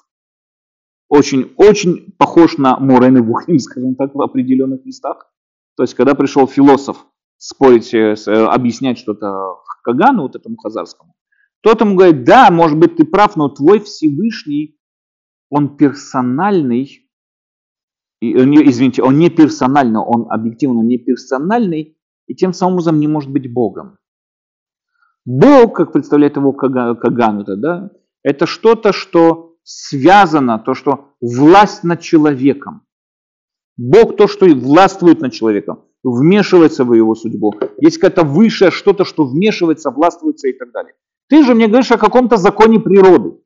очень, 1.09 1.53
очень 1.57 2.12
похож 2.18 2.59
на 2.59 2.79
Мурен 2.79 3.18
и 3.18 3.20
Бухим, 3.20 3.59
скажем 3.59 3.95
так, 3.97 4.14
в 4.14 4.22
определенных 4.22 4.85
местах. 4.85 5.31
То 5.77 5.83
есть, 5.83 5.95
когда 5.95 6.14
пришел 6.14 6.49
философ 6.49 7.07
спорить, 7.39 7.93
э, 7.95 8.14
объяснять 8.26 8.99
что-то 8.99 9.57
Кагану, 9.82 10.22
вот 10.22 10.37
этому 10.37 10.57
хазарскому, 10.57 11.14
тот 11.62 11.80
ему 11.80 11.97
говорит, 11.97 12.24
да, 12.24 12.51
может 12.51 12.78
быть, 12.78 12.97
ты 12.97 13.05
прав, 13.05 13.37
но 13.37 13.49
твой 13.49 13.80
Всевышний, 13.80 14.78
он 15.51 15.76
персональный, 15.76 17.09
э, 18.20 18.26
извините, 18.26 19.03
он 19.03 19.18
не 19.18 19.30
персональный, 19.30 20.01
он 20.01 20.30
объективно 20.30 20.82
не 20.82 20.99
персональный, 20.99 21.97
и 22.26 22.34
тем 22.34 22.53
самым 22.53 22.74
образом 22.74 23.01
не 23.01 23.09
может 23.09 23.30
быть 23.30 23.53
Богом. 23.53 23.99
Бог, 25.24 25.76
как 25.76 25.93
представляет 25.93 26.37
его 26.37 26.53
Кагану, 26.53 27.45
да, 27.45 27.91
это 28.22 28.47
что-то, 28.47 28.93
что 28.93 29.57
связано, 29.64 30.61
то, 30.61 30.74
что 30.74 31.16
власть 31.20 31.82
над 31.82 32.01
человеком. 32.01 32.82
Бог 33.76 34.16
то, 34.16 34.28
что 34.28 34.47
властвует 34.47 35.20
над 35.20 35.32
человеком, 35.32 35.86
вмешивается 36.12 36.84
в 36.84 36.92
его 36.92 37.14
судьбу. 37.14 37.54
Есть 37.78 37.98
какое-то 37.98 38.22
высшее 38.24 38.70
что-то, 38.70 39.04
что 39.04 39.24
вмешивается, 39.24 39.90
властвуется 39.90 40.48
и 40.48 40.52
так 40.52 40.70
далее. 40.72 40.94
Ты 41.28 41.44
же 41.44 41.54
мне 41.54 41.66
говоришь 41.66 41.90
о 41.90 41.98
каком-то 41.98 42.36
законе 42.36 42.78
природы. 42.78 43.38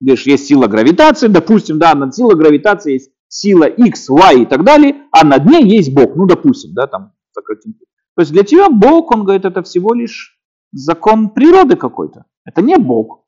Говоришь, 0.00 0.26
есть 0.26 0.46
сила 0.46 0.66
гравитации, 0.66 1.28
допустим, 1.28 1.78
да, 1.78 1.94
над 1.94 2.14
силой 2.14 2.36
гравитации 2.36 2.94
есть 2.94 3.10
сила 3.28 3.64
X, 3.64 4.08
Y 4.08 4.42
и 4.42 4.46
так 4.46 4.64
далее, 4.64 5.02
а 5.12 5.26
над 5.26 5.44
ней 5.44 5.64
есть 5.64 5.94
Бог, 5.94 6.16
ну, 6.16 6.26
допустим, 6.26 6.72
да, 6.72 6.86
там, 6.86 7.12
сократим. 7.32 7.74
То 8.16 8.22
есть 8.22 8.32
для 8.32 8.42
тебя 8.42 8.70
Бог, 8.70 9.14
он 9.14 9.24
говорит, 9.24 9.44
это 9.44 9.62
всего 9.62 9.92
лишь 9.92 10.38
закон 10.72 11.30
природы 11.30 11.76
какой-то. 11.76 12.24
Это 12.44 12.62
не 12.62 12.78
Бог. 12.78 13.26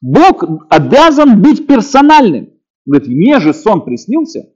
Бог 0.00 0.42
обязан 0.70 1.42
быть 1.42 1.66
персональным. 1.66 2.50
Говорит, 2.86 3.08
мне 3.08 3.40
же 3.40 3.52
сон 3.52 3.84
приснился, 3.84 4.50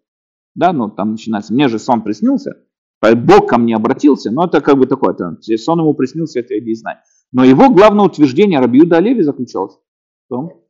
да, 0.54 0.72
ну 0.72 0.90
там 0.90 1.12
начинается, 1.12 1.54
мне 1.54 1.68
же 1.68 1.78
сон 1.78 2.02
приснился, 2.02 2.56
Бог 3.00 3.48
ко 3.48 3.58
мне 3.58 3.76
обратился, 3.76 4.30
но 4.30 4.46
это 4.46 4.60
как 4.60 4.76
бы 4.76 4.86
такое, 4.86 5.14
это, 5.14 5.36
сон 5.56 5.80
ему 5.80 5.94
приснился, 5.94 6.40
это 6.40 6.54
я 6.54 6.60
не 6.60 6.74
знаю. 6.74 6.98
Но 7.32 7.44
его 7.44 7.70
главное 7.70 8.06
утверждение 8.06 8.60
Рабиуда 8.60 8.96
Олеви 8.96 9.22
заключалось 9.22 9.74
в 9.74 10.28
том, 10.28 10.64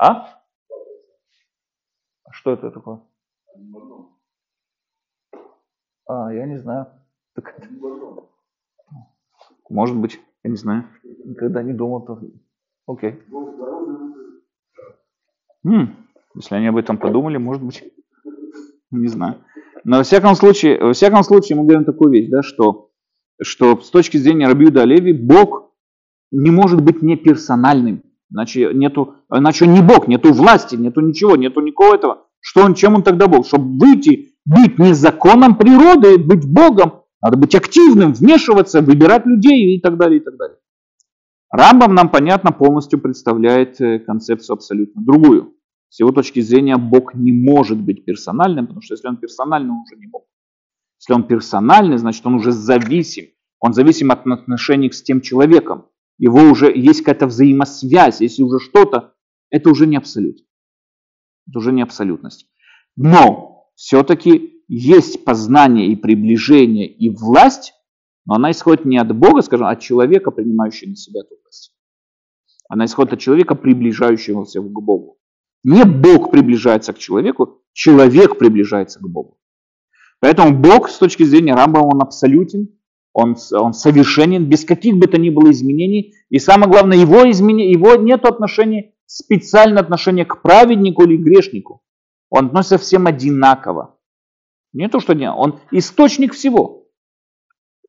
а? 0.00 0.42
Что 2.30 2.52
это 2.52 2.70
такое? 2.70 3.00
А, 6.06 6.32
я 6.32 6.46
не 6.46 6.58
знаю. 6.58 6.86
Так... 7.34 7.54
Может 9.68 9.96
быть, 9.96 10.20
я 10.44 10.50
не 10.50 10.56
знаю. 10.56 10.84
Никогда 11.24 11.62
не 11.62 11.74
думал. 11.74 12.00
То... 12.06 12.20
Окей. 12.86 13.22
М-м, 15.64 15.94
если 16.34 16.54
они 16.54 16.68
об 16.68 16.76
этом 16.76 16.96
подумали, 16.96 17.36
может 17.36 17.62
быть, 17.62 17.84
не 18.90 19.08
знаю. 19.08 19.44
Но 19.84 19.98
во 19.98 20.02
всяком 20.02 20.34
случае, 20.34 20.78
во 20.78 20.92
всяком 20.92 21.22
случае 21.22 21.56
мы 21.56 21.64
говорим 21.64 21.84
такую 21.84 22.12
вещь, 22.12 22.28
да, 22.28 22.42
что, 22.42 22.90
что 23.42 23.80
с 23.80 23.90
точки 23.90 24.16
зрения 24.16 24.46
Рабиуда 24.46 24.84
Леви, 24.84 25.12
Бог 25.12 25.72
не 26.30 26.50
может 26.50 26.80
быть 26.82 27.02
не 27.02 27.16
персональным. 27.16 28.02
Иначе, 28.30 28.70
нету, 28.74 29.14
иначе 29.32 29.66
не 29.66 29.80
Бог, 29.80 30.06
нету 30.06 30.32
власти, 30.32 30.76
нету 30.76 31.00
ничего, 31.00 31.36
нету 31.36 31.60
никого 31.60 31.94
этого. 31.94 32.26
Что 32.40 32.62
он, 32.62 32.74
чем 32.74 32.94
он 32.94 33.02
тогда 33.02 33.26
Бог? 33.26 33.46
Чтобы 33.46 33.78
выйти, 33.78 34.34
быть 34.44 34.78
не 34.78 34.92
законом 34.92 35.56
природы, 35.56 36.18
быть 36.18 36.46
Богом, 36.46 37.04
надо 37.22 37.36
быть 37.36 37.54
активным, 37.54 38.12
вмешиваться, 38.12 38.80
выбирать 38.80 39.26
людей 39.26 39.76
и 39.76 39.80
так 39.80 39.96
далее, 39.96 40.20
и 40.20 40.22
так 40.22 40.36
далее. 40.36 40.58
Рамбам 41.50 41.94
нам, 41.94 42.10
понятно, 42.10 42.52
полностью 42.52 43.00
представляет 43.00 43.80
э, 43.80 43.98
концепцию 44.00 44.54
абсолютно 44.54 45.02
другую. 45.02 45.54
С 45.88 46.00
его 46.00 46.12
точки 46.12 46.40
зрения 46.40 46.76
Бог 46.76 47.14
не 47.14 47.32
может 47.32 47.78
быть 47.78 48.04
персональным, 48.04 48.66
потому 48.66 48.82
что 48.82 48.94
если 48.94 49.08
он 49.08 49.16
персональный, 49.16 49.70
он 49.70 49.80
уже 49.80 49.96
не 49.96 50.06
Бог. 50.06 50.26
Если 50.98 51.12
он 51.12 51.26
персональный, 51.26 51.98
значит 51.98 52.26
он 52.26 52.34
уже 52.34 52.52
зависим. 52.52 53.26
Он 53.60 53.72
зависим 53.72 54.10
от 54.10 54.26
отношений 54.26 54.90
с 54.90 55.02
тем 55.02 55.20
человеком. 55.20 55.86
Его 56.18 56.40
уже 56.42 56.76
есть 56.76 57.00
какая-то 57.00 57.26
взаимосвязь. 57.26 58.20
Если 58.20 58.42
уже 58.42 58.58
что-то, 58.58 59.14
это 59.50 59.70
уже 59.70 59.86
не 59.86 59.96
абсолют. 59.96 60.38
Это 61.48 61.58
уже 61.58 61.72
не 61.72 61.82
абсолютность. 61.82 62.46
Но 62.96 63.70
все-таки 63.74 64.62
есть 64.68 65.24
познание 65.24 65.88
и 65.88 65.96
приближение 65.96 66.86
и 66.86 67.08
власть, 67.08 67.72
но 68.26 68.34
она 68.34 68.50
исходит 68.50 68.84
не 68.84 68.98
от 68.98 69.16
Бога, 69.16 69.40
скажем, 69.40 69.66
а 69.66 69.70
от 69.70 69.80
человека, 69.80 70.30
принимающего 70.30 70.90
на 70.90 70.96
себя 70.96 71.20
эту 71.20 71.36
власть. 71.42 71.72
Она 72.68 72.84
исходит 72.84 73.14
от 73.14 73.20
человека, 73.20 73.54
приближающегося 73.54 74.60
к 74.60 74.82
Богу. 74.82 75.17
Не 75.70 75.84
Бог 75.84 76.30
приближается 76.30 76.94
к 76.94 76.98
человеку, 76.98 77.60
человек 77.74 78.38
приближается 78.38 79.00
к 79.00 79.06
Богу. 79.06 79.38
Поэтому 80.18 80.58
Бог 80.58 80.88
с 80.88 80.96
точки 80.96 81.24
зрения 81.24 81.54
Рамба, 81.54 81.80
он 81.80 82.00
абсолютен, 82.00 82.70
он, 83.12 83.36
он 83.52 83.74
совершенен, 83.74 84.46
без 84.46 84.64
каких 84.64 84.96
бы 84.96 85.08
то 85.08 85.20
ни 85.20 85.28
было 85.28 85.50
изменений. 85.50 86.14
И 86.30 86.38
самое 86.38 86.70
главное, 86.70 86.96
его, 86.96 87.30
изменения, 87.30 87.70
его 87.70 87.96
нет 87.96 88.24
отношения, 88.24 88.94
специального 89.04 89.82
отношения 89.82 90.24
к 90.24 90.40
праведнику 90.40 91.02
или 91.02 91.18
грешнику. 91.18 91.82
Он 92.30 92.46
относится 92.46 92.78
всем 92.78 93.06
одинаково. 93.06 93.98
Не 94.72 94.88
то, 94.88 95.00
что 95.00 95.12
не, 95.12 95.30
он 95.30 95.60
источник 95.70 96.32
всего. 96.32 96.86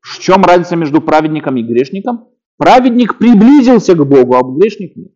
В 0.01 0.19
чем 0.19 0.43
разница 0.43 0.75
между 0.75 0.99
праведником 0.99 1.55
и 1.55 1.63
грешником? 1.63 2.27
Праведник 2.57 3.17
приблизился 3.17 3.95
к 3.95 4.05
Богу, 4.05 4.35
а 4.35 4.43
грешник 4.43 4.97
нет. 4.97 5.13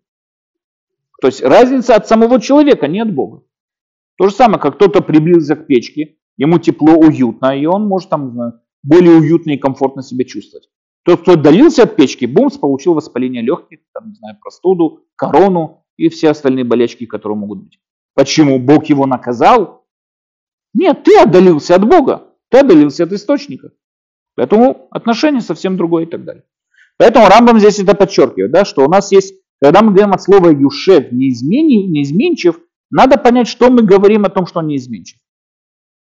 То 1.23 1.27
есть 1.27 1.41
разница 1.41 1.95
от 1.95 2.05
самого 2.05 2.41
человека, 2.41 2.89
не 2.89 2.99
от 2.99 3.15
Бога. 3.15 3.43
То 4.17 4.27
же 4.27 4.35
самое, 4.35 4.59
как 4.59 4.75
кто-то 4.75 4.99
приблизился 4.99 5.55
к 5.55 5.67
печке, 5.67 6.17
ему 6.35 6.59
тепло, 6.59 6.95
уютно, 6.95 7.57
и 7.57 7.65
он 7.65 7.87
может 7.87 8.09
там 8.09 8.29
знаю, 8.31 8.59
более 8.83 9.15
уютно 9.15 9.51
и 9.51 9.57
комфортно 9.57 10.03
себя 10.03 10.25
чувствовать. 10.25 10.67
Тот, 11.05 11.21
кто 11.21 11.31
отдалился 11.31 11.83
от 11.83 11.95
печки, 11.95 12.25
бумс, 12.25 12.57
получил 12.57 12.93
воспаление 12.93 13.41
легких, 13.41 13.79
там, 13.93 14.09
не 14.09 14.15
знаю, 14.15 14.37
простуду, 14.41 15.05
корону 15.15 15.85
и 15.95 16.09
все 16.09 16.31
остальные 16.31 16.65
болячки, 16.65 17.05
которые 17.05 17.37
могут 17.37 17.63
быть. 17.63 17.79
Почему? 18.15 18.59
Бог 18.59 18.87
его 18.87 19.05
наказал? 19.05 19.85
Нет, 20.73 21.05
ты 21.05 21.17
отдалился 21.17 21.75
от 21.75 21.87
Бога, 21.87 22.33
ты 22.49 22.57
отдалился 22.57 23.05
от 23.05 23.13
источника. 23.13 23.71
Поэтому 24.35 24.89
отношение 24.91 25.39
совсем 25.39 25.77
другое 25.77 26.03
и 26.03 26.09
так 26.09 26.25
далее. 26.25 26.43
Поэтому 26.97 27.27
Рамбам 27.27 27.59
здесь 27.59 27.79
это 27.79 27.95
подчеркивает, 27.95 28.51
да, 28.51 28.65
что 28.65 28.85
у 28.85 28.89
нас 28.89 29.13
есть, 29.13 29.35
когда 29.63 29.81
мы 29.81 29.93
говорим 29.93 30.11
от 30.11 30.21
слова 30.21 30.49
Юшев, 30.49 31.13
неизменив, 31.13 31.89
неизменчив, 31.89 32.59
надо 32.91 33.17
понять, 33.17 33.47
что 33.47 33.69
мы 33.69 33.81
говорим 33.81 34.25
о 34.25 34.29
том, 34.29 34.45
что 34.45 34.59
он 34.59 34.67
неизменчив. 34.67 35.17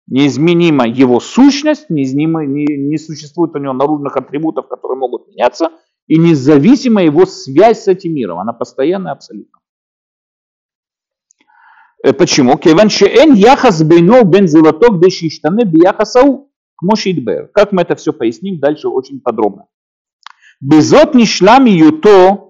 Неизменима 0.07 0.86
его 0.86 1.18
сущность, 1.18 1.90
неизменима, 1.90 2.46
не, 2.46 2.64
не 2.64 2.96
существует 2.96 3.57
у 3.57 3.59
него 3.59 3.72
наружных 3.72 4.16
атрибутов, 4.16 4.68
которые 4.68 4.98
могут 4.98 5.26
меняться, 5.26 5.70
и 6.07 6.16
независима 6.16 7.03
его 7.03 7.26
связь 7.26 7.82
с 7.82 7.88
этим 7.88 8.14
миром. 8.14 8.38
Она 8.38 8.53
постоянная 8.53 9.11
абсолютно. 9.11 9.59
Э, 12.05 12.12
почему? 12.12 12.57
Кеван 12.57 12.88
яхас 13.34 13.82
бейно 13.82 14.22
бен 14.22 14.46
золоток 14.46 15.03
дешиштане 15.05 15.64
бияхасау 15.64 16.53
кмошидбер. 16.76 17.48
Как 17.53 17.72
мы 17.72 17.82
это 17.82 17.96
все 17.96 18.12
поясним 18.12 18.61
дальше 18.61 18.86
очень 18.86 19.20
подробно. 19.20 19.66
Безот 20.61 21.16
нишлам 21.16 21.64
юто 21.64 22.49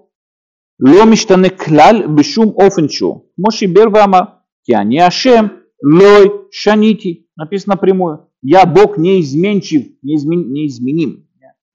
לא 0.80 1.06
משתנה 1.06 1.48
כלל 1.48 2.06
בשום 2.16 2.46
אופן 2.46 2.88
שהוא, 2.88 3.24
כמו 3.36 3.50
שיבר 3.50 3.84
ואמר, 3.92 4.20
כי 4.64 4.76
אני 4.76 5.02
השם 5.02 5.46
לא 5.82 6.46
שניתי. 6.50 7.22
Написано 7.38 7.74
напрямую. 7.74 8.18
Я 8.42 8.64
Бог 8.64 8.98
неизменчив, 8.98 9.82
неизмен, 10.02 10.52
неизменим. 10.52 11.26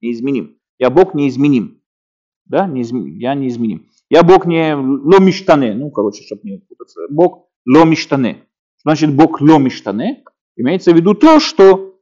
Неизменим. 0.02 0.56
Я 0.78 0.90
Бог 0.90 1.14
неизменим. 1.14 1.80
Да, 2.46 2.66
неизм, 2.66 3.06
я 3.06 3.34
неизменим. 3.34 3.88
Я 4.10 4.22
Бог 4.22 4.46
не 4.46 4.74
ломиштане, 4.74 5.74
ну, 5.74 5.90
короче, 5.90 6.24
чтобы 6.24 6.42
не 6.44 6.58
путаться. 6.58 7.00
Бог 7.08 7.48
ломиштане. 7.66 8.44
Значит, 8.82 9.14
Бог 9.14 9.40
ломиштане. 9.40 10.24
Имеется 10.56 10.92
в 10.92 10.96
виду 10.96 11.14
то, 11.14 11.40
что, 11.40 12.00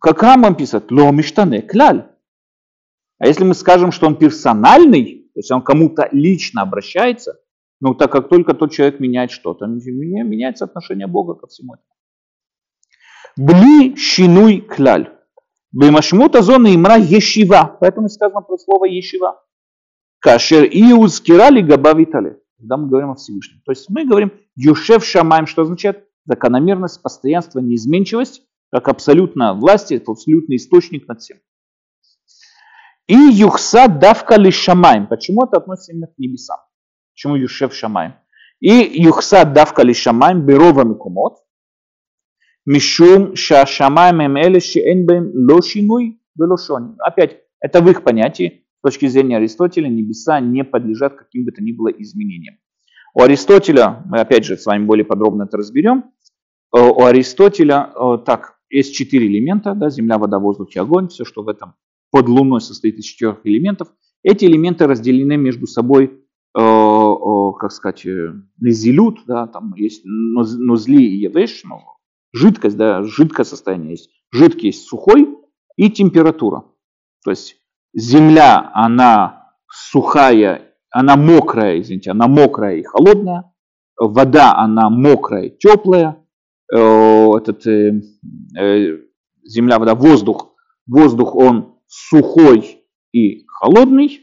как 0.00 0.22
Рамбам 0.22 0.54
писает, 0.54 0.90
ломиштане, 0.90 1.62
кляль. 1.62 2.08
А 3.18 3.26
если 3.26 3.44
мы 3.44 3.54
скажем, 3.54 3.90
что 3.90 4.06
он 4.06 4.16
персональный, 4.16 5.04
то 5.04 5.19
есть 5.41 5.51
он 5.51 5.61
кому-то 5.61 6.07
лично 6.11 6.61
обращается, 6.61 7.39
ну, 7.81 7.95
так 7.95 8.11
как 8.11 8.29
только 8.29 8.53
тот 8.53 8.71
человек 8.71 8.99
меняет 8.99 9.31
что-то, 9.31 9.65
меняется 9.65 10.65
отношение 10.65 11.07
Бога 11.07 11.33
ко 11.33 11.47
всему 11.47 11.73
этому. 11.73 11.91
Бли 13.37 13.95
шинуй 13.95 14.61
кляль. 14.61 15.09
Бемашмута 15.71 16.41
зона 16.41 16.75
имра 16.75 16.97
ешива. 16.97 17.77
Поэтому 17.79 18.09
сказано 18.09 18.41
про 18.41 18.57
слово 18.57 18.85
ешива. 18.85 19.41
Кашер 20.19 20.65
и 20.65 20.91
узкирали 20.93 21.61
габавитали. 21.61 22.39
Когда 22.59 22.77
мы 22.77 22.89
говорим 22.89 23.11
о 23.11 23.15
Всевышнем. 23.15 23.61
То 23.65 23.71
есть 23.71 23.89
мы 23.89 24.05
говорим 24.05 24.33
юшев 24.55 25.03
шамаем, 25.03 25.47
что 25.47 25.63
означает 25.63 26.05
закономерность, 26.25 27.01
постоянство, 27.01 27.59
неизменчивость, 27.59 28.43
как 28.71 28.87
абсолютно 28.87 29.53
власти, 29.53 29.95
это 29.95 30.11
абсолютный 30.11 30.57
источник 30.57 31.07
над 31.07 31.21
всем. 31.21 31.37
И 33.11 33.15
юхса 33.15 33.89
давка 33.89 34.37
ли 34.37 34.51
шамаем. 34.51 35.05
Почему 35.05 35.43
это 35.43 35.57
относится 35.57 35.91
именно 35.91 36.07
к 36.07 36.17
небесам? 36.17 36.59
Почему 37.11 37.35
юшев 37.35 37.73
шамаем? 37.75 38.13
И 38.61 38.71
юхса 38.71 39.43
давка 39.43 39.83
ли 39.83 39.93
шамаем 39.93 40.45
берова 40.45 40.85
микумот. 40.85 41.39
Мишум 42.65 43.35
шашамаем 43.35 44.21
эм 44.21 44.37
эле 44.37 44.61
шеэн 44.61 45.05
бэм 45.05 45.31
ло 45.33 45.61
шинуй 45.61 46.21
велошони. 46.39 46.95
Опять, 46.99 47.41
это 47.59 47.81
в 47.81 47.89
их 47.89 48.05
понятии. 48.05 48.65
С 48.79 48.81
точки 48.81 49.07
зрения 49.07 49.35
Аристотеля 49.35 49.89
небеса 49.89 50.39
не 50.39 50.63
подлежат 50.63 51.15
каким 51.15 51.43
бы 51.43 51.51
то 51.51 51.61
ни 51.61 51.73
было 51.73 51.89
изменениям. 51.89 52.59
У 53.13 53.21
Аристотеля, 53.23 54.03
мы 54.05 54.21
опять 54.21 54.45
же 54.45 54.55
с 54.55 54.65
вами 54.65 54.85
более 54.85 55.03
подробно 55.03 55.43
это 55.43 55.57
разберем, 55.57 56.05
э, 56.73 56.79
у 56.79 57.03
Аристотеля 57.03 57.91
э, 57.93 58.17
так, 58.25 58.55
есть 58.69 58.95
четыре 58.95 59.27
элемента, 59.27 59.73
да, 59.75 59.89
земля, 59.89 60.17
вода, 60.17 60.39
воздух 60.39 60.73
и 60.73 60.79
огонь, 60.79 61.09
все, 61.09 61.25
что 61.25 61.43
в 61.43 61.49
этом 61.49 61.75
под 62.11 62.27
Луной 62.27 62.61
состоит 62.61 62.97
из 62.97 63.05
четырех 63.05 63.39
элементов. 63.45 63.87
Эти 64.23 64.45
элементы 64.45 64.85
разделены 64.85 65.37
между 65.37 65.65
собой, 65.65 66.05
э, 66.05 67.51
как 67.59 67.71
сказать, 67.71 68.05
незилют, 68.59 69.21
да, 69.25 69.47
там 69.47 69.73
есть 69.75 70.03
нозли 70.05 71.03
и 71.03 71.21
евеш, 71.21 71.63
жидкость, 72.33 72.77
да, 72.77 73.03
жидкое 73.03 73.45
состояние 73.45 73.91
есть. 73.91 74.09
Жидкий 74.31 74.67
есть 74.67 74.87
сухой 74.87 75.27
и 75.75 75.89
температура. 75.89 76.65
То 77.23 77.31
есть 77.31 77.55
земля, 77.93 78.71
она 78.73 79.55
сухая, 79.69 80.75
она 80.89 81.15
мокрая, 81.15 81.79
извините, 81.79 82.11
она 82.11 82.27
мокрая 82.27 82.75
и 82.75 82.83
холодная, 82.83 83.53
вода, 83.97 84.55
она 84.57 84.89
мокрая, 84.89 85.49
теплая, 85.49 86.17
э, 86.73 86.77
этот, 86.77 87.65
э, 87.67 88.01
э, 88.59 88.97
земля, 89.43 89.79
вода, 89.79 89.95
воздух, 89.95 90.53
воздух, 90.87 91.35
он 91.35 91.70
сухой 91.91 92.85
и 93.11 93.45
холодный, 93.47 94.21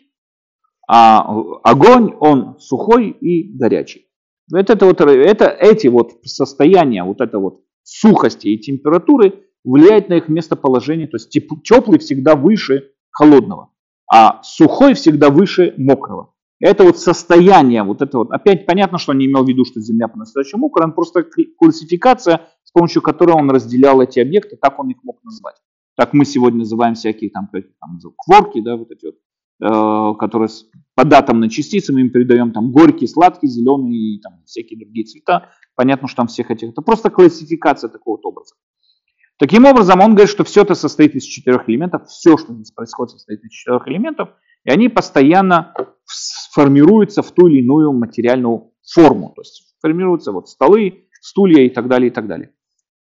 а 0.89 1.21
огонь, 1.63 2.15
он 2.19 2.59
сухой 2.59 3.11
и 3.11 3.53
горячий. 3.53 4.07
Вот 4.51 4.71
это 4.71 4.87
вот, 4.87 5.03
это, 5.03 5.45
эти 5.45 5.89
вот 5.89 6.13
состояния, 6.25 7.05
вот 7.05 7.21
это 7.21 7.39
вот 7.39 7.61
сухости 7.83 8.49
и 8.49 8.59
температуры 8.59 9.45
влияет 9.65 10.09
на 10.09 10.15
их 10.15 10.29
местоположение, 10.29 11.09
то 11.09 11.17
есть 11.17 11.31
теплый 11.31 11.99
всегда 11.99 12.37
выше 12.37 12.93
холодного, 13.11 13.75
а 14.11 14.43
сухой 14.43 14.95
всегда 14.95 15.29
выше 15.29 15.75
мокрого. 15.77 16.33
Это 16.61 16.85
вот 16.85 16.99
состояние, 16.99 17.83
вот 17.83 18.01
это 18.01 18.17
вот, 18.17 18.31
опять 18.31 18.65
понятно, 18.65 18.97
что 18.97 19.13
он 19.13 19.19
не 19.19 19.27
имел 19.27 19.45
в 19.45 19.49
виду, 19.49 19.67
что 19.67 19.81
Земля 19.81 20.09
по-настоящему 20.09 20.63
мокрая, 20.63 20.89
он 20.89 20.95
просто 20.95 21.23
классификация, 21.59 22.49
с 22.65 22.73
помощью 22.73 23.03
которой 23.03 23.33
он 23.33 23.51
разделял 23.51 24.01
эти 24.01 24.21
объекты, 24.21 24.57
так 24.57 24.79
он 24.79 24.89
их 24.89 24.97
мог 25.05 25.23
назвать. 25.23 25.57
Так 25.99 26.13
мы 26.13 26.25
сегодня 26.25 26.61
называем 26.61 26.95
всякие 26.95 27.29
там, 27.31 27.51
там 27.53 27.99
кворки, 28.17 28.61
да, 28.61 28.77
вот 28.77 28.89
эти 28.93 29.07
вот, 29.07 29.17
э, 29.61 30.19
которые 30.21 30.49
по 30.95 31.05
датам 31.05 31.41
на 31.41 31.51
частицы 31.51 31.93
мы 31.93 32.03
им 32.03 32.11
передаем 32.11 32.53
там 32.53 32.71
горький, 32.71 33.09
сладкий, 33.09 33.49
зеленый 33.49 33.97
и 33.97 34.21
там 34.21 34.41
всякие 34.47 34.79
другие 34.79 35.05
цвета. 35.05 35.51
Понятно, 35.75 36.07
что 36.07 36.19
там 36.19 36.29
всех 36.29 36.53
этих, 36.53 36.69
это 36.69 36.83
просто 36.83 37.11
классификация 37.11 37.91
такого 37.91 38.15
вот 38.15 38.27
образа. 38.27 38.55
Таким 39.41 39.65
образом, 39.65 40.01
он 40.01 40.11
говорит, 40.11 40.31
что 40.31 40.45
все 40.45 40.63
это 40.63 40.77
состоит 40.77 41.17
из 41.17 41.25
четырех 41.25 41.69
элементов, 41.69 42.07
все, 42.07 42.37
что 42.37 42.55
здесь 42.55 42.71
происходит, 42.71 43.11
состоит 43.15 43.43
из 43.43 43.51
четырех 43.51 43.89
элементов, 43.89 44.29
и 44.63 44.71
они 44.71 44.89
постоянно 44.89 45.75
формируются 46.53 47.23
в 47.23 47.33
ту 47.33 47.49
или 47.49 47.59
иную 47.59 47.93
материальную 47.93 48.71
форму. 48.89 49.33
То 49.35 49.43
есть 49.43 49.75
формируются 49.83 50.31
вот 50.31 50.49
столы, 50.49 51.09
стулья 51.21 51.65
и 51.65 51.71
так 51.71 51.89
далее, 51.89 52.11
и 52.11 52.13
так 52.13 52.29
далее. 52.29 52.53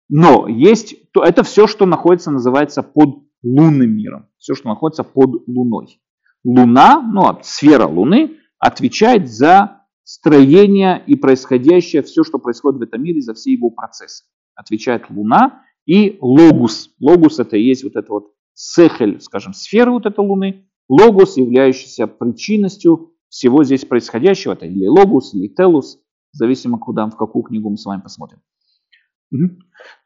Но 0.09 0.49
есть, 0.49 1.11
то 1.13 1.23
это 1.23 1.43
все, 1.43 1.67
что 1.67 1.87
находится, 1.87 2.31
называется 2.31 2.83
под 2.83 3.25
лунным 3.43 3.97
миром. 3.97 4.29
Все, 4.39 4.55
что 4.55 4.69
находится 4.69 5.05
под 5.05 5.47
Луной. 5.47 6.01
Луна, 6.45 7.01
ну, 7.01 7.39
сфера 7.43 7.87
Луны, 7.87 8.37
отвечает 8.59 9.31
за 9.31 9.83
строение 10.03 11.03
и 11.07 11.15
происходящее, 11.15 12.03
все, 12.03 12.25
что 12.25 12.39
происходит 12.39 12.79
в 12.79 12.83
этом 12.83 13.03
мире, 13.03 13.23
за 13.23 13.33
все 13.35 13.53
его 13.53 13.71
процессы. 13.71 14.25
Отвечает 14.55 15.09
Луна, 15.09 15.63
и 15.87 16.19
логус. 16.21 16.91
Логус 17.01 17.39
это 17.39 17.57
и 17.57 17.63
есть 17.63 17.85
вот 17.85 17.97
это 17.97 18.13
вот 18.13 18.33
сехель, 18.55 19.21
скажем, 19.21 19.53
сфера 19.53 19.91
вот 19.91 20.07
этой 20.07 20.25
Луны. 20.25 20.69
Логус, 20.89 21.37
являющийся 21.37 22.07
причинностью 22.07 23.13
всего 23.29 23.65
здесь 23.65 23.85
происходящего. 23.85 24.53
Это 24.53 24.67
или 24.67 24.87
логус, 24.87 25.35
или 25.35 25.49
телус, 25.49 25.99
зависимо 26.33 26.79
куда, 26.79 27.07
в 27.07 27.17
какую 27.17 27.43
книгу 27.45 27.71
мы 27.71 27.77
с 27.77 27.85
вами 27.87 28.03
посмотрим. 28.03 28.41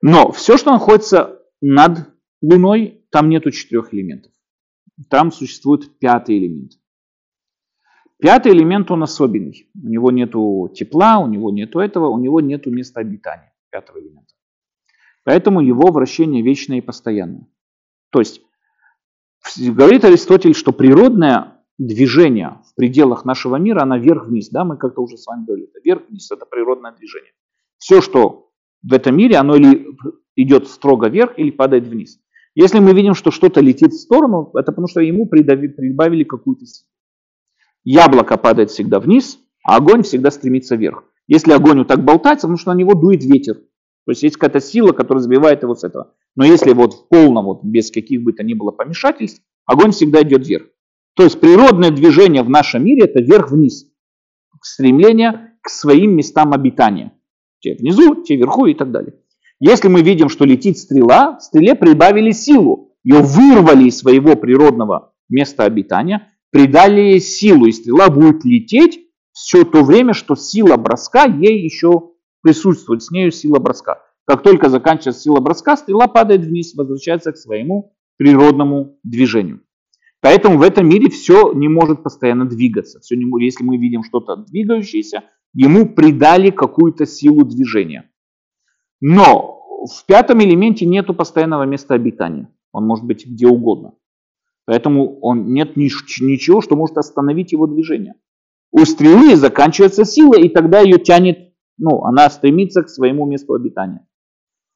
Но 0.00 0.32
все, 0.32 0.56
что 0.56 0.72
находится 0.72 1.42
над 1.60 2.08
Луной, 2.40 3.04
там 3.10 3.28
нету 3.28 3.50
четырех 3.50 3.92
элементов. 3.92 4.32
Там 5.10 5.32
существует 5.32 5.98
пятый 5.98 6.38
элемент. 6.38 6.72
Пятый 8.18 8.52
элемент, 8.52 8.90
он 8.90 9.02
особенный. 9.02 9.70
У 9.80 9.88
него 9.88 10.10
нету 10.10 10.72
тепла, 10.74 11.18
у 11.18 11.28
него 11.28 11.50
нету 11.50 11.78
этого, 11.78 12.08
у 12.08 12.18
него 12.18 12.40
нету 12.40 12.70
места 12.70 13.00
обитания 13.00 13.52
пятого 13.70 14.00
элемента. 14.00 14.34
Поэтому 15.24 15.60
его 15.60 15.92
вращение 15.92 16.42
вечное 16.42 16.78
и 16.78 16.80
постоянное. 16.80 17.46
То 18.10 18.18
есть, 18.18 18.40
говорит 19.56 20.04
Аристотель, 20.04 20.54
что 20.54 20.72
природное 20.72 21.62
движение 21.76 22.60
в 22.66 22.74
пределах 22.74 23.24
нашего 23.24 23.56
мира, 23.56 23.82
оно 23.82 23.98
вверх-вниз. 23.98 24.48
Да, 24.48 24.64
мы 24.64 24.76
как-то 24.78 25.02
уже 25.02 25.16
с 25.16 25.26
вами 25.26 25.44
говорили, 25.44 25.68
это 25.68 25.80
вверх-вниз, 25.84 26.30
это 26.30 26.44
природное 26.44 26.92
движение. 26.92 27.32
Все, 27.76 28.00
что 28.00 28.47
в 28.82 28.92
этом 28.92 29.16
мире, 29.16 29.36
оно 29.36 29.56
или 29.56 29.86
идет 30.36 30.68
строго 30.68 31.08
вверх, 31.08 31.38
или 31.38 31.50
падает 31.50 31.86
вниз. 31.86 32.20
Если 32.54 32.78
мы 32.78 32.92
видим, 32.92 33.14
что 33.14 33.30
что-то 33.30 33.60
летит 33.60 33.92
в 33.92 34.00
сторону, 34.00 34.50
это 34.54 34.72
потому 34.72 34.88
что 34.88 35.00
ему 35.00 35.26
прибавили 35.26 36.24
какую-то 36.24 36.66
силу. 36.66 36.88
Яблоко 37.84 38.36
падает 38.36 38.70
всегда 38.70 39.00
вниз, 39.00 39.38
а 39.64 39.76
огонь 39.76 40.02
всегда 40.02 40.30
стремится 40.30 40.76
вверх. 40.76 41.04
Если 41.26 41.52
огонь 41.52 41.78
вот 41.78 41.88
так 41.88 42.04
болтается, 42.04 42.46
потому 42.46 42.58
что 42.58 42.72
на 42.72 42.76
него 42.76 42.94
дует 42.94 43.22
ветер. 43.22 43.54
То 43.54 44.12
есть 44.12 44.22
есть 44.22 44.36
какая-то 44.36 44.60
сила, 44.60 44.92
которая 44.92 45.22
сбивает 45.22 45.62
его 45.62 45.74
с 45.74 45.84
этого. 45.84 46.14
Но 46.34 46.44
если 46.44 46.72
вот 46.72 46.94
в 46.94 47.08
полном, 47.08 47.44
вот 47.44 47.62
без 47.62 47.90
каких 47.90 48.22
бы 48.22 48.32
то 48.32 48.42
ни 48.42 48.54
было 48.54 48.70
помешательств, 48.70 49.42
огонь 49.66 49.92
всегда 49.92 50.22
идет 50.22 50.46
вверх. 50.46 50.66
То 51.14 51.24
есть 51.24 51.40
природное 51.40 51.90
движение 51.90 52.42
в 52.42 52.48
нашем 52.48 52.84
мире 52.84 53.04
это 53.04 53.20
вверх-вниз. 53.20 53.92
Стремление 54.62 55.52
к 55.62 55.68
своим 55.68 56.16
местам 56.16 56.52
обитания. 56.52 57.12
Те 57.60 57.74
внизу, 57.74 58.22
те 58.22 58.36
вверху 58.36 58.66
и 58.66 58.74
так 58.74 58.90
далее. 58.90 59.14
Если 59.60 59.88
мы 59.88 60.02
видим, 60.02 60.28
что 60.28 60.44
летит 60.44 60.78
стрела, 60.78 61.40
стреле 61.40 61.74
прибавили 61.74 62.30
силу. 62.30 62.94
Ее 63.02 63.20
вырвали 63.20 63.84
из 63.84 63.98
своего 63.98 64.36
природного 64.36 65.12
места 65.28 65.64
обитания, 65.64 66.32
придали 66.50 67.00
ей 67.00 67.20
силу, 67.20 67.66
и 67.66 67.72
стрела 67.72 68.08
будет 68.08 68.44
лететь 68.44 69.00
все 69.32 69.64
то 69.64 69.82
время, 69.82 70.14
что 70.14 70.34
сила 70.36 70.76
броска 70.76 71.24
ей 71.24 71.62
еще 71.62 72.10
присутствует 72.42 73.02
с 73.02 73.10
нею 73.10 73.30
сила 73.30 73.58
броска. 73.58 74.02
Как 74.24 74.42
только 74.42 74.68
заканчивается 74.68 75.22
сила 75.22 75.40
броска, 75.40 75.76
стрела 75.76 76.06
падает 76.06 76.42
вниз, 76.42 76.74
возвращается 76.74 77.32
к 77.32 77.36
своему 77.36 77.94
природному 78.16 78.98
движению. 79.02 79.62
Поэтому 80.20 80.58
в 80.58 80.62
этом 80.62 80.88
мире 80.88 81.08
все 81.08 81.52
не 81.52 81.68
может 81.68 82.02
постоянно 82.02 82.44
двигаться. 82.44 83.00
Все 83.00 83.16
не, 83.16 83.24
если 83.42 83.64
мы 83.64 83.76
видим 83.78 84.02
что-то 84.02 84.36
двигающееся, 84.36 85.22
ему 85.54 85.88
придали 85.94 86.50
какую-то 86.50 87.06
силу 87.06 87.44
движения. 87.44 88.10
Но 89.00 89.62
в 89.86 90.06
пятом 90.06 90.42
элементе 90.42 90.86
нету 90.86 91.14
постоянного 91.14 91.64
места 91.64 91.94
обитания. 91.94 92.48
Он 92.72 92.86
может 92.86 93.04
быть 93.04 93.26
где 93.26 93.46
угодно. 93.46 93.94
Поэтому 94.66 95.18
он, 95.20 95.52
нет 95.52 95.76
ничего, 95.76 96.60
что 96.60 96.76
может 96.76 96.98
остановить 96.98 97.52
его 97.52 97.66
движение. 97.66 98.14
У 98.70 98.84
стрелы 98.84 99.34
заканчивается 99.36 100.04
сила, 100.04 100.34
и 100.34 100.48
тогда 100.48 100.80
ее 100.80 100.98
тянет 100.98 101.48
ну, 101.78 102.02
она 102.04 102.28
стремится 102.28 102.82
к 102.82 102.88
своему 102.88 103.24
месту 103.24 103.54
обитания. 103.54 104.06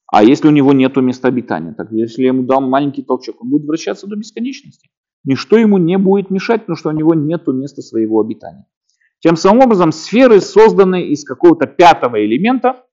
А 0.06 0.22
если 0.22 0.48
у 0.48 0.52
него 0.52 0.72
нет 0.72 0.96
места 0.96 1.28
обитания, 1.28 1.72
так 1.72 1.90
если 1.90 2.22
я 2.22 2.28
ему 2.28 2.44
дам 2.44 2.68
маленький 2.68 3.02
толчок, 3.02 3.42
он 3.42 3.50
будет 3.50 3.64
вращаться 3.64 4.06
до 4.06 4.16
бесконечности. 4.16 4.88
Ничто 5.24 5.56
ему 5.56 5.78
не 5.78 5.98
будет 5.98 6.30
мешать, 6.30 6.62
потому 6.62 6.76
что 6.76 6.90
у 6.90 6.92
него 6.92 7.14
нет 7.14 7.46
места 7.48 7.82
своего 7.82 8.20
обитания. 8.20 8.66
Тем 9.22 9.36
самым 9.36 9.66
образом 9.66 9.92
сферы 9.92 10.40
созданы 10.40 11.04
из 11.04 11.24
какого-то 11.24 11.66
пятого 11.66 12.24
элемента, 12.24 12.84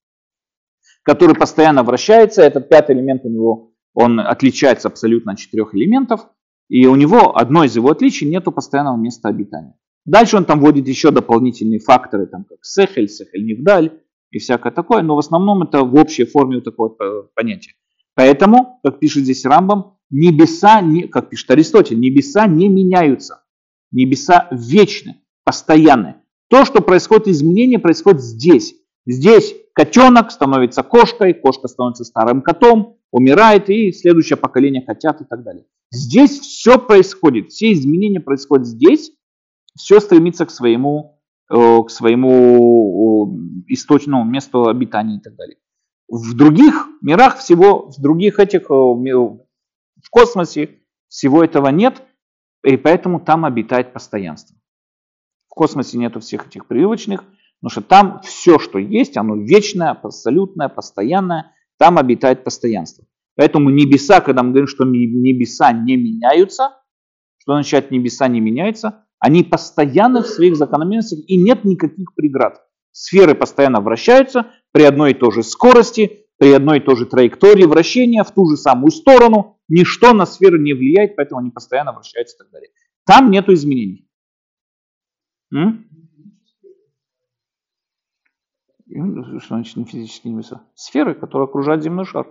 который 1.02 1.36
постоянно 1.36 1.84
вращается. 1.84 2.44
Этот 2.44 2.70
пятый 2.70 2.96
элемент 2.96 3.26
у 3.26 3.30
него, 3.30 3.74
он 3.96 4.20
отличается 4.20 4.90
абсолютно 4.90 5.32
от 5.32 5.40
четырех 5.40 5.74
элементов. 5.74 6.28
И 6.70 6.86
у 6.86 6.96
него 6.96 7.36
одно 7.36 7.64
из 7.64 7.76
его 7.76 7.90
отличий 7.90 8.30
нету 8.30 8.52
постоянного 8.52 8.96
места 8.96 9.28
обитания. 9.28 9.74
Дальше 10.06 10.38
он 10.38 10.46
там 10.46 10.60
вводит 10.60 10.88
еще 10.88 11.10
дополнительные 11.10 11.80
факторы, 11.80 12.28
там 12.28 12.44
как 12.44 12.60
сехель, 12.62 13.10
сехель 13.10 13.46
невдаль 13.46 14.00
и 14.30 14.38
всякое 14.38 14.72
такое, 14.72 15.02
но 15.02 15.16
в 15.16 15.20
основном 15.20 15.64
это 15.64 15.84
в 15.84 15.96
общей 15.96 16.26
форме 16.26 16.58
вот 16.58 16.64
такое 16.64 16.92
понятие. 17.34 17.74
Поэтому, 18.14 18.80
как 18.84 19.00
пишет 19.00 19.24
здесь 19.24 19.46
Рамбам, 19.46 19.98
небеса, 20.12 20.82
не, 20.82 21.08
как 21.08 21.30
пишет 21.30 21.50
Аристотель, 21.50 22.00
небеса 22.00 22.46
не 22.46 22.70
меняются. 22.70 23.44
Небеса 23.92 24.48
вечны, 24.52 25.22
постоянны. 25.50 26.18
То, 26.48 26.64
что 26.64 26.80
происходит 26.80 27.28
изменение, 27.28 27.80
происходит 27.80 28.22
здесь. 28.22 28.76
Здесь 29.08 29.56
котенок 29.74 30.30
становится 30.30 30.84
кошкой, 30.84 31.34
кошка 31.34 31.68
становится 31.68 32.04
старым 32.04 32.44
котом, 32.44 33.00
умирает, 33.10 33.68
и 33.72 33.92
следующее 33.92 34.38
поколение 34.38 34.84
котят 34.84 35.22
и 35.22 35.26
так 35.26 35.44
далее. 35.44 35.66
Здесь 35.92 36.40
все 36.40 36.78
происходит, 36.78 37.50
все 37.50 37.74
изменения 37.74 38.20
происходят 38.20 38.68
здесь, 38.68 39.12
все 39.76 40.00
стремится 40.00 40.46
к 40.46 40.52
своему, 40.52 41.20
э, 41.52 41.84
к 41.84 41.90
своему 41.90 43.36
источному 43.70 44.24
месту 44.26 44.68
обитания 44.68 45.18
и 45.18 45.20
так 45.20 45.36
далее. 45.36 45.58
В 46.10 46.36
других 46.36 46.90
мирах 47.02 47.40
всего, 47.40 47.90
в 47.90 48.00
других 48.00 48.38
этих, 48.38 48.70
э, 48.70 48.74
в 48.76 50.10
космосе 50.12 50.78
всего 51.08 51.44
этого 51.44 51.70
нет, 51.70 52.04
и 52.64 52.78
поэтому 52.78 53.20
там 53.20 53.46
обитает 53.46 53.94
постоянство. 53.94 54.59
В 55.50 55.56
космосе 55.56 55.98
нету 55.98 56.20
всех 56.20 56.48
этих 56.48 56.68
привычных, 56.68 57.24
потому 57.60 57.72
что 57.72 57.82
там 57.82 58.22
все, 58.24 58.60
что 58.60 58.80
есть, 58.80 59.18
оно 59.18 59.36
вечное, 59.36 59.92
абсолютное, 59.92 60.70
постоянное, 60.70 61.54
там 61.78 61.98
обитает 61.98 62.44
постоянство. 62.44 63.06
Поэтому 63.36 63.70
небеса, 63.70 64.22
когда 64.22 64.44
мы 64.44 64.50
говорим, 64.50 64.68
что 64.68 64.86
небеса 64.86 65.72
не 65.72 65.96
меняются, 65.96 66.72
что 67.38 67.54
означает 67.54 67.90
небеса 67.90 68.28
не 68.28 68.42
меняются, 68.42 69.06
они 69.20 69.44
постоянно 69.44 70.24
в 70.24 70.28
своих 70.28 70.56
закономерностях 70.56 71.20
и 71.28 71.38
нет 71.38 71.66
никаких 71.66 72.14
преград. 72.16 72.62
Сферы 72.92 73.36
постоянно 73.36 73.82
вращаются 73.82 74.48
при 74.72 74.84
одной 74.84 75.12
и 75.12 75.14
той 75.14 75.32
же 75.32 75.44
скорости, 75.44 76.26
при 76.38 76.52
одной 76.52 76.80
и 76.80 76.82
той 76.82 76.96
же 76.96 77.06
траектории 77.06 77.66
вращения 77.66 78.24
в 78.24 78.32
ту 78.32 78.50
же 78.50 78.58
самую 78.58 78.92
сторону. 78.92 79.58
Ничто 79.68 80.14
на 80.14 80.26
сферы 80.26 80.60
не 80.60 80.74
влияет, 80.74 81.16
поэтому 81.16 81.42
они 81.42 81.52
постоянно 81.52 81.94
вращаются 81.94 82.36
и 82.36 82.40
так 82.40 82.52
далее. 82.52 82.70
Там 83.06 83.30
нет 83.30 83.50
изменений. 83.50 84.09
М? 85.54 85.86
Что 89.40 89.56
значит 89.56 89.78
не 89.78 89.86
физические 89.86 90.34
небеса? 90.34 90.64
Сферы, 90.74 91.14
которые 91.14 91.46
окружают 91.46 91.84
земной 91.84 92.06
шар. 92.06 92.28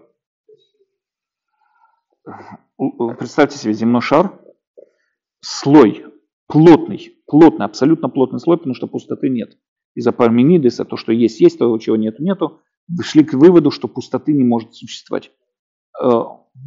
Представьте 3.19 3.59
себе 3.59 3.73
земной 3.73 4.01
шар, 4.01 4.39
слой 5.41 6.05
плотный, 6.47 7.17
плотный, 7.27 7.67
абсолютно 7.67 8.09
плотный 8.09 8.41
слой, 8.41 8.59
потому 8.59 8.75
что 8.75 8.87
пустоты 8.87 9.29
нет. 9.29 9.57
Из-за 9.95 10.13
Парменидеса 10.13 10.85
то, 10.85 10.97
что 10.97 11.13
есть, 11.13 11.41
есть, 11.41 11.59
то, 11.59 11.77
чего 11.79 11.97
нет, 11.97 12.19
нету, 12.19 12.61
вышли 12.89 13.23
к 13.23 13.35
выводу, 13.35 13.71
что 13.71 13.89
пустоты 13.89 14.33
не 14.33 14.45
может 14.45 14.75
существовать. 14.75 15.31
Э, 16.03 16.09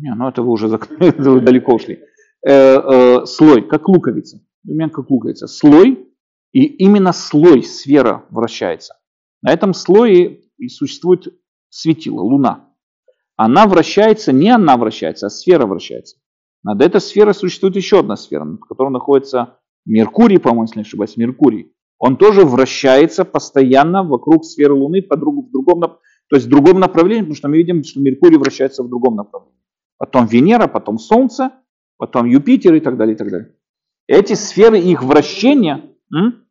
не, 0.01 0.13
ну 0.13 0.27
это 0.27 0.41
вы 0.41 0.51
уже 0.51 0.69
далеко 0.99 1.75
ушли. 1.75 2.03
Э, 2.45 2.51
э, 2.51 3.25
слой, 3.25 3.61
как 3.61 3.87
луковица. 3.87 4.41
Элемент 4.65 4.93
как 4.93 5.09
луковица. 5.09 5.47
Слой, 5.47 6.10
и 6.51 6.63
именно 6.63 7.13
слой, 7.13 7.63
сфера 7.63 8.25
вращается. 8.29 8.95
На 9.41 9.51
этом 9.51 9.73
слое 9.73 10.41
и 10.57 10.67
существует 10.67 11.27
светило, 11.69 12.21
луна 12.21 12.71
она 13.43 13.65
вращается, 13.65 14.31
не 14.31 14.49
она 14.49 14.77
вращается, 14.77 15.25
а 15.25 15.29
сфера 15.31 15.65
вращается. 15.65 16.17
Над 16.63 16.79
этой 16.79 17.01
сферой 17.01 17.33
существует 17.33 17.75
еще 17.75 18.01
одна 18.01 18.15
сфера, 18.15 18.45
в 18.45 18.59
которой 18.59 18.91
находится 18.91 19.57
Меркурий, 19.83 20.37
по-моему, 20.37 20.65
если 20.65 20.77
не 20.77 20.83
ошибаюсь, 20.83 21.17
Меркурий. 21.17 21.73
Он 21.97 22.17
тоже 22.17 22.45
вращается 22.45 23.25
постоянно 23.25 24.03
вокруг 24.03 24.45
сферы 24.45 24.75
Луны 24.75 25.01
по 25.01 25.17
другу, 25.17 25.47
в 25.47 25.51
другом, 25.51 25.81
то 25.81 26.35
есть 26.35 26.45
в 26.45 26.49
другом 26.51 26.79
направлении, 26.79 27.21
потому 27.21 27.35
что 27.35 27.47
мы 27.47 27.57
видим, 27.57 27.83
что 27.83 27.99
Меркурий 27.99 28.37
вращается 28.37 28.83
в 28.83 28.89
другом 28.89 29.15
направлении. 29.15 29.59
Потом 29.97 30.27
Венера, 30.27 30.67
потом 30.67 30.99
Солнце, 30.99 31.51
потом 31.97 32.27
Юпитер 32.27 32.75
и 32.75 32.79
так 32.79 32.95
далее, 32.95 33.15
и 33.15 33.17
так 33.17 33.31
далее. 33.31 33.55
Эти 34.07 34.33
сферы, 34.33 34.79
их 34.79 35.01
вращения... 35.01 35.90
М? 36.13 36.45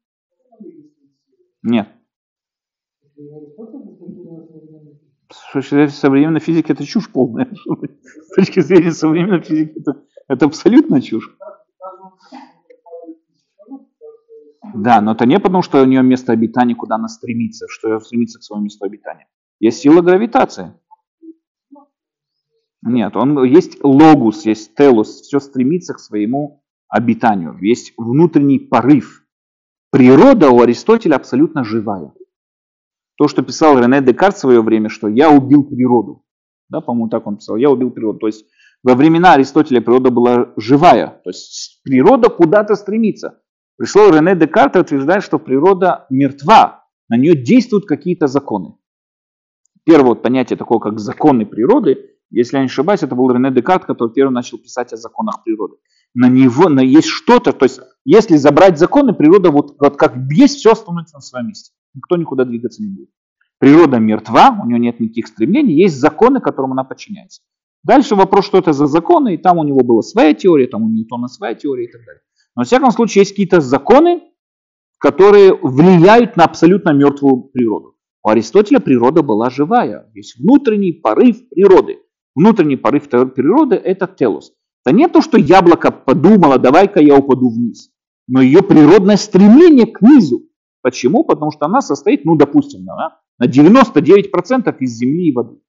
Нет. 1.62 1.88
С 5.30 5.52
точки 5.52 5.70
зрения 5.74 5.88
современной 5.90 6.40
физики 6.40 6.72
это 6.72 6.84
чушь 6.84 7.10
полная. 7.10 7.48
С 8.02 8.34
точки 8.34 8.60
зрения 8.60 8.92
современной 8.92 9.42
физики 9.42 9.78
это, 9.78 10.02
это 10.28 10.46
абсолютно 10.46 11.00
чушь. 11.00 11.36
Да, 14.74 15.00
но 15.00 15.12
это 15.12 15.26
не 15.26 15.38
потому, 15.38 15.62
что 15.62 15.82
у 15.82 15.84
нее 15.84 16.02
место 16.02 16.32
обитания, 16.32 16.74
куда 16.74 16.96
она 16.96 17.08
стремится, 17.08 17.66
что 17.68 17.88
она 17.88 18.00
стремится 18.00 18.38
к 18.38 18.42
своему 18.42 18.64
месту 18.64 18.84
обитания. 18.84 19.28
Есть 19.58 19.78
сила 19.80 20.00
гравитации. 20.00 20.74
Нет, 22.82 23.14
он, 23.16 23.44
есть 23.44 23.82
логус, 23.84 24.46
есть 24.46 24.74
телус, 24.74 25.20
все 25.20 25.38
стремится 25.38 25.94
к 25.94 25.98
своему 25.98 26.64
обитанию. 26.88 27.58
Есть 27.60 27.92
внутренний 27.96 28.58
порыв. 28.58 29.19
Природа 29.90 30.50
у 30.50 30.60
Аристотеля 30.60 31.16
абсолютно 31.16 31.64
живая 31.64 32.12
то, 33.20 33.28
что 33.28 33.42
писал 33.42 33.78
Рене 33.78 34.00
Декарт 34.00 34.36
в 34.36 34.38
свое 34.38 34.62
время, 34.62 34.88
что 34.88 35.06
я 35.06 35.30
убил 35.30 35.62
природу. 35.64 36.24
Да, 36.70 36.80
по-моему, 36.80 37.10
так 37.10 37.26
он 37.26 37.36
писал, 37.36 37.56
я 37.56 37.68
убил 37.68 37.90
природу. 37.90 38.18
То 38.20 38.28
есть 38.28 38.46
во 38.82 38.94
времена 38.94 39.34
Аристотеля 39.34 39.82
природа 39.82 40.10
была 40.10 40.54
живая, 40.56 41.20
то 41.22 41.28
есть 41.28 41.82
природа 41.84 42.30
куда-то 42.30 42.76
стремится. 42.76 43.42
Пришло 43.76 44.08
Рене 44.08 44.34
Декарт 44.36 44.76
и 44.76 44.78
утверждает, 44.78 45.22
что 45.22 45.38
природа 45.38 46.06
мертва, 46.08 46.86
на 47.10 47.18
нее 47.18 47.36
действуют 47.36 47.84
какие-то 47.84 48.26
законы. 48.26 48.76
Первое 49.84 50.14
вот 50.14 50.22
понятие 50.22 50.56
такое, 50.56 50.78
как 50.78 50.98
законы 50.98 51.44
природы, 51.44 52.16
если 52.30 52.56
я 52.56 52.62
не 52.62 52.68
ошибаюсь, 52.68 53.02
это 53.02 53.14
был 53.14 53.30
Рене 53.30 53.50
Декарт, 53.50 53.84
который 53.84 54.14
первый 54.14 54.32
начал 54.32 54.56
писать 54.56 54.94
о 54.94 54.96
законах 54.96 55.44
природы. 55.44 55.76
На 56.14 56.28
него 56.28 56.68
на 56.68 56.80
есть 56.80 57.08
что-то, 57.08 57.52
то 57.52 57.64
есть 57.64 57.80
если 58.04 58.36
забрать 58.36 58.78
законы, 58.78 59.12
природа 59.12 59.50
вот, 59.50 59.76
вот 59.78 59.96
как 59.96 60.16
есть, 60.32 60.56
все 60.58 60.74
становится 60.74 61.16
на 61.16 61.20
своем 61.20 61.48
месте 61.48 61.72
никто 61.94 62.16
никуда 62.16 62.44
двигаться 62.44 62.82
не 62.82 62.88
будет. 62.88 63.10
Природа 63.58 63.98
мертва, 63.98 64.58
у 64.62 64.66
нее 64.66 64.78
нет 64.78 65.00
никаких 65.00 65.26
стремлений, 65.26 65.74
есть 65.74 65.96
законы, 65.96 66.40
которым 66.40 66.72
она 66.72 66.84
подчиняется. 66.84 67.42
Дальше 67.82 68.14
вопрос, 68.14 68.46
что 68.46 68.58
это 68.58 68.72
за 68.72 68.86
законы, 68.86 69.34
и 69.34 69.38
там 69.38 69.58
у 69.58 69.64
него 69.64 69.80
была 69.80 70.02
своя 70.02 70.34
теория, 70.34 70.66
там 70.66 70.82
у 70.82 70.88
Ньютона 70.88 71.28
своя 71.28 71.54
теория 71.54 71.84
и 71.84 71.92
так 71.92 72.04
далее. 72.04 72.22
Но, 72.56 72.60
во 72.60 72.64
всяком 72.64 72.90
случае, 72.90 73.22
есть 73.22 73.32
какие-то 73.32 73.60
законы, 73.60 74.22
которые 74.98 75.54
влияют 75.54 76.36
на 76.36 76.44
абсолютно 76.44 76.90
мертвую 76.90 77.44
природу. 77.44 77.96
У 78.22 78.28
Аристотеля 78.28 78.80
природа 78.80 79.22
была 79.22 79.48
живая. 79.48 80.10
Есть 80.14 80.38
внутренний 80.38 80.92
порыв 80.92 81.48
природы. 81.48 82.00
Внутренний 82.34 82.76
порыв 82.76 83.08
природы– 83.08 83.76
это 83.76 84.06
телос. 84.06 84.52
Это 84.84 84.94
не 84.94 85.08
то, 85.08 85.20
что 85.20 85.38
яблоко 85.38 85.90
подумало, 85.90 86.58
давай-ка 86.58 87.00
я 87.00 87.16
упаду 87.16 87.50
вниз, 87.50 87.90
но 88.26 88.40
ее 88.40 88.62
природное 88.62 89.16
стремление 89.16 89.86
к 89.86 90.00
низу. 90.00 90.46
Почему? 90.82 91.24
Потому 91.24 91.50
что 91.50 91.66
она 91.66 91.82
состоит, 91.82 92.24
ну, 92.24 92.36
допустим, 92.36 92.84
да, 92.86 93.18
на 93.38 93.46
99% 93.46 94.76
из 94.78 94.96
земли 94.96 95.28
и 95.28 95.32
воды. 95.32 95.60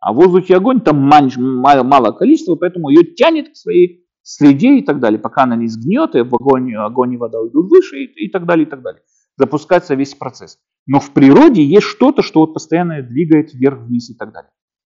А 0.00 0.12
воздух 0.12 0.50
и 0.50 0.52
огонь 0.52 0.80
там 0.80 0.98
мало, 0.98 1.82
мало 1.84 2.12
количества, 2.12 2.56
поэтому 2.56 2.88
ее 2.90 3.04
тянет 3.04 3.50
к 3.50 3.56
своей 3.56 4.04
среде 4.22 4.78
и 4.78 4.82
так 4.82 5.00
далее, 5.00 5.18
пока 5.18 5.44
она 5.44 5.56
не 5.56 5.68
сгниет, 5.68 6.14
и 6.14 6.22
в 6.22 6.34
огонь, 6.34 6.74
огонь 6.74 7.14
и 7.14 7.16
вода 7.16 7.40
уйдут 7.40 7.70
выше 7.70 8.04
и, 8.04 8.26
и 8.26 8.28
так 8.28 8.46
далее, 8.46 8.66
и 8.66 8.68
так 8.68 8.82
далее. 8.82 9.02
Запускается 9.36 9.94
весь 9.94 10.14
процесс. 10.14 10.58
Но 10.86 11.00
в 11.00 11.12
природе 11.12 11.64
есть 11.64 11.86
что-то, 11.86 12.22
что 12.22 12.40
вот 12.40 12.54
постоянно 12.54 13.02
двигает 13.02 13.54
вверх-вниз 13.54 14.10
и 14.10 14.14
так 14.14 14.32
далее. 14.32 14.50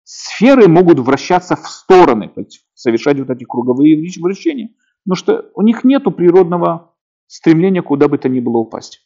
Сферы 0.05 0.69
могут 0.69 0.99
вращаться 0.99 1.57
в 1.57 1.67
стороны, 1.67 2.31
совершать 2.75 3.19
вот 3.19 3.31
эти 3.31 3.45
круговые 3.45 3.97
вращения, 4.21 4.71
но 5.07 5.15
что 5.15 5.51
у 5.55 5.63
них 5.63 5.83
нет 5.83 6.05
природного 6.17 6.95
стремления 7.27 7.83
куда 7.83 8.09
бы 8.09 8.19
то 8.19 8.29
ни 8.29 8.41
было 8.41 8.59
упасть. 8.59 9.01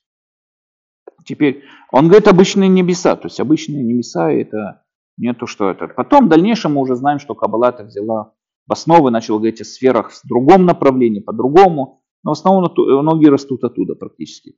Теперь, 1.25 1.63
он 1.93 2.09
говорит 2.09 2.27
обычные 2.27 2.69
небеса, 2.69 3.15
то 3.17 3.27
есть 3.27 3.39
обычные 3.39 3.83
небеса 3.83 4.31
это 4.31 4.85
не 5.17 5.33
то, 5.35 5.47
что 5.47 5.71
это. 5.71 5.89
Потом 5.89 6.27
в 6.27 6.29
дальнейшем 6.29 6.75
мы 6.75 6.81
уже 6.81 6.97
знаем, 6.97 7.19
что 7.19 7.35
Каббала 7.35 7.71
это 7.71 7.85
взяла 7.85 8.35
в 8.67 8.73
основы, 8.73 9.11
начал 9.11 9.37
говорить 9.37 9.61
о 9.61 9.65
сферах 9.65 10.11
в 10.11 10.21
другом 10.27 10.67
направлении, 10.67 11.21
по-другому, 11.21 12.03
но 12.25 12.31
в 12.31 12.39
основном 12.39 12.73
ноги 13.05 13.27
растут 13.27 13.65
оттуда 13.65 13.95
практически. 13.95 14.57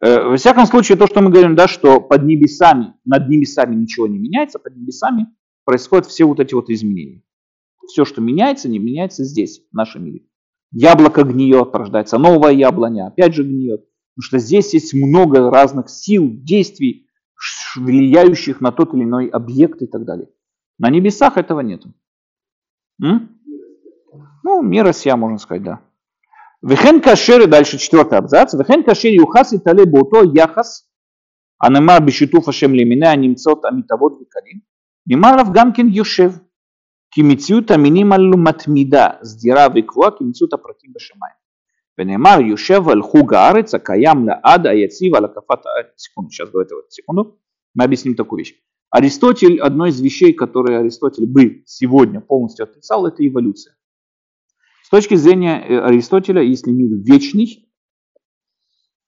Э, 0.00 0.28
во 0.28 0.36
всяком 0.36 0.66
случае, 0.66 0.96
то, 0.96 1.06
что 1.06 1.20
мы 1.20 1.30
говорим, 1.30 1.56
да, 1.56 1.66
что 1.66 2.00
под 2.00 2.22
небесами, 2.24 2.94
над 3.04 3.28
небесами 3.28 3.74
ничего 3.74 4.06
не 4.06 4.18
меняется, 4.18 4.58
под 4.58 4.76
небесами 4.76 5.26
происходят 5.64 6.06
все 6.06 6.24
вот 6.24 6.40
эти 6.40 6.54
вот 6.54 6.70
изменения. 6.70 7.22
Все, 7.86 8.04
что 8.04 8.20
меняется, 8.20 8.68
не 8.68 8.78
меняется 8.78 9.24
здесь, 9.24 9.62
в 9.70 9.74
нашем 9.74 10.04
мире. 10.04 10.22
Яблоко 10.70 11.24
гниет, 11.24 11.74
рождается 11.74 12.18
новая 12.18 12.52
яблоня, 12.52 13.08
опять 13.08 13.34
же 13.34 13.42
гниет. 13.42 13.80
Потому 14.14 14.22
что 14.22 14.38
здесь 14.38 14.74
есть 14.74 14.94
много 14.94 15.50
разных 15.50 15.88
сил, 15.88 16.28
действий, 16.30 17.06
влияющих 17.76 18.60
на 18.60 18.72
тот 18.72 18.94
или 18.94 19.04
иной 19.04 19.28
объект 19.28 19.80
и 19.82 19.86
так 19.86 20.04
далее. 20.04 20.28
На 20.78 20.90
небесах 20.90 21.36
этого 21.36 21.60
нет. 21.60 21.84
М? 23.02 23.30
Ну, 24.42 24.62
мира 24.62 24.92
сия, 24.92 25.16
можно 25.16 25.38
сказать, 25.38 25.62
да. 25.62 25.80
Вехен 26.63 27.01
кашер, 27.01 27.47
дальше 27.47 27.77
четвертый 27.77 28.17
абзац. 28.17 28.53
Вехен 28.53 28.83
кашер 28.83 29.11
юхас 29.11 29.53
и 29.53 29.59
тале 29.59 29.85
бото 29.85 30.31
яхас, 30.35 30.89
הנאמר 31.63 31.99
בשיתוף 31.99 32.47
השם 32.47 32.73
למיני 32.73 33.07
הנמצאות 33.07 33.65
המתהוות 33.65 34.13
וקלים, 34.13 34.59
נאמר 35.07 35.27
עליו 35.27 35.45
גם 35.53 35.73
כן 35.73 35.87
יושב, 35.89 36.31
כי 37.11 37.21
מציאות 37.21 37.71
המינים 37.71 38.11
הללו 38.11 38.37
מתמידה, 38.37 39.07
סדירה 39.23 39.67
וקבועה 39.75 40.11
כמציאות 40.11 40.53
הפרטים 40.53 40.91
בשמיים. 40.95 41.43
ונאמר 41.97 42.41
יושב 42.41 42.89
על 42.89 43.01
חוג 43.01 43.33
הארץ 43.33 43.73
הקיים 43.73 44.27
לעד 44.27 44.67
היציב 44.67 45.15
על 45.15 45.25
הקפת 45.25 45.65
הארץ. 45.65 45.93
секунду, 45.97 46.29
сейчас 46.29 46.49
до 46.49 46.61
этого 46.61 46.81
секунду. 46.89 47.39
Мы 47.75 47.83
объясним 47.83 48.15
такую 48.15 48.39
вещь. 48.39 48.55
Аристотель, 48.89 49.59
одно 49.59 49.87
из 49.87 49.99
вещей, 50.01 50.33
которые 50.33 50.79
Аристотель 50.79 51.25
бы 51.25 51.63
сегодня 51.65 52.19
полностью 52.19 52.63
отрицал, 52.63 53.07
это 53.07 53.25
эволюция. 53.27 53.75
С 54.88 54.90
точки 54.90 55.16
зрения 55.16 55.60
э, 55.60 55.80
Аристотеля, 55.80 56.40
если 56.40 56.70
мир 56.70 56.88
вечный, 57.04 57.68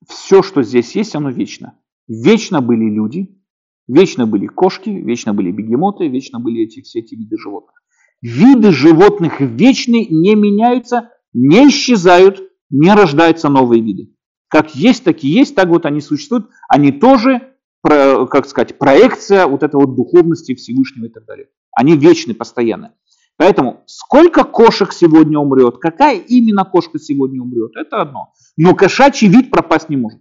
все, 0.06 0.42
что 0.42 0.62
здесь 0.62 0.94
есть, 0.94 1.14
оно 1.14 1.30
вечно. 1.30 1.72
Вечно 2.06 2.60
были 2.60 2.90
люди, 2.90 3.42
вечно 3.88 4.26
были 4.26 4.46
кошки, 4.46 4.90
вечно 4.90 5.32
были 5.32 5.50
бегемоты, 5.50 6.06
вечно 6.08 6.38
были 6.38 6.64
эти, 6.64 6.82
все 6.82 6.98
эти 6.98 7.14
виды 7.14 7.38
животных. 7.38 7.82
Виды 8.20 8.72
животных 8.72 9.40
вечны, 9.40 10.06
не 10.10 10.34
меняются, 10.34 11.12
не 11.32 11.70
исчезают, 11.70 12.42
не 12.68 12.92
рождаются 12.92 13.48
новые 13.48 13.82
виды. 13.82 14.14
Как 14.48 14.74
есть, 14.74 15.04
так 15.04 15.24
и 15.24 15.28
есть, 15.28 15.54
так 15.54 15.68
вот 15.68 15.86
они 15.86 16.02
существуют. 16.02 16.50
Они 16.68 16.92
тоже, 16.92 17.54
как 17.82 18.44
сказать, 18.44 18.76
проекция 18.76 19.46
вот 19.46 19.62
этой 19.62 19.76
вот 19.76 19.96
духовности 19.96 20.54
Всевышнего 20.54 21.06
и 21.06 21.10
так 21.10 21.24
далее. 21.24 21.48
Они 21.74 21.96
вечны, 21.96 22.34
постоянно. 22.34 22.94
Поэтому 23.40 23.82
сколько 23.86 24.44
кошек 24.44 24.92
сегодня 24.92 25.38
умрет, 25.38 25.78
какая 25.78 26.18
именно 26.18 26.66
кошка 26.66 26.98
сегодня 26.98 27.40
умрет, 27.40 27.74
это 27.74 28.02
одно. 28.02 28.34
Но 28.58 28.74
кошачий 28.74 29.28
вид 29.28 29.50
пропасть 29.50 29.88
не 29.88 29.96
может. 29.96 30.20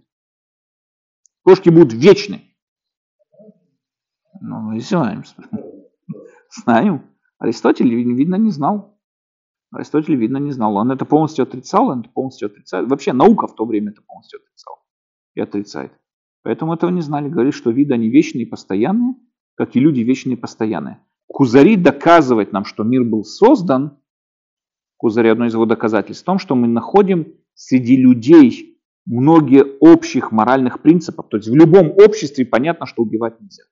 Кошки 1.42 1.68
будут 1.68 1.92
вечны. 1.92 2.40
Ну, 4.40 4.60
мы 4.60 4.80
знаем. 4.80 5.24
Знаем. 6.64 7.14
Аристотель, 7.38 7.94
видно, 7.94 8.36
не 8.36 8.50
знал. 8.52 8.98
Аристотель, 9.70 10.16
видно, 10.16 10.38
не 10.38 10.52
знал. 10.52 10.76
Он 10.76 10.90
это 10.90 11.04
полностью 11.04 11.42
отрицал, 11.42 11.88
он 11.88 12.00
это 12.00 12.08
полностью 12.08 12.46
отрицает. 12.46 12.88
Вообще 12.88 13.12
наука 13.12 13.48
в 13.48 13.54
то 13.54 13.66
время 13.66 13.90
это 13.90 14.00
полностью 14.00 14.40
отрицала 14.40 14.78
и 15.34 15.42
отрицает. 15.42 15.92
Поэтому 16.42 16.72
этого 16.72 16.88
не 16.88 17.02
знали. 17.02 17.28
Говорит, 17.28 17.52
что 17.52 17.70
виды 17.70 17.92
они 17.92 18.08
вечные 18.08 18.44
и 18.44 18.48
постоянные, 18.48 19.14
как 19.56 19.76
и 19.76 19.78
люди 19.78 20.00
вечные 20.00 20.36
и 20.36 20.40
постоянные. 20.40 21.04
Кузари 21.32 21.76
доказывает 21.76 22.52
нам, 22.52 22.64
что 22.64 22.82
мир 22.82 23.04
был 23.04 23.24
создан, 23.24 23.98
Кузари 24.96 25.30
одно 25.30 25.46
из 25.46 25.54
его 25.54 25.64
доказательств 25.64 26.24
в 26.24 26.26
том, 26.26 26.38
что 26.38 26.54
мы 26.54 26.66
находим 26.66 27.34
среди 27.54 27.96
людей 27.96 28.78
многие 29.06 29.64
общих 29.80 30.32
моральных 30.32 30.82
принципов. 30.82 31.28
То 31.28 31.38
есть 31.38 31.48
в 31.48 31.54
любом 31.54 31.90
обществе 31.92 32.44
понятно, 32.44 32.86
что 32.86 33.02
убивать 33.02 33.40
нельзя. 33.40 33.62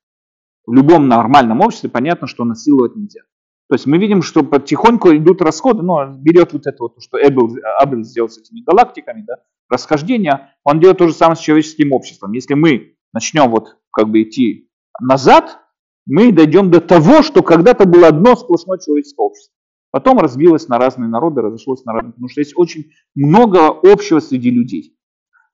В 0.67 0.73
любом 0.73 1.09
нормальном 1.09 1.61
обществе 1.61 1.91
понятно, 1.91 2.27
что 2.27 2.45
насиловать 2.45 2.97
нельзя. 2.97 3.23
То 3.69 3.75
есть 3.75 3.87
мы 3.87 3.99
видим, 3.99 4.23
что 4.23 4.43
потихоньку 4.43 5.15
идут 5.15 5.43
расходы, 5.43 5.83
но 5.83 6.07
берет 6.11 6.55
вот 6.55 6.67
это 6.67 6.77
вот, 6.81 7.03
что 7.03 7.19
Эббел, 7.19 7.55
Абель 7.79 8.05
сделал 8.05 8.31
с 8.31 8.39
этими 8.39 8.63
галактиками, 8.63 9.23
да, 9.27 9.35
расхождение, 9.69 10.55
он 10.65 10.81
делает 10.81 10.99
то 10.99 11.09
же 11.09 11.13
самое 11.13 11.37
с 11.37 11.41
человеческим 11.41 11.93
обществом. 11.93 12.33
Если 12.33 12.55
мы 12.55 12.95
начнем 13.13 13.51
вот 13.51 13.77
как 13.93 14.09
бы 14.09 14.23
идти 14.23 14.71
назад, 15.01 15.61
мы 16.09 16.33
дойдем 16.33 16.71
до 16.71 16.81
того, 16.81 17.23
что 17.23 17.43
когда-то 17.43 17.87
было 17.87 18.09
одно 18.09 18.35
сплошное 18.35 18.79
человеческое 18.79 19.27
общество. 19.27 19.55
Потом 19.91 20.19
разбилось 20.19 20.67
на 20.67 20.79
разные 20.79 21.09
народы, 21.09 21.43
разошлось 21.43 21.85
на 21.85 21.93
разные, 21.93 22.13
потому 22.13 22.29
что 22.29 22.41
есть 22.41 22.55
очень 22.57 22.87
много 23.15 23.69
общего 23.69 24.19
среди 24.19 24.51
людей. 24.51 24.97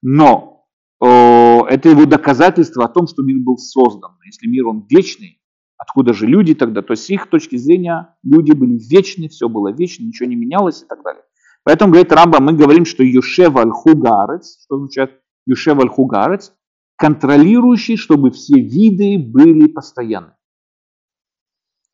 Но 0.01 0.67
э, 1.03 1.07
это 1.07 1.89
его 1.89 2.05
доказательство 2.05 2.85
о 2.85 2.89
том, 2.89 3.09
что 3.09 3.23
мир 3.23 3.39
был 3.41 3.59
создан. 3.59 4.13
Если 4.25 4.47
мир 4.47 4.69
он 4.69 4.87
вечный, 4.89 5.41
откуда 5.77 6.15
же 6.15 6.27
люди 6.27 6.55
тогда? 6.55 6.83
То 6.83 6.93
есть 6.93 7.05
с 7.05 7.11
их 7.11 7.29
точки 7.29 7.57
зрения 7.57 8.17
люди 8.23 8.53
были 8.53 8.79
вечны, 8.79 9.29
все 9.29 9.49
было 9.49 9.73
вечно, 9.73 10.05
ничего 10.05 10.29
не 10.29 10.37
менялось 10.37 10.83
и 10.83 10.87
так 10.87 11.03
далее. 11.03 11.23
Поэтому, 11.65 11.93
говорит 11.93 12.13
Рамба, 12.13 12.41
мы 12.41 12.53
говорим, 12.53 12.85
что 12.85 13.03
Юшев 13.03 13.57
аль-Хугарец, 13.57 14.63
что 14.65 14.77
означает 14.77 15.21
Юшев 15.47 15.79
аль-Хугарец, 15.79 16.53
контролирующий, 16.97 17.97
чтобы 17.97 18.31
все 18.31 18.61
виды 18.61 19.19
были 19.19 19.67
постоянны. 19.67 20.33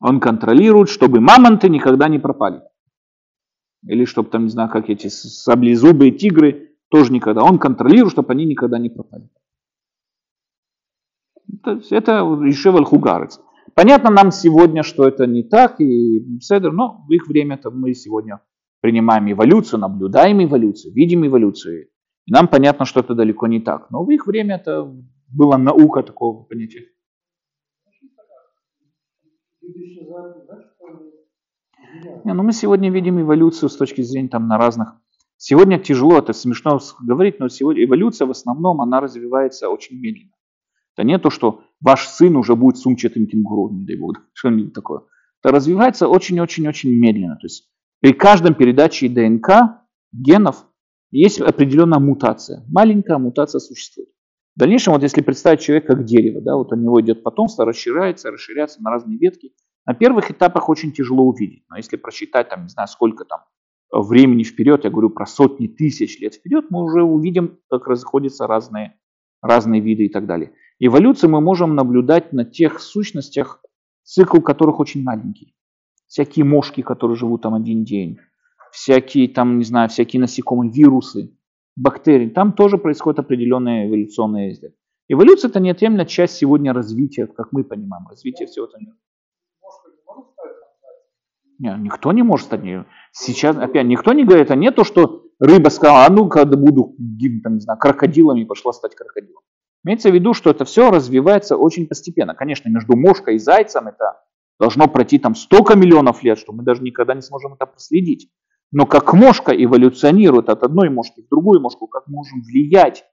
Он 0.01 0.19
контролирует, 0.19 0.89
чтобы 0.89 1.19
мамонты 1.19 1.69
никогда 1.69 2.09
не 2.09 2.19
пропали. 2.19 2.61
Или 3.83 4.05
чтобы 4.05 4.29
там, 4.29 4.43
не 4.43 4.49
знаю, 4.49 4.69
как 4.69 4.89
эти 4.89 5.07
саблезубые 5.07 6.11
тигры 6.11 6.75
тоже 6.89 7.13
никогда. 7.13 7.43
Он 7.43 7.59
контролирует, 7.59 8.11
чтобы 8.11 8.33
они 8.33 8.45
никогда 8.45 8.79
не 8.79 8.89
пропали. 8.89 9.29
Это 11.91 12.21
Ишеваль 12.49 12.83
Хугарец. 12.83 13.39
Понятно 13.75 14.09
нам 14.09 14.31
сегодня, 14.31 14.83
что 14.83 15.07
это 15.07 15.27
не 15.27 15.43
так, 15.43 15.79
и 15.79 16.39
Седер, 16.39 16.71
но 16.73 17.05
в 17.07 17.11
их 17.11 17.27
время 17.27 17.55
-то 17.55 17.69
мы 17.71 17.93
сегодня 17.93 18.41
принимаем 18.81 19.31
эволюцию, 19.31 19.79
наблюдаем 19.79 20.43
эволюцию, 20.43 20.93
видим 20.93 21.25
эволюцию. 21.25 21.87
И 22.25 22.31
нам 22.31 22.47
понятно, 22.47 22.85
что 22.85 22.99
это 22.99 23.13
далеко 23.13 23.47
не 23.47 23.59
так. 23.59 23.91
Но 23.91 24.03
в 24.03 24.09
их 24.09 24.25
время 24.27 24.55
это 24.55 24.91
была 25.27 25.57
наука 25.57 26.01
такого 26.01 26.43
понятия. 26.43 26.87
Не, 32.23 32.33
ну 32.33 32.43
мы 32.43 32.53
сегодня 32.53 32.91
видим 32.91 33.19
эволюцию 33.21 33.69
с 33.69 33.75
точки 33.75 34.01
зрения 34.01 34.29
там 34.29 34.47
на 34.47 34.57
разных. 34.57 34.95
Сегодня 35.37 35.79
тяжело, 35.79 36.19
это 36.19 36.33
смешно 36.33 36.79
говорить, 37.01 37.39
но 37.39 37.49
сегодня 37.49 37.83
эволюция 37.83 38.27
в 38.27 38.31
основном 38.31 38.81
она 38.81 39.01
развивается 39.01 39.69
очень 39.69 39.99
медленно. 39.99 40.33
Это 40.95 41.03
не 41.05 41.17
то, 41.17 41.29
что 41.29 41.63
ваш 41.79 42.07
сын 42.07 42.35
уже 42.35 42.55
будет 42.55 42.77
сумчатым 42.77 43.25
кенгуру, 43.25 43.73
не 43.73 43.85
дай 43.85 43.97
бог, 43.97 44.17
что-нибудь 44.33 44.73
такое. 44.73 45.01
Это 45.43 45.53
развивается 45.53 46.07
очень-очень-очень 46.07 46.91
медленно. 46.91 47.35
То 47.35 47.45
есть 47.45 47.69
при 47.99 48.13
каждом 48.13 48.53
передаче 48.53 49.09
ДНК 49.09 49.81
генов 50.11 50.65
есть 51.09 51.41
определенная 51.41 51.99
мутация. 51.99 52.63
Маленькая 52.69 53.17
мутация 53.17 53.59
существует. 53.59 54.09
В 54.55 54.59
дальнейшем, 54.59 54.93
вот 54.93 55.03
если 55.03 55.21
представить 55.21 55.61
человека 55.61 55.95
как 55.95 56.03
дерево, 56.03 56.41
да, 56.41 56.55
вот 56.55 56.73
у 56.73 56.75
него 56.75 56.99
идет 57.01 57.23
потомство, 57.23 57.65
расширяется, 57.65 58.31
расширяется 58.31 58.81
на 58.83 58.91
разные 58.91 59.17
ветки. 59.17 59.53
На 59.85 59.93
первых 59.93 60.29
этапах 60.29 60.67
очень 60.67 60.91
тяжело 60.91 61.23
увидеть, 61.23 61.63
но 61.69 61.77
если 61.77 61.95
просчитать, 61.95 62.49
там, 62.49 62.63
не 62.63 62.69
знаю, 62.69 62.87
сколько 62.87 63.23
там 63.23 63.39
времени 63.91 64.43
вперед, 64.43 64.83
я 64.83 64.89
говорю 64.89 65.09
про 65.09 65.25
сотни 65.25 65.67
тысяч 65.67 66.19
лет 66.19 66.35
вперед, 66.35 66.65
мы 66.69 66.83
уже 66.83 67.01
увидим, 67.01 67.59
как 67.69 67.87
расходятся 67.87 68.45
разные, 68.45 68.97
разные 69.41 69.81
виды 69.81 70.05
и 70.05 70.09
так 70.09 70.27
далее. 70.27 70.53
Эволюцию 70.79 71.29
мы 71.29 71.41
можем 71.41 71.75
наблюдать 71.75 72.33
на 72.33 72.43
тех 72.43 72.79
сущностях, 72.79 73.63
цикл 74.03 74.39
которых 74.41 74.79
очень 74.79 75.03
маленький. 75.03 75.55
Всякие 76.07 76.43
мошки, 76.43 76.81
которые 76.81 77.15
живут 77.15 77.43
там 77.43 77.53
один 77.53 77.85
день, 77.85 78.19
всякие 78.71 79.29
там, 79.29 79.57
не 79.57 79.63
знаю, 79.63 79.89
всякие 79.89 80.19
насекомые, 80.19 80.71
вирусы, 80.71 81.37
бактерий, 81.75 82.29
там 82.29 82.53
тоже 82.53 82.77
происходит 82.77 83.19
определенная 83.19 83.87
эволюционная 83.87 84.47
ездия. 84.47 84.73
Эволюция 85.07 85.49
это 85.49 85.59
неотъемлемая 85.59 86.05
часть 86.05 86.35
сегодня 86.35 86.73
развития, 86.73 87.27
как 87.27 87.51
мы 87.51 87.63
понимаем, 87.63 88.07
развития 88.07 88.45
всего 88.45 88.65
этого 88.65 88.81
мира. 88.81 88.95
Нет, 91.59 91.77
никто 91.79 92.11
не 92.11 92.23
может 92.23 92.47
стать 92.47 92.63
нее. 92.63 92.85
Сейчас, 93.11 93.55
опять, 93.55 93.85
никто 93.85 94.13
не 94.13 94.25
говорит, 94.25 94.49
а 94.49 94.55
не 94.55 94.71
то, 94.71 94.83
что 94.83 95.27
рыба 95.39 95.69
сказала, 95.69 96.05
а 96.05 96.09
ну, 96.09 96.27
когда 96.27 96.57
буду, 96.57 96.95
там, 97.43 97.55
не 97.55 97.59
знаю, 97.59 97.77
крокодилом 97.77 98.37
и 98.37 98.45
пошла 98.45 98.73
стать 98.73 98.95
крокодилом. 98.95 99.43
Имеется 99.83 100.09
в 100.09 100.13
виду, 100.13 100.33
что 100.33 100.49
это 100.49 100.65
все 100.65 100.89
развивается 100.89 101.57
очень 101.57 101.87
постепенно. 101.87 102.33
Конечно, 102.33 102.69
между 102.69 102.95
мошкой 102.95 103.35
и 103.35 103.39
зайцем 103.39 103.87
это 103.87 104.23
должно 104.59 104.87
пройти 104.87 105.19
там 105.19 105.35
столько 105.35 105.75
миллионов 105.75 106.23
лет, 106.23 106.37
что 106.37 106.53
мы 106.53 106.63
даже 106.63 106.83
никогда 106.83 107.15
не 107.15 107.21
сможем 107.21 107.53
это 107.53 107.65
проследить. 107.65 108.29
Но 108.71 108.85
как 108.85 109.13
мошка 109.13 109.51
эволюционирует 109.51 110.49
от 110.49 110.63
одной 110.63 110.89
мошки 110.89 111.21
к 111.21 111.29
другой 111.29 111.59
мошку, 111.59 111.87
как 111.87 112.07
мы 112.07 112.15
можем 112.15 112.41
влиять 112.41 113.03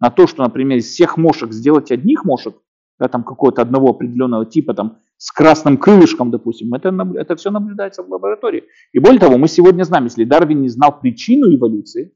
на 0.00 0.10
то, 0.10 0.26
что, 0.26 0.44
например, 0.44 0.78
из 0.78 0.86
всех 0.86 1.16
мошек 1.16 1.52
сделать 1.52 1.90
одних 1.90 2.24
мошек, 2.24 2.56
да, 3.00 3.08
там 3.08 3.24
какого-то 3.24 3.62
одного 3.62 3.90
определенного 3.90 4.46
типа, 4.46 4.74
там, 4.74 4.98
с 5.16 5.32
красным 5.32 5.76
крылышком, 5.76 6.30
допустим, 6.30 6.72
это, 6.74 6.94
это 7.16 7.34
все 7.36 7.50
наблюдается 7.50 8.02
в 8.02 8.10
лаборатории. 8.10 8.64
И 8.92 9.00
более 9.00 9.20
того, 9.20 9.38
мы 9.38 9.48
сегодня 9.48 9.82
знаем, 9.82 10.04
если 10.04 10.24
Дарвин 10.24 10.62
не 10.62 10.68
знал 10.68 11.00
причину 11.00 11.54
эволюции, 11.54 12.14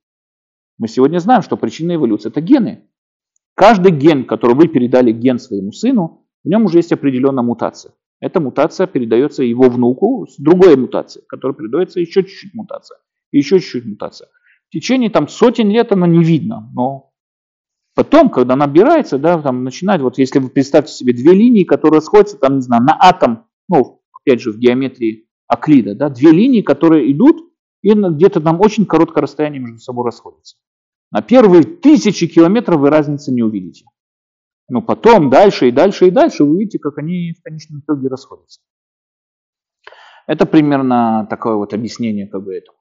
мы 0.79 0.89
сегодня 0.89 1.19
знаем, 1.19 1.43
что 1.43 1.57
причина 1.57 1.97
эволюции– 1.97 2.29
это 2.31 2.41
гены. 2.41 2.89
Каждый 3.55 3.93
ген, 3.93 4.25
который 4.25 4.57
вы 4.57 4.69
передали 4.69 5.13
ген 5.13 5.39
своему 5.39 5.73
сыну, 5.73 6.27
в 6.45 6.49
нем 6.49 6.65
уже 6.65 6.79
есть 6.79 6.93
определенная 6.93 7.45
мутация. 7.45 7.93
Эта 8.23 8.39
мутация 8.39 8.87
передается 8.87 9.43
его 9.43 9.69
внуку 9.69 10.29
с 10.29 10.37
другой 10.37 10.77
мутацией, 10.77 11.25
которая 11.29 11.57
передается 11.57 11.99
еще 11.99 12.23
чуть-чуть 12.23 12.55
мутация, 12.55 12.99
еще 13.33 13.59
чуть-чуть 13.59 13.85
мутация. 13.85 14.29
В 14.69 14.73
течение 14.73 15.11
там 15.11 15.27
сотен 15.27 15.69
лет 15.69 15.91
она 15.91 16.07
не 16.07 16.23
видно, 16.23 16.71
но 16.73 17.11
потом, 17.97 18.31
когда 18.31 18.55
набирается, 18.55 19.19
да, 19.19 19.43
там 19.43 19.65
начинает, 19.65 20.03
вот 20.03 20.19
если 20.19 20.39
вы 20.39 20.51
представьте 20.51 20.93
себе 20.93 21.13
две 21.13 21.33
линии, 21.33 21.65
которые 21.65 22.01
сходятся, 22.01 22.39
там, 22.39 22.55
не 22.55 22.63
знаю, 22.63 22.85
на 22.85 22.97
атом, 22.97 23.47
ну, 23.69 24.01
опять 24.13 24.41
же, 24.41 24.53
в 24.53 24.59
геометрии 24.59 25.27
Аклида, 25.49 25.97
да, 25.97 26.09
две 26.09 26.31
линии, 26.31 26.63
которые 26.63 27.11
идут, 27.11 27.53
и 27.83 27.93
где-то 27.93 28.41
там 28.41 28.61
очень 28.61 28.87
короткое 28.87 29.23
расстояние 29.23 29.61
между 29.61 29.81
собой 29.81 30.05
расходятся. 30.05 30.59
На 31.11 31.23
первые 31.23 31.65
тысячи 31.65 32.29
километров 32.29 32.79
вы 32.79 32.89
разницы 32.89 33.33
не 33.33 33.43
увидите. 33.43 33.85
Но 34.69 34.81
потом, 34.81 35.31
дальше 35.31 35.69
и 35.69 35.73
дальше 35.73 36.09
и 36.09 36.11
дальше, 36.11 36.45
вы 36.45 36.59
видите, 36.61 36.79
как 36.79 36.99
они 36.99 37.35
в 37.39 37.43
конечном 37.43 37.81
итоге 37.81 38.09
расходятся. 38.09 38.61
Это 40.27 40.47
примерно 40.47 41.27
такое 41.29 41.57
вот 41.57 41.75
объяснение 41.75 42.27
как 42.27 42.45
бы 42.45 42.55
этого. 42.55 42.77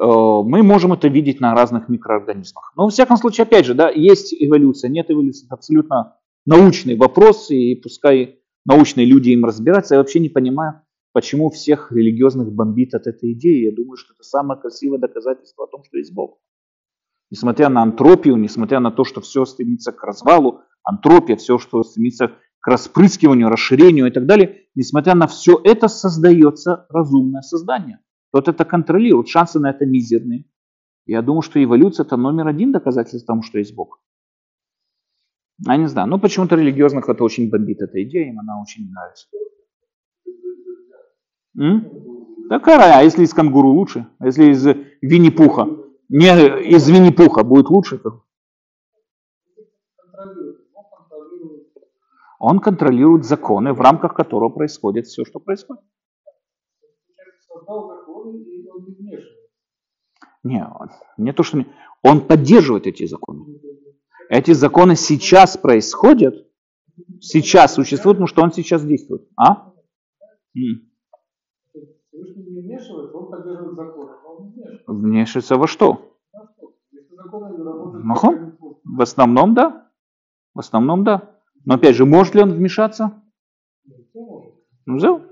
Э, 0.00 0.42
мы 0.44 0.62
можем 0.62 0.92
это 0.92 1.08
видеть 1.08 1.40
на 1.40 1.54
разных 1.54 1.88
микроорганизмах. 1.88 2.72
Но, 2.76 2.84
во 2.84 2.90
всяком 2.90 3.16
случае, 3.16 3.44
опять 3.44 3.66
же, 3.66 3.74
да, 3.74 3.90
есть 3.90 4.34
эволюция, 4.38 4.88
нет 4.88 5.10
эволюции. 5.10 5.46
Это 5.46 5.56
абсолютно 5.56 6.16
научный 6.46 6.96
вопрос, 6.96 7.50
и 7.50 7.74
пускай 7.74 8.40
научные 8.64 9.06
люди 9.06 9.30
им 9.30 9.44
разбираются. 9.44 9.94
Я 9.94 10.00
вообще 10.00 10.20
не 10.20 10.28
понимаю, 10.28 10.82
почему 11.12 11.50
всех 11.50 11.92
религиозных 11.92 12.52
бомбит 12.52 12.94
от 12.94 13.06
этой 13.06 13.32
идеи. 13.32 13.66
Я 13.66 13.74
думаю, 13.74 13.96
что 13.96 14.14
это 14.14 14.22
самое 14.22 14.60
красивое 14.60 14.98
доказательство 14.98 15.64
о 15.64 15.68
том, 15.68 15.84
что 15.84 15.98
есть 15.98 16.14
Бог. 16.14 16.38
Несмотря 17.30 17.68
на 17.68 17.82
антропию, 17.82 18.36
несмотря 18.36 18.80
на 18.80 18.90
то, 18.90 19.04
что 19.04 19.20
все 19.20 19.44
стремится 19.44 19.92
к 19.92 20.02
развалу, 20.02 20.62
антропия, 20.88 21.36
все, 21.36 21.58
что 21.58 21.82
стремится 21.82 22.32
к 22.60 22.66
распрыскиванию, 22.66 23.48
расширению 23.48 24.06
и 24.06 24.10
так 24.10 24.26
далее, 24.26 24.64
несмотря 24.74 25.14
на 25.14 25.26
все 25.26 25.60
это 25.62 25.88
создается 25.88 26.86
разумное 26.88 27.42
создание. 27.42 28.00
Тот 28.32 28.48
это 28.48 28.64
контролирует, 28.64 29.28
шансы 29.28 29.60
на 29.60 29.70
это 29.70 29.86
мизерные. 29.86 30.44
Я 31.06 31.22
думаю, 31.22 31.42
что 31.42 31.62
эволюция 31.62 32.04
это 32.04 32.16
номер 32.16 32.48
один 32.48 32.72
доказательство 32.72 33.26
тому, 33.26 33.42
что 33.42 33.58
есть 33.58 33.74
Бог. 33.74 34.00
Я 35.66 35.76
не 35.76 35.86
знаю, 35.86 36.08
но 36.08 36.18
почему-то 36.18 36.56
религиозных 36.56 37.08
это 37.08 37.24
очень 37.24 37.50
бомбит, 37.50 37.80
эта 37.80 38.02
идея, 38.02 38.28
им 38.28 38.38
она 38.40 38.60
очень 38.60 38.90
нравится. 38.90 39.26
М? 41.58 42.48
Такая, 42.48 42.98
а 42.98 43.02
если 43.02 43.24
из 43.24 43.34
кангуру 43.34 43.70
лучше? 43.70 44.06
А 44.18 44.26
если 44.26 44.52
из 44.52 44.66
Винни-Пуха? 45.02 45.68
Не 46.08 46.70
из 46.70 46.88
Винни-Пуха 46.88 47.44
будет 47.44 47.68
лучше? 47.68 47.98
То... 47.98 48.24
Он 52.38 52.60
контролирует 52.60 53.24
законы, 53.24 53.72
в 53.72 53.80
рамках 53.80 54.14
которого 54.14 54.48
происходит 54.48 55.06
все, 55.06 55.24
что 55.24 55.40
происходит. 55.40 55.82
Не, 60.44 60.64
не 61.16 61.32
то, 61.32 61.42
что... 61.42 61.64
Он 62.02 62.20
поддерживает 62.26 62.86
эти 62.86 63.06
законы. 63.06 63.60
Эти 64.28 64.52
законы 64.52 64.94
сейчас 64.94 65.56
происходят, 65.56 66.46
сейчас 67.20 67.74
существуют, 67.74 68.18
потому 68.18 68.28
что 68.28 68.42
он 68.42 68.52
сейчас 68.52 68.84
действует. 68.84 69.28
А? 69.36 69.72
вмешивается. 74.86 75.56
во 75.56 75.66
что? 75.66 76.16
В 78.84 79.00
основном 79.00 79.54
да. 79.54 79.90
В 80.54 80.60
основном 80.60 81.04
да. 81.04 81.37
Но 81.64 81.74
опять 81.74 81.96
же, 81.96 82.04
может 82.04 82.34
ли 82.34 82.42
он 82.42 82.52
вмешаться? 82.52 83.22
Ну, 84.86 85.22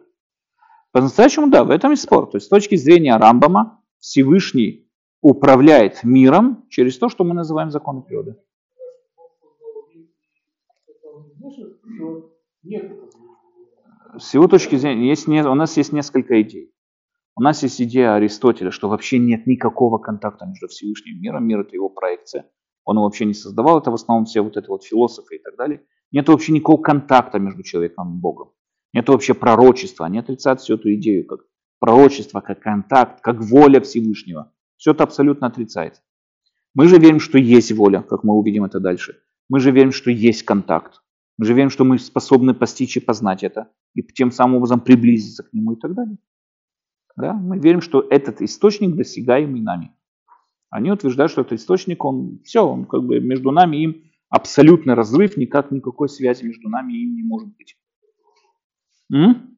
По-настоящему 0.93 1.49
да, 1.51 1.65
в 1.65 1.71
этом 1.71 1.93
и 1.93 1.97
спор. 1.97 2.27
То 2.31 2.37
есть 2.37 2.47
с 2.47 2.51
точки 2.51 2.77
зрения 2.77 3.17
Рамбама 3.17 3.83
Всевышний 3.99 4.89
управляет 5.23 6.05
миром 6.05 6.67
через 6.69 6.99
то, 6.99 7.09
что 7.09 7.25
мы 7.25 7.35
называем 7.35 7.71
законы 7.71 8.03
природы. 8.03 8.37
С 14.19 14.35
его 14.35 14.49
точки 14.49 14.77
зрения, 14.77 15.09
есть, 15.09 15.29
у 15.29 15.55
нас 15.55 15.77
есть 15.77 15.93
несколько 15.93 16.41
идей. 16.43 16.73
У 17.35 17.43
нас 17.43 17.63
есть 17.63 17.81
идея 17.83 18.15
Аристотеля, 18.15 18.71
что 18.71 18.89
вообще 18.89 19.19
нет 19.19 19.47
никакого 19.47 19.99
контакта 19.99 20.47
между 20.47 20.69
Всевышним 20.69 21.21
миром, 21.21 21.47
мир 21.47 21.61
это 21.61 21.75
его 21.75 21.91
проекция. 21.91 22.51
Он 22.85 22.97
его 22.97 23.05
вообще 23.05 23.27
не 23.27 23.35
создавал, 23.35 23.79
это 23.79 23.91
в 23.91 23.95
основном 23.95 24.25
все 24.25 24.41
вот 24.41 24.57
это 24.57 24.69
вот 24.69 24.85
философы 24.85 25.37
и 25.37 25.39
так 25.39 25.57
далее. 25.57 25.85
Нет 26.13 26.29
вообще 26.29 26.53
никакого 26.53 26.81
контакта 26.81 27.39
между 27.39 27.63
человеком 27.63 28.17
и 28.17 28.21
Богом. 28.21 28.53
Нет 28.93 29.09
вообще 29.09 29.35
пророчества. 29.35 30.07
Они 30.07 30.19
отрицают 30.19 30.61
всю 30.61 30.75
эту 30.75 30.95
идею 30.95 31.27
как 31.27 31.41
пророчество, 31.79 32.41
как 32.41 32.61
контакт, 32.61 33.21
как 33.21 33.41
воля 33.43 33.81
Всевышнего. 33.81 34.53
Все 34.77 34.93
это 34.93 35.05
абсолютно 35.05 35.47
отрицается. 35.47 36.03
Мы 36.75 36.89
же 36.89 36.99
верим, 36.99 37.21
что 37.21 37.39
есть 37.39 37.73
воля, 37.73 38.03
как 38.03 38.25
мы 38.25 38.35
увидим 38.35 38.65
это 38.65 38.81
дальше. 38.81 39.19
Мы 39.49 39.61
же 39.61 39.71
верим, 39.71 39.93
что 39.93 40.11
есть 40.11 40.43
контакт. 40.43 41.01
Мы 41.39 41.47
же 41.47 41.55
верим, 41.55 41.71
что 41.71 41.85
мы 41.85 41.99
способны 41.99 42.55
постичь 42.55 42.97
и 42.97 43.01
познать 43.01 43.43
это, 43.45 43.71
и 43.95 44.03
тем 44.03 44.31
самым 44.31 44.57
образом 44.57 44.81
приблизиться 44.81 45.43
к 45.43 45.53
нему 45.53 45.73
и 45.73 45.77
так 45.77 45.95
далее. 45.95 46.19
Да? 47.17 47.35
Мы 47.35 47.59
верим, 47.59 47.81
что 47.81 48.07
этот 48.09 48.41
источник 48.43 48.95
досягаемый 48.95 49.61
нами. 49.61 49.93
Они 50.71 50.91
утверждают, 50.91 51.33
что 51.33 51.43
этот 51.43 51.55
источник, 51.55 52.05
он 52.05 52.41
все, 52.45 52.67
он 52.67 52.85
как 52.85 53.05
бы 53.05 53.21
между 53.21 53.51
нами 53.51 53.77
и 53.77 53.83
им 53.85 54.03
абсолютный 54.29 54.95
разрыв, 54.95 55.37
никак 55.37 55.71
никакой 55.71 56.09
связи 56.09 56.45
между 56.45 56.69
нами 56.69 56.93
и 56.93 57.03
им 57.05 57.15
не 57.15 57.23
может 57.23 57.49
быть. 57.57 57.77
М? 59.13 59.57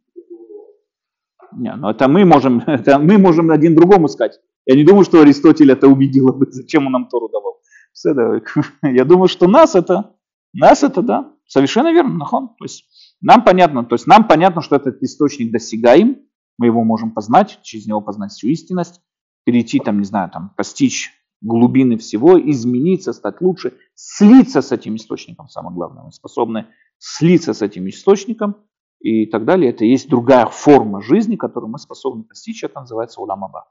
Не, 1.53 1.75
ну 1.77 1.89
это 1.89 2.09
мы 2.09 2.25
можем, 2.25 2.59
это 2.66 2.99
мы 2.99 3.19
можем 3.19 3.51
один 3.51 3.75
другому 3.75 4.09
сказать. 4.09 4.39
Я 4.66 4.77
не 4.77 4.85
думаю, 4.85 5.05
что 5.05 5.21
Аристотель 5.21 5.73
это 5.73 5.89
убедил 5.89 6.37
зачем 6.51 6.87
он 6.87 6.93
нам 6.93 7.09
Тору 7.09 7.29
давал. 7.29 7.61
Я 8.83 9.05
думаю, 9.05 9.29
что 9.29 9.49
нас 9.49 9.75
это, 9.75 10.14
нас 10.53 10.83
это, 10.83 11.03
да, 11.03 11.33
совершенно 11.47 11.93
верно, 11.93 12.14
нахон. 12.14 12.49
То 12.59 12.64
есть 12.64 12.85
нам 13.21 13.45
понятно, 13.45 13.85
то 13.85 13.95
есть 13.95 14.07
нам 14.07 14.29
понятно, 14.29 14.62
что 14.62 14.77
этот 14.77 15.03
источник 15.03 15.51
досягаем, 15.51 16.19
мы 16.59 16.66
его 16.66 16.85
можем 16.85 17.12
познать, 17.12 17.61
через 17.62 17.87
него 17.87 18.01
познать 18.01 18.33
всю 18.33 18.49
истинность, 18.49 19.01
перейти 19.45 19.81
там, 19.81 19.99
не 19.99 20.05
знаю, 20.05 20.31
там, 20.31 20.53
постичь 20.57 21.12
глубины 21.41 21.97
всего, 21.97 22.39
измениться, 22.39 23.12
стать 23.12 23.41
лучше, 23.41 23.74
слиться 23.95 24.61
с 24.61 24.72
этим 24.72 24.97
источником, 24.97 25.49
самое 25.49 25.74
главное. 25.74 26.05
Мы 26.05 26.12
способны 26.12 26.66
слиться 26.99 27.55
с 27.55 27.62
этим 27.62 27.89
источником 27.89 28.57
и 29.01 29.26
так 29.26 29.45
далее. 29.45 29.70
Это 29.70 29.84
есть 29.84 30.09
другая 30.09 30.47
форма 30.47 31.01
жизни, 31.01 31.36
которую 31.36 31.70
мы 31.70 31.78
способны 31.78 32.24
постичь, 32.24 32.64
это 32.64 32.80
называется 32.80 33.20
уламаба. 33.20 33.70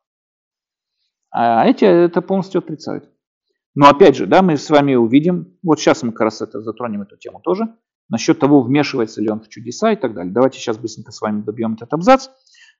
А 1.29 1.65
эти 1.67 1.83
это 1.83 2.21
полностью 2.21 2.59
отрицают. 2.59 3.11
Но 3.75 3.89
опять 3.89 4.15
же, 4.15 4.25
да, 4.25 4.41
мы 4.41 4.57
с 4.57 4.69
вами 4.69 4.95
увидим, 4.95 5.57
вот 5.61 5.79
сейчас 5.79 6.01
мы 6.01 6.11
как 6.11 6.21
раз 6.21 6.41
это 6.41 6.61
затронем 6.61 7.03
эту 7.03 7.17
тему 7.17 7.41
тоже, 7.43 7.75
насчет 8.09 8.39
того, 8.39 8.61
вмешивается 8.61 9.21
ли 9.21 9.29
он 9.29 9.41
в 9.41 9.49
чудеса 9.49 9.91
и 9.91 9.95
так 9.95 10.13
далее. 10.13 10.33
Давайте 10.33 10.57
сейчас 10.57 10.77
быстренько 10.77 11.11
с 11.11 11.21
вами 11.21 11.41
добьем 11.41 11.73
этот 11.73 11.93
абзац. 11.93 12.29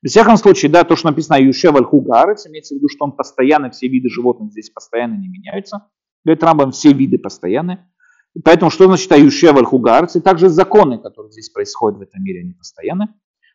В 0.04 0.08
всяком 0.08 0.38
случае, 0.38 0.72
да, 0.72 0.84
то, 0.84 0.96
что 0.96 1.10
написано 1.10 1.42
Юшев 1.42 1.76
Аль-Хугарец, 1.76 2.48
имеется 2.48 2.76
в 2.76 2.78
виду, 2.78 2.88
что 2.90 3.06
он 3.06 3.14
постоянно, 3.14 3.72
все 3.72 3.88
виды 3.88 4.10
животных 4.10 4.52
здесь 4.52 4.70
постоянно 4.70 5.16
не 5.16 5.28
меняются. 5.28 5.88
Говорит 6.24 6.44
Рамбам, 6.44 6.72
все 6.72 6.94
виды 6.94 7.18
постоянны. 7.18 7.80
Поэтому 8.44 8.70
что 8.70 8.86
значит 8.86 9.12
Аюшев 9.12 9.56
Аль-Хугарец? 9.56 10.16
И 10.16 10.22
также 10.22 10.50
законы, 10.50 11.00
которые 11.00 11.32
здесь 11.32 11.50
происходят 11.50 11.98
в 11.98 12.02
этом 12.02 12.24
мире, 12.24 12.42
они 12.42 12.54
постоянны. 12.54 13.08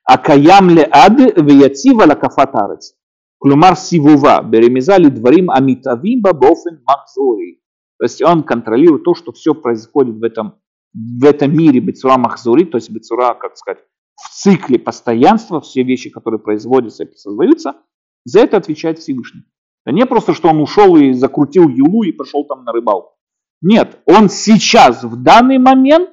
А 0.04 0.18
каям 0.18 0.68
ле 0.70 0.88
ад 0.90 1.18
вияцива 1.36 2.06
лакафатарец. 2.06 2.94
Клумар 3.38 3.76
сивува, 3.76 4.42
беремизали 4.42 5.08
дворим 5.08 5.50
амитавим 5.50 6.22
бабофен 6.22 6.82
махзори. 6.84 7.60
То 7.98 8.04
есть 8.04 8.22
он 8.22 8.42
контролирует 8.42 9.04
то, 9.04 9.14
что 9.14 9.32
все 9.32 9.54
происходит 9.54 10.16
в 10.16 10.24
этом, 10.24 10.54
в 10.92 11.24
этом 11.24 11.56
мире 11.56 11.80
бецура 11.80 12.16
махзури, 12.16 12.64
то 12.64 12.78
есть 12.78 12.90
бецура, 12.90 13.34
как 13.34 13.56
сказать, 13.56 13.84
в 14.16 14.28
цикле 14.30 14.78
постоянства, 14.78 15.60
все 15.60 15.82
вещи, 15.82 16.10
которые 16.10 16.40
производятся 16.40 17.04
и 17.04 17.14
создаются, 17.14 17.76
за 18.24 18.40
это 18.40 18.56
отвечает 18.56 18.98
Всевышний. 18.98 19.42
Это 19.84 19.94
не 19.94 20.06
просто, 20.06 20.34
что 20.34 20.48
он 20.48 20.60
ушел 20.60 20.96
и 20.96 21.12
закрутил 21.12 21.68
юлу 21.68 22.04
и 22.04 22.12
пошел 22.12 22.44
там 22.44 22.64
на 22.64 22.72
рыбалку. 22.72 23.16
Нет, 23.60 24.00
он 24.06 24.28
сейчас, 24.28 25.02
в 25.04 25.22
данный 25.22 25.58
момент, 25.58 26.10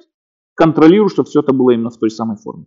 контролирует, 0.54 1.12
чтобы 1.12 1.28
все 1.28 1.40
это 1.40 1.52
было 1.52 1.70
именно 1.70 1.90
в 1.90 1.98
той 1.98 2.10
самой 2.10 2.36
форме. 2.36 2.66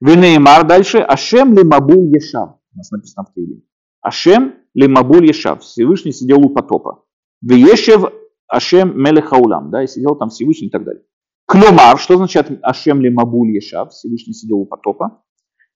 Венеймар 0.00 0.66
дальше. 0.66 0.98
Ашем 0.98 1.54
ли 1.54 1.64
мабуль 1.64 2.14
ешав. 2.14 2.56
У 2.74 2.76
нас 2.76 2.90
написано 2.90 3.24
в 3.24 3.32
Таиле. 3.32 3.62
Ашем 4.00 4.54
ли 4.74 4.86
мабуль 4.86 5.26
ешав. 5.26 5.62
Всевышний 5.62 6.12
сидел 6.12 6.40
у 6.40 6.50
потопа. 6.50 7.04
Веешев 7.40 8.12
Ашем 8.48 9.00
мелехаулам. 9.00 9.70
Да, 9.70 9.82
и 9.82 9.86
сидел 9.86 10.14
там 10.14 10.28
Всевышний 10.28 10.68
и 10.68 10.70
так 10.70 10.84
далее. 10.84 11.02
Клюмар, 11.46 11.98
что 11.98 12.14
означает 12.14 12.58
Ашем 12.62 13.00
ли 13.00 13.10
Мабуль 13.10 13.50
Ешав, 13.50 13.92
Всевышний 13.92 14.34
сидел 14.34 14.58
у 14.58 14.66
потопа. 14.66 15.22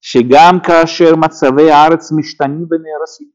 Шигам 0.01 0.61
кашер 0.61 1.17
мацаве 1.17 1.73
арец 1.73 2.11
миштани 2.11 2.65
венераси. 2.65 3.33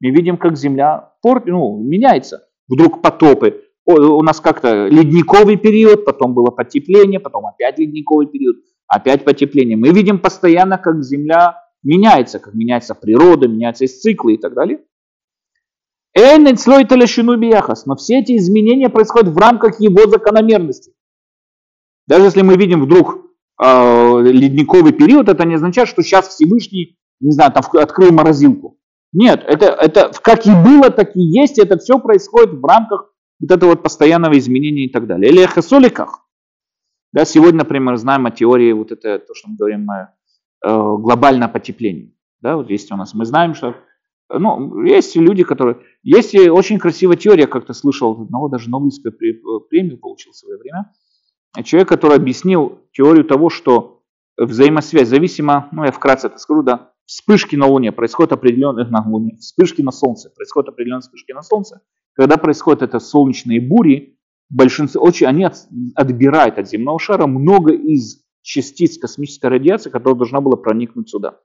Мы 0.00 0.10
видим, 0.10 0.36
как 0.36 0.56
земля 0.56 1.12
порт, 1.22 1.46
ну, 1.46 1.78
меняется. 1.78 2.48
Вдруг 2.68 3.02
потопы. 3.02 3.62
У 3.84 4.22
нас 4.22 4.40
как-то 4.40 4.88
ледниковый 4.88 5.56
период, 5.56 6.04
потом 6.04 6.34
было 6.34 6.50
потепление, 6.50 7.20
потом 7.20 7.46
опять 7.46 7.78
ледниковый 7.78 8.26
период. 8.26 8.56
опять 8.88 9.24
потепление. 9.24 9.76
Мы 9.76 9.90
видим 9.90 10.18
постоянно, 10.18 10.78
как 10.78 11.02
Земля 11.02 11.62
меняется, 11.82 12.38
как 12.38 12.54
меняется 12.54 12.94
природа, 12.94 13.48
меняются 13.48 13.86
циклы 13.86 14.34
и 14.34 14.38
так 14.38 14.54
далее. 14.54 14.80
Но 16.16 16.54
все 17.96 18.18
эти 18.18 18.36
изменения 18.36 18.88
происходят 18.88 19.28
в 19.28 19.38
рамках 19.38 19.80
его 19.80 20.08
закономерности. 20.08 20.92
Даже 22.06 22.26
если 22.26 22.42
мы 22.42 22.56
видим 22.56 22.82
вдруг 22.82 23.26
э, 23.62 24.20
ледниковый 24.22 24.92
период, 24.92 25.28
это 25.28 25.44
не 25.44 25.54
означает, 25.54 25.88
что 25.88 26.02
сейчас 26.02 26.28
Всевышний, 26.28 26.98
не 27.20 27.32
знаю, 27.32 27.52
там 27.52 27.64
открыл 27.80 28.12
морозилку. 28.12 28.78
Нет, 29.12 29.44
это, 29.46 29.66
это 29.66 30.10
как 30.22 30.46
и 30.46 30.50
было, 30.50 30.90
так 30.90 31.16
и 31.16 31.20
есть, 31.20 31.58
это 31.58 31.78
все 31.78 31.98
происходит 31.98 32.54
в 32.54 32.64
рамках 32.64 33.12
вот 33.40 33.50
этого 33.50 33.70
вот 33.70 33.82
постоянного 33.82 34.38
изменения 34.38 34.84
и 34.84 34.92
так 34.92 35.06
далее. 35.06 35.30
Или 35.30 35.44
эхосоликах. 35.44 36.26
Да, 37.12 37.24
сегодня, 37.24 37.58
например, 37.58 37.96
знаем 37.96 38.26
о 38.26 38.30
теории, 38.30 38.72
вот 38.72 38.92
это, 38.92 39.18
то, 39.18 39.34
что 39.34 39.48
мы 39.48 39.56
говорим, 39.56 39.88
э, 39.90 40.06
глобальное 40.62 41.48
потепление. 41.48 42.12
Да, 42.40 42.56
вот 42.56 42.70
есть 42.70 42.92
у 42.92 42.96
нас, 42.96 43.14
мы 43.14 43.24
знаем, 43.24 43.54
что 43.54 43.74
ну, 44.28 44.82
есть 44.82 45.16
люди, 45.16 45.44
которые... 45.44 45.78
Есть 46.02 46.34
очень 46.34 46.78
красивая 46.78 47.16
теория, 47.16 47.46
как-то 47.46 47.72
слышал, 47.72 48.20
одного 48.22 48.48
даже 48.48 48.70
Нобелевскую 48.70 49.12
премию 49.68 49.98
получил 49.98 50.32
в 50.32 50.36
свое 50.36 50.58
время. 50.58 50.92
Человек, 51.64 51.88
который 51.88 52.16
объяснил 52.16 52.80
теорию 52.92 53.24
того, 53.24 53.50
что 53.50 54.02
взаимосвязь 54.36 55.08
зависима, 55.08 55.68
ну 55.72 55.84
я 55.84 55.92
вкратце 55.92 56.26
это 56.28 56.38
скажу, 56.38 56.62
да, 56.62 56.92
вспышки 57.06 57.56
на 57.56 57.66
Луне 57.66 57.92
происходят 57.92 58.32
определенные 58.32 58.86
на 58.86 59.02
Луне, 59.06 59.36
вспышки 59.38 59.82
на 59.82 59.92
Солнце, 59.92 60.30
происходят 60.30 60.68
определенные 60.68 61.02
вспышки 61.02 61.32
на 61.32 61.42
Солнце. 61.42 61.80
Когда 62.12 62.36
происходят 62.36 62.82
это 62.82 62.98
солнечные 62.98 63.60
бури, 63.60 64.18
большинство, 64.50 65.02
очень, 65.02 65.26
они 65.26 65.44
от, 65.44 65.66
отбирают 65.94 66.58
от 66.58 66.68
земного 66.68 66.98
шара 66.98 67.26
много 67.26 67.72
из 67.72 68.22
частиц 68.42 68.98
космической 68.98 69.46
радиации, 69.46 69.90
которая 69.90 70.16
должна 70.16 70.40
была 70.40 70.56
проникнуть 70.56 71.10
сюда. 71.10 71.40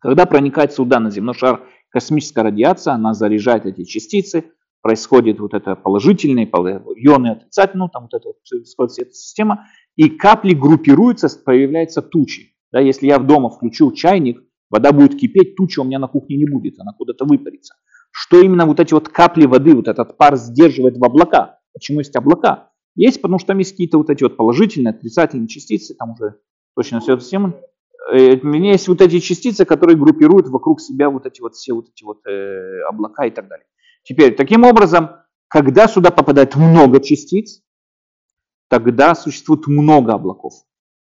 Когда 0.00 0.26
проникает 0.26 0.72
сюда 0.72 1.00
на 1.00 1.10
земной 1.10 1.34
шар 1.34 1.66
космическая 1.90 2.42
радиация, 2.42 2.94
она 2.94 3.14
заряжает 3.14 3.66
эти 3.66 3.84
частицы, 3.84 4.52
происходит 4.82 5.40
вот 5.40 5.54
это 5.54 5.74
положительные, 5.76 6.46
ионы 6.46 7.28
отрицательные, 7.28 7.86
ну, 7.86 7.88
там 7.88 8.02
вот 8.04 8.14
это 8.14 8.28
вот 8.28 8.90
эта 8.98 9.12
система, 9.12 9.66
и 9.96 10.08
капли 10.08 10.54
группируются, 10.54 11.28
появляются 11.44 12.02
тучи. 12.02 12.54
Да, 12.70 12.80
если 12.80 13.06
я 13.06 13.18
в 13.18 13.26
дома 13.26 13.48
включу 13.50 13.92
чайник, 13.92 14.42
вода 14.70 14.92
будет 14.92 15.18
кипеть, 15.18 15.56
тучи 15.56 15.80
у 15.80 15.84
меня 15.84 15.98
на 15.98 16.08
кухне 16.08 16.36
не 16.36 16.46
будет, 16.46 16.78
она 16.78 16.92
куда-то 16.92 17.24
выпарится. 17.24 17.74
Что 18.10 18.40
именно 18.40 18.66
вот 18.66 18.80
эти 18.80 18.94
вот 18.94 19.08
капли 19.08 19.46
воды, 19.46 19.74
вот 19.74 19.88
этот 19.88 20.16
пар 20.16 20.36
сдерживает 20.36 20.96
в 20.96 21.04
облака? 21.04 21.60
Почему 21.72 22.00
есть 22.00 22.14
облака? 22.16 22.70
Есть, 22.94 23.22
потому 23.22 23.38
что 23.38 23.48
там 23.48 23.58
есть 23.58 23.72
какие-то 23.72 23.98
вот 23.98 24.10
эти 24.10 24.24
вот 24.24 24.36
положительные, 24.36 24.90
отрицательные 24.90 25.48
частицы, 25.48 25.94
там 25.94 26.12
уже 26.12 26.36
точно 26.74 27.00
все 27.00 27.14
это 27.14 27.22
система. 27.22 27.54
Э, 28.12 28.36
у 28.42 28.46
меня 28.46 28.72
есть 28.72 28.88
вот 28.88 29.00
эти 29.00 29.20
частицы, 29.20 29.64
которые 29.64 29.96
группируют 29.96 30.48
вокруг 30.48 30.80
себя 30.80 31.10
вот 31.10 31.26
эти 31.26 31.40
вот 31.40 31.54
все 31.54 31.74
вот 31.74 31.88
эти 31.88 32.04
вот 32.04 32.26
э, 32.26 32.82
облака 32.88 33.26
и 33.26 33.30
так 33.30 33.48
далее. 33.48 33.66
Теперь, 34.08 34.34
таким 34.34 34.64
образом, 34.64 35.10
когда 35.48 35.86
сюда 35.86 36.10
попадает 36.10 36.56
много 36.56 36.98
частиц, 36.98 37.60
тогда 38.70 39.14
существует 39.14 39.66
много 39.66 40.14
облаков. 40.14 40.54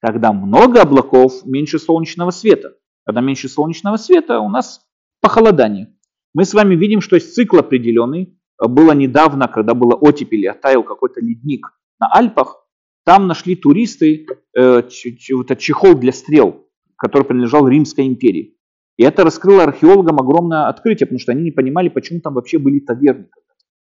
Когда 0.03 0.34
много 0.34 0.82
облаков, 0.82 1.47
меньше 1.47 1.78
солнечного 1.78 2.32
света. 2.32 2.74
Когда 3.07 3.22
меньше 3.22 3.49
солнечного 3.49 3.97
света, 3.97 4.40
у 4.40 4.51
нас 4.51 4.86
похолодание. 5.22 5.97
Мы 6.34 6.45
с 6.45 6.53
вами 6.53 6.74
видим, 6.74 7.01
что 7.01 7.16
есть 7.16 7.34
цикл 7.34 7.57
определенный. 7.61 8.38
Было 8.59 8.93
недавно, 8.93 9.49
когда 9.49 9.72
было 9.72 9.95
оттепель, 9.95 10.47
оттаял 10.47 10.82
какой-то 10.82 11.20
ледник 11.22 11.66
на 11.99 12.12
Альпах, 12.12 12.66
там 13.07 13.26
нашли 13.26 13.57
туристы 13.57 14.26
э, 14.55 14.82
чехол 14.90 15.95
для 15.95 16.12
стрел, 16.12 16.68
который 16.97 17.24
принадлежал 17.24 17.66
Римской 17.66 18.07
империи. 18.07 18.52
И 18.97 19.05
это 19.05 19.24
раскрыло 19.24 19.64
археологам 19.64 20.18
огромное 20.20 20.68
открытие, 20.68 21.07
потому 21.07 21.18
что 21.18 21.32
они 21.32 21.43
не 21.43 21.51
понимали, 21.51 21.88
почему 21.88 22.20
там 22.20 22.34
вообще 22.34 22.59
были 22.59 22.80
таверны. 22.80 23.28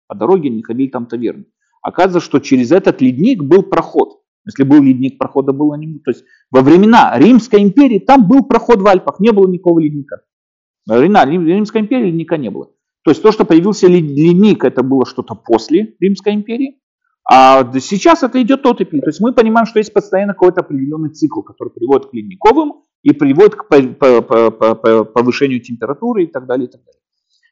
По 0.07 0.15
дороге 0.15 0.51
не 0.51 0.63
ходили 0.63 0.89
там 0.89 1.07
таверны. 1.07 1.45
Оказывается, 1.83 2.27
что 2.27 2.41
через 2.41 2.73
этот 2.73 3.01
ледник 3.01 3.43
был 3.43 3.63
проход. 3.63 4.21
Если 4.47 4.65
был 4.65 4.83
ледник, 4.83 5.19
прохода 5.19 5.53
было 5.53 5.75
не. 5.75 5.99
То 5.99 6.11
есть 6.11 6.25
во 6.51 6.61
времена 6.61 7.19
Римской 7.19 7.63
империи 7.63 7.99
там 7.99 8.27
был 8.27 8.45
проход 8.45 8.81
в 8.81 8.87
Альпах, 8.87 9.21
не 9.21 9.33
было 9.33 9.47
никакого 9.47 9.81
ледника. 9.81 10.23
Во 10.87 10.99
времена 10.99 11.25
Римской 11.25 11.81
империи 11.81 12.07
ледника 12.07 12.37
не 12.37 12.51
было. 12.51 12.71
То 13.05 13.11
есть 13.11 13.23
то, 13.23 13.33
что 13.33 13.45
появился 13.45 13.87
ледник, 13.87 14.65
это 14.65 14.83
было 14.83 15.05
что-то 15.07 15.35
после 15.35 15.95
Римской 16.01 16.35
империи. 16.35 16.81
А 17.31 17.71
сейчас 17.81 18.23
это 18.23 18.41
идет 18.43 18.67
оттепель. 18.67 19.01
То 19.01 19.09
есть 19.09 19.21
мы 19.21 19.33
понимаем, 19.33 19.67
что 19.67 19.79
есть 19.79 19.93
постоянно 19.93 20.35
какой-то 20.35 20.61
определенный 20.61 21.11
цикл, 21.11 21.41
который 21.41 21.71
приводит 21.71 22.11
к 22.11 22.15
ледниковым 22.15 22.84
и 23.05 23.13
приводит 23.13 23.55
к 23.55 23.69
повышению 23.69 25.61
температуры 25.61 26.25
и 26.25 26.27
так 26.27 26.47
далее. 26.47 26.67
И 26.67 26.71
так 26.71 26.81
далее. 26.83 27.01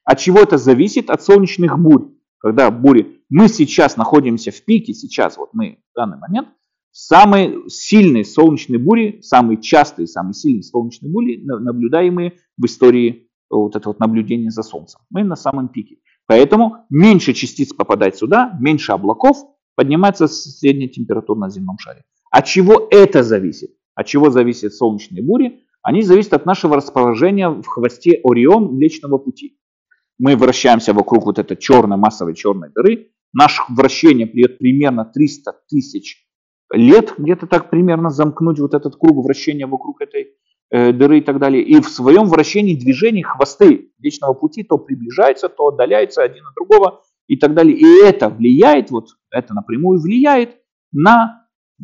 От 0.05 0.19
чего 0.19 0.41
это 0.41 0.59
зависит? 0.59 1.11
От 1.11 1.23
солнечных 1.23 1.79
бурь. 1.79 2.09
Когда 2.39 2.71
бури, 2.73 3.21
мы 3.29 3.49
сейчас 3.49 3.97
находимся 3.97 4.51
в 4.51 4.65
пике, 4.65 4.95
сейчас 4.95 5.37
вот 5.37 5.51
мы 5.53 5.79
в 5.93 5.97
данный 5.97 6.19
момент, 6.19 6.49
самые 6.91 7.69
сильные 7.69 8.25
солнечные 8.25 8.81
бури, 8.81 9.21
самые 9.23 9.61
частые, 9.61 10.09
самые 10.09 10.35
сильные 10.35 10.65
солнечные 10.65 11.13
бури, 11.13 11.41
наблюдаемые 11.45 12.33
в 12.57 12.65
истории 12.67 13.29
вот 13.49 13.77
это 13.77 13.91
вот 13.91 14.01
наблюдение 14.01 14.51
за 14.51 14.63
Солнцем. 14.63 15.03
Мы 15.11 15.23
на 15.23 15.37
самом 15.37 15.69
пике. 15.69 15.99
Поэтому 16.27 16.87
меньше 16.89 17.35
частиц 17.35 17.75
попадает 17.75 18.17
сюда, 18.17 18.57
меньше 18.59 18.93
облаков, 18.93 19.37
поднимается 19.75 20.27
средняя 20.27 20.89
температура 20.89 21.39
на 21.39 21.51
земном 21.51 21.79
шаре. 21.79 22.03
От 22.31 22.47
чего 22.47 22.89
это 22.91 23.23
зависит? 23.23 23.71
От 23.95 24.07
чего 24.07 24.31
зависят 24.31 24.75
солнечные 24.75 25.23
бури? 25.23 25.65
Они 25.83 26.03
зависят 26.03 26.35
от 26.35 26.47
нашего 26.47 26.77
расположения 26.77 27.49
в 27.49 27.67
хвосте 27.67 28.21
Орион 28.25 28.75
Млечного 28.75 29.19
Пути. 29.19 29.59
Мы 30.19 30.37
вращаемся 30.37 30.93
вокруг 30.93 31.27
вот 31.27 31.39
этой 31.39 31.57
черной, 31.57 31.97
массовой 31.97 32.35
черной 32.35 32.71
дыры. 32.75 33.09
Наше 33.33 33.63
вращение 33.69 34.27
придет 34.27 34.59
примерно 34.59 35.05
300 35.05 35.53
тысяч 35.69 36.27
лет, 36.73 37.15
где-то 37.19 37.47
так 37.47 37.71
примерно 37.71 38.11
замкнуть 38.11 38.61
вот 38.61 38.75
этот 38.75 38.97
круг 38.97 39.25
вращения 39.25 39.67
вокруг 39.67 40.01
этой 40.01 40.35
э, 40.71 40.93
дыры 40.93 41.19
и 41.19 41.23
так 41.23 41.39
далее. 41.39 41.63
И 41.63 41.81
в 41.81 41.89
своем 41.89 42.27
вращении 42.27 42.77
движений 42.77 43.23
хвосты 43.23 43.91
Млечного 43.99 44.35
Пути 44.35 44.63
то 44.63 44.79
приближаются, 44.79 45.49
то 45.49 45.69
отдаляются 45.69 46.23
один 46.23 46.45
от 46.47 46.55
другого 46.55 47.03
и 47.27 47.37
так 47.37 47.55
далее. 47.55 47.77
И 47.77 48.05
это 48.05 48.29
влияет, 48.29 48.91
вот 48.91 49.09
это 49.31 49.55
напрямую 49.55 50.01
влияет 50.01 50.57
на 50.93 51.42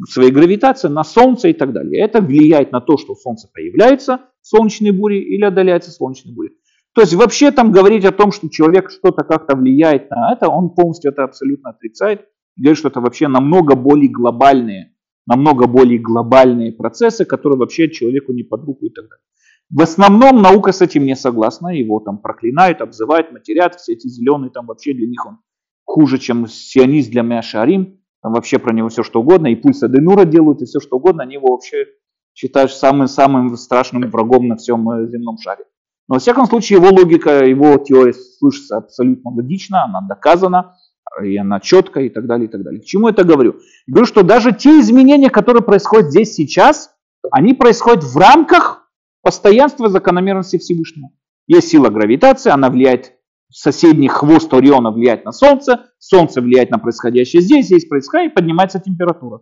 своей 0.09 0.31
гравитацией 0.31 0.93
на 0.93 1.05
Солнце 1.05 1.49
и 1.49 1.53
так 1.53 1.73
далее. 1.73 2.03
Это 2.03 2.21
влияет 2.21 2.73
на 2.73 2.81
то, 2.81 2.97
что 2.97 3.15
Солнце 3.15 3.49
появляется 3.53 4.21
солнечные 4.43 4.93
бури 4.93 5.19
или 5.19 5.45
отдаляется 5.45 5.91
солнечные 5.91 6.35
бури. 6.35 6.53
То 6.95 7.03
есть 7.03 7.15
вообще 7.15 7.51
там 7.51 7.71
говорить 7.71 8.05
о 8.05 8.13
том, 8.13 8.33
что 8.33 8.49
человек 8.49 8.91
что-то 8.91 9.23
как-то 9.23 9.57
влияет 9.57 10.11
на 10.11 10.33
это, 10.33 10.49
он 10.49 10.71
полностью 10.71 11.11
это 11.11 11.25
абсолютно 11.25 11.71
отрицает. 11.71 12.27
Говорит, 12.57 12.79
что 12.79 12.89
это 12.89 13.01
вообще 13.01 13.29
намного 13.29 13.77
более 13.77 14.11
глобальные, 14.11 14.95
намного 15.27 15.67
более 15.67 15.99
глобальные 15.99 16.73
процессы, 16.73 17.25
которые 17.25 17.59
вообще 17.59 17.91
человеку 17.91 18.33
не 18.33 18.43
под 18.43 18.65
руку 18.65 18.87
и 18.87 18.91
так 18.91 19.05
далее. 19.05 19.23
В 19.71 19.83
основном 19.83 20.41
наука 20.41 20.73
с 20.73 20.81
этим 20.81 21.05
не 21.05 21.15
согласна, 21.15 21.69
его 21.69 22.01
там 22.01 22.19
проклинают, 22.19 22.81
обзывают, 22.81 23.31
матерят, 23.33 23.77
все 23.77 23.93
эти 23.93 24.09
зеленые 24.09 24.51
там 24.51 24.67
вообще 24.67 24.95
для 24.95 25.07
них 25.07 25.25
он 25.27 25.39
хуже, 25.85 26.19
чем 26.19 26.47
сионист 26.47 27.11
для 27.11 27.23
Мяшарим 27.23 27.98
там 28.23 28.33
вообще 28.33 28.59
про 28.59 28.73
него 28.73 28.89
все 28.89 29.03
что 29.03 29.21
угодно, 29.21 29.49
и 29.49 29.57
пульс 29.57 29.83
Аденура 29.83 30.25
делают, 30.25 30.63
и 30.63 30.65
все 30.65 30.81
что 30.81 30.97
угодно, 30.97 31.23
они 31.23 31.35
его 31.35 31.53
вообще 31.53 31.87
считают 32.35 32.73
самым-самым 32.73 33.57
страшным 33.57 34.09
врагом 34.11 34.49
на 34.49 34.57
всем 34.57 34.89
э, 34.91 35.09
земном 35.09 35.39
шаре. 35.39 35.65
Но 36.09 36.15
во 36.15 36.19
всяком 36.21 36.47
случае 36.47 36.79
его 36.79 36.89
логика, 36.89 37.45
его 37.45 37.77
теория 37.79 38.15
слышится 38.15 38.79
абсолютно 38.79 39.31
логично, 39.31 39.85
она 39.85 40.01
доказана, 40.01 40.77
и 41.23 41.37
она 41.37 41.61
четкая 41.61 42.05
и 42.05 42.09
так 42.09 42.27
далее, 42.27 42.49
и 42.49 42.51
так 42.51 42.63
далее. 42.63 42.81
К 42.81 42.85
чему 42.85 43.09
это 43.09 43.25
говорю? 43.25 43.57
Говорю, 43.87 44.07
что 44.07 44.23
даже 44.23 44.53
те 44.53 44.81
изменения, 44.81 45.31
которые 45.31 45.63
происходят 45.63 46.11
здесь 46.11 46.33
сейчас, 46.33 46.95
они 47.31 47.55
происходят 47.55 48.05
в 48.05 48.17
рамках 48.17 48.89
постоянства 49.23 49.89
закономерности 49.89 50.59
Всевышнего. 50.59 51.11
Есть 51.47 51.69
сила 51.69 51.89
гравитации, 51.89 52.51
она 52.51 52.71
влияет 52.71 53.15
соседний 53.51 54.09
хвост 54.09 54.53
Ориона 54.53 54.91
влияет 54.91 55.25
на 55.25 55.33
Солнце, 55.33 55.87
Солнце 55.99 56.41
влияет 56.41 56.71
на 56.71 56.79
происходящее 56.79 57.43
здесь, 57.43 57.67
здесь 57.67 57.87
происходит, 57.87 58.35
поднимается 58.35 58.81
температура. 58.81 59.41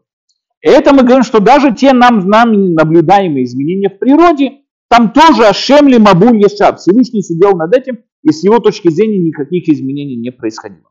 Это 0.61 0.93
мы 0.93 1.03
говорим, 1.03 1.23
что 1.23 1.41
даже 1.41 1.75
те 1.75 1.93
нам, 1.93 2.29
нам 2.29 2.75
наблюдаемые 2.75 3.45
изменения 3.45 3.89
в 3.89 3.99
природе, 3.99 4.63
там 4.89 5.13
тоже 5.13 5.47
Ашемли 5.47 5.99
Мабуль 5.99 6.39
Ешаб. 6.39 6.79
Всевышний 6.79 7.23
сидел 7.23 7.57
над 7.57 7.75
этим, 7.75 7.99
и 8.23 8.31
с 8.31 8.43
его 8.45 8.59
точки 8.61 8.89
зрения 8.89 9.19
никаких 9.19 9.69
изменений 9.69 10.17
не 10.17 10.31
происходило. 10.31 10.91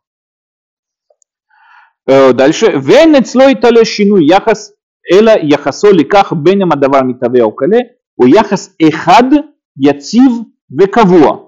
Э, 2.08 2.34
дальше. 2.34 2.68
Венет 2.68 3.28
слой 3.28 3.56
талешину 3.56 4.18
яхас 4.18 4.74
эла 5.10 5.38
яхасо 5.42 5.92
ликах 5.92 6.34
бенем 6.34 6.72
адавар 6.72 7.04
митаве 7.04 7.44
окале, 7.44 7.98
у 8.18 8.26
яхас 8.26 8.74
эхад 8.80 9.34
яцив 9.76 10.46
векавуа. 10.70 11.45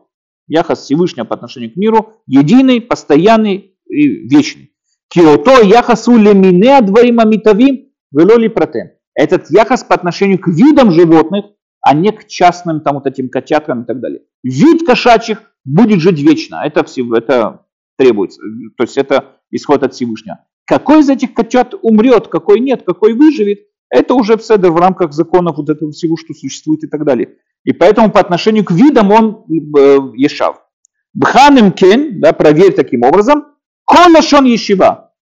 Яхас 0.48 0.84
Всевышнего 0.84 1.26
по 1.26 1.36
отношению 1.36 1.74
к 1.74 1.76
миру 1.76 2.14
единый, 2.26 2.82
постоянный 2.82 3.76
и 3.88 4.08
вечный. 4.28 4.72
Киото 5.10 5.62
яхасу 5.62 6.18
лемине 6.18 6.78
адварим 6.78 7.20
амитавим 7.20 7.89
велоли 8.12 8.48
протем. 8.48 8.91
Этот 9.14 9.50
яхос 9.50 9.84
по 9.84 9.95
отношению 9.95 10.39
к 10.39 10.48
видам 10.48 10.91
животных, 10.91 11.45
а 11.82 11.93
не 11.93 12.12
к 12.12 12.28
частным 12.28 12.82
там 12.82 12.95
вот 12.95 13.08
этим 13.08 13.30
котяткам 13.30 13.84
и 13.84 13.86
так 13.86 14.00
далее. 14.00 14.22
Вид 14.43 14.86
кошачьих 14.86 15.41
будет 15.66 16.00
жить 16.00 16.20
вечно. 16.20 16.62
Это, 16.64 16.84
все, 16.84 17.04
это 17.16 17.66
требуется. 17.98 18.41
То 18.78 18.84
есть 18.84 18.98
это 18.98 19.38
исход 19.52 19.84
от 19.84 19.93
Всевышнего. 19.93 20.39
Какой 20.66 21.00
из 21.00 21.10
этих 21.10 21.34
котят 21.34 21.74
умрет, 21.82 22.28
какой 22.28 22.60
нет, 22.60 22.84
какой 22.86 23.14
выживет, 23.14 23.68
это 23.89 24.14
уже 24.16 24.36
в 24.38 24.45
в 24.45 24.76
рамках 24.78 25.14
законов 25.14 25.58
вот 25.58 25.70
этого 25.70 25.91
всего, 25.91 26.18
что 26.18 26.34
существует 26.34 26.84
и 26.84 26.88
так 26.88 27.06
далее. 27.06 27.38
И 27.68 27.74
поэтому 27.74 28.09
по 28.09 28.22
отношению 28.22 28.63
к 28.63 28.72
видам 28.72 29.11
он 29.11 29.43
э, 29.49 29.99
ешав. 30.15 30.65
Бханем 31.13 31.74
кен, 31.74 32.22
да, 32.22 32.32
проверь 32.32 32.74
таким 32.74 33.03
образом, 33.03 33.43
колашон 33.86 34.45
ешива. 34.45 35.13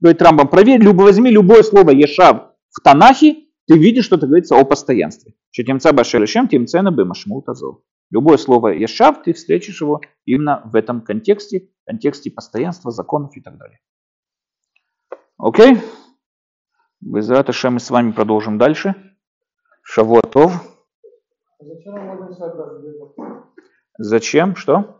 Говорит 0.00 0.22
Рамбам, 0.22 0.48
проверь, 0.48 0.80
любо, 0.80 1.02
возьми 1.02 1.30
любое 1.30 1.62
слово 1.62 1.90
ешав 1.90 2.54
в 2.70 2.80
Танахе, 2.80 3.44
ты 3.66 3.76
видишь, 3.76 4.06
что 4.06 4.16
это 4.16 4.26
говорится 4.26 4.58
о 4.58 4.64
постоянстве. 4.64 5.34
Четемца 5.50 5.92
башелешем, 5.92 6.48
темцена 6.48 6.90
бемашмут 6.90 7.46
азов. 7.50 7.82
Любое 8.10 8.38
слово 8.38 8.68
ешав, 8.68 9.22
ты 9.22 9.34
встретишь 9.34 9.82
его 9.82 10.00
именно 10.24 10.62
в 10.64 10.74
этом 10.76 11.02
контексте, 11.02 11.68
контексте 11.84 12.30
постоянства, 12.30 12.90
законов 12.90 13.36
и 13.36 13.42
так 13.42 13.58
далее. 13.58 13.80
Окей? 15.36 15.76
Безрат 17.02 17.48
мы 17.64 17.80
с 17.80 17.90
вами 17.90 18.12
продолжим 18.12 18.56
дальше. 18.56 18.94
Шавуатов. 19.82 20.71
Зачем? 23.98 24.56
Что? 24.56 24.98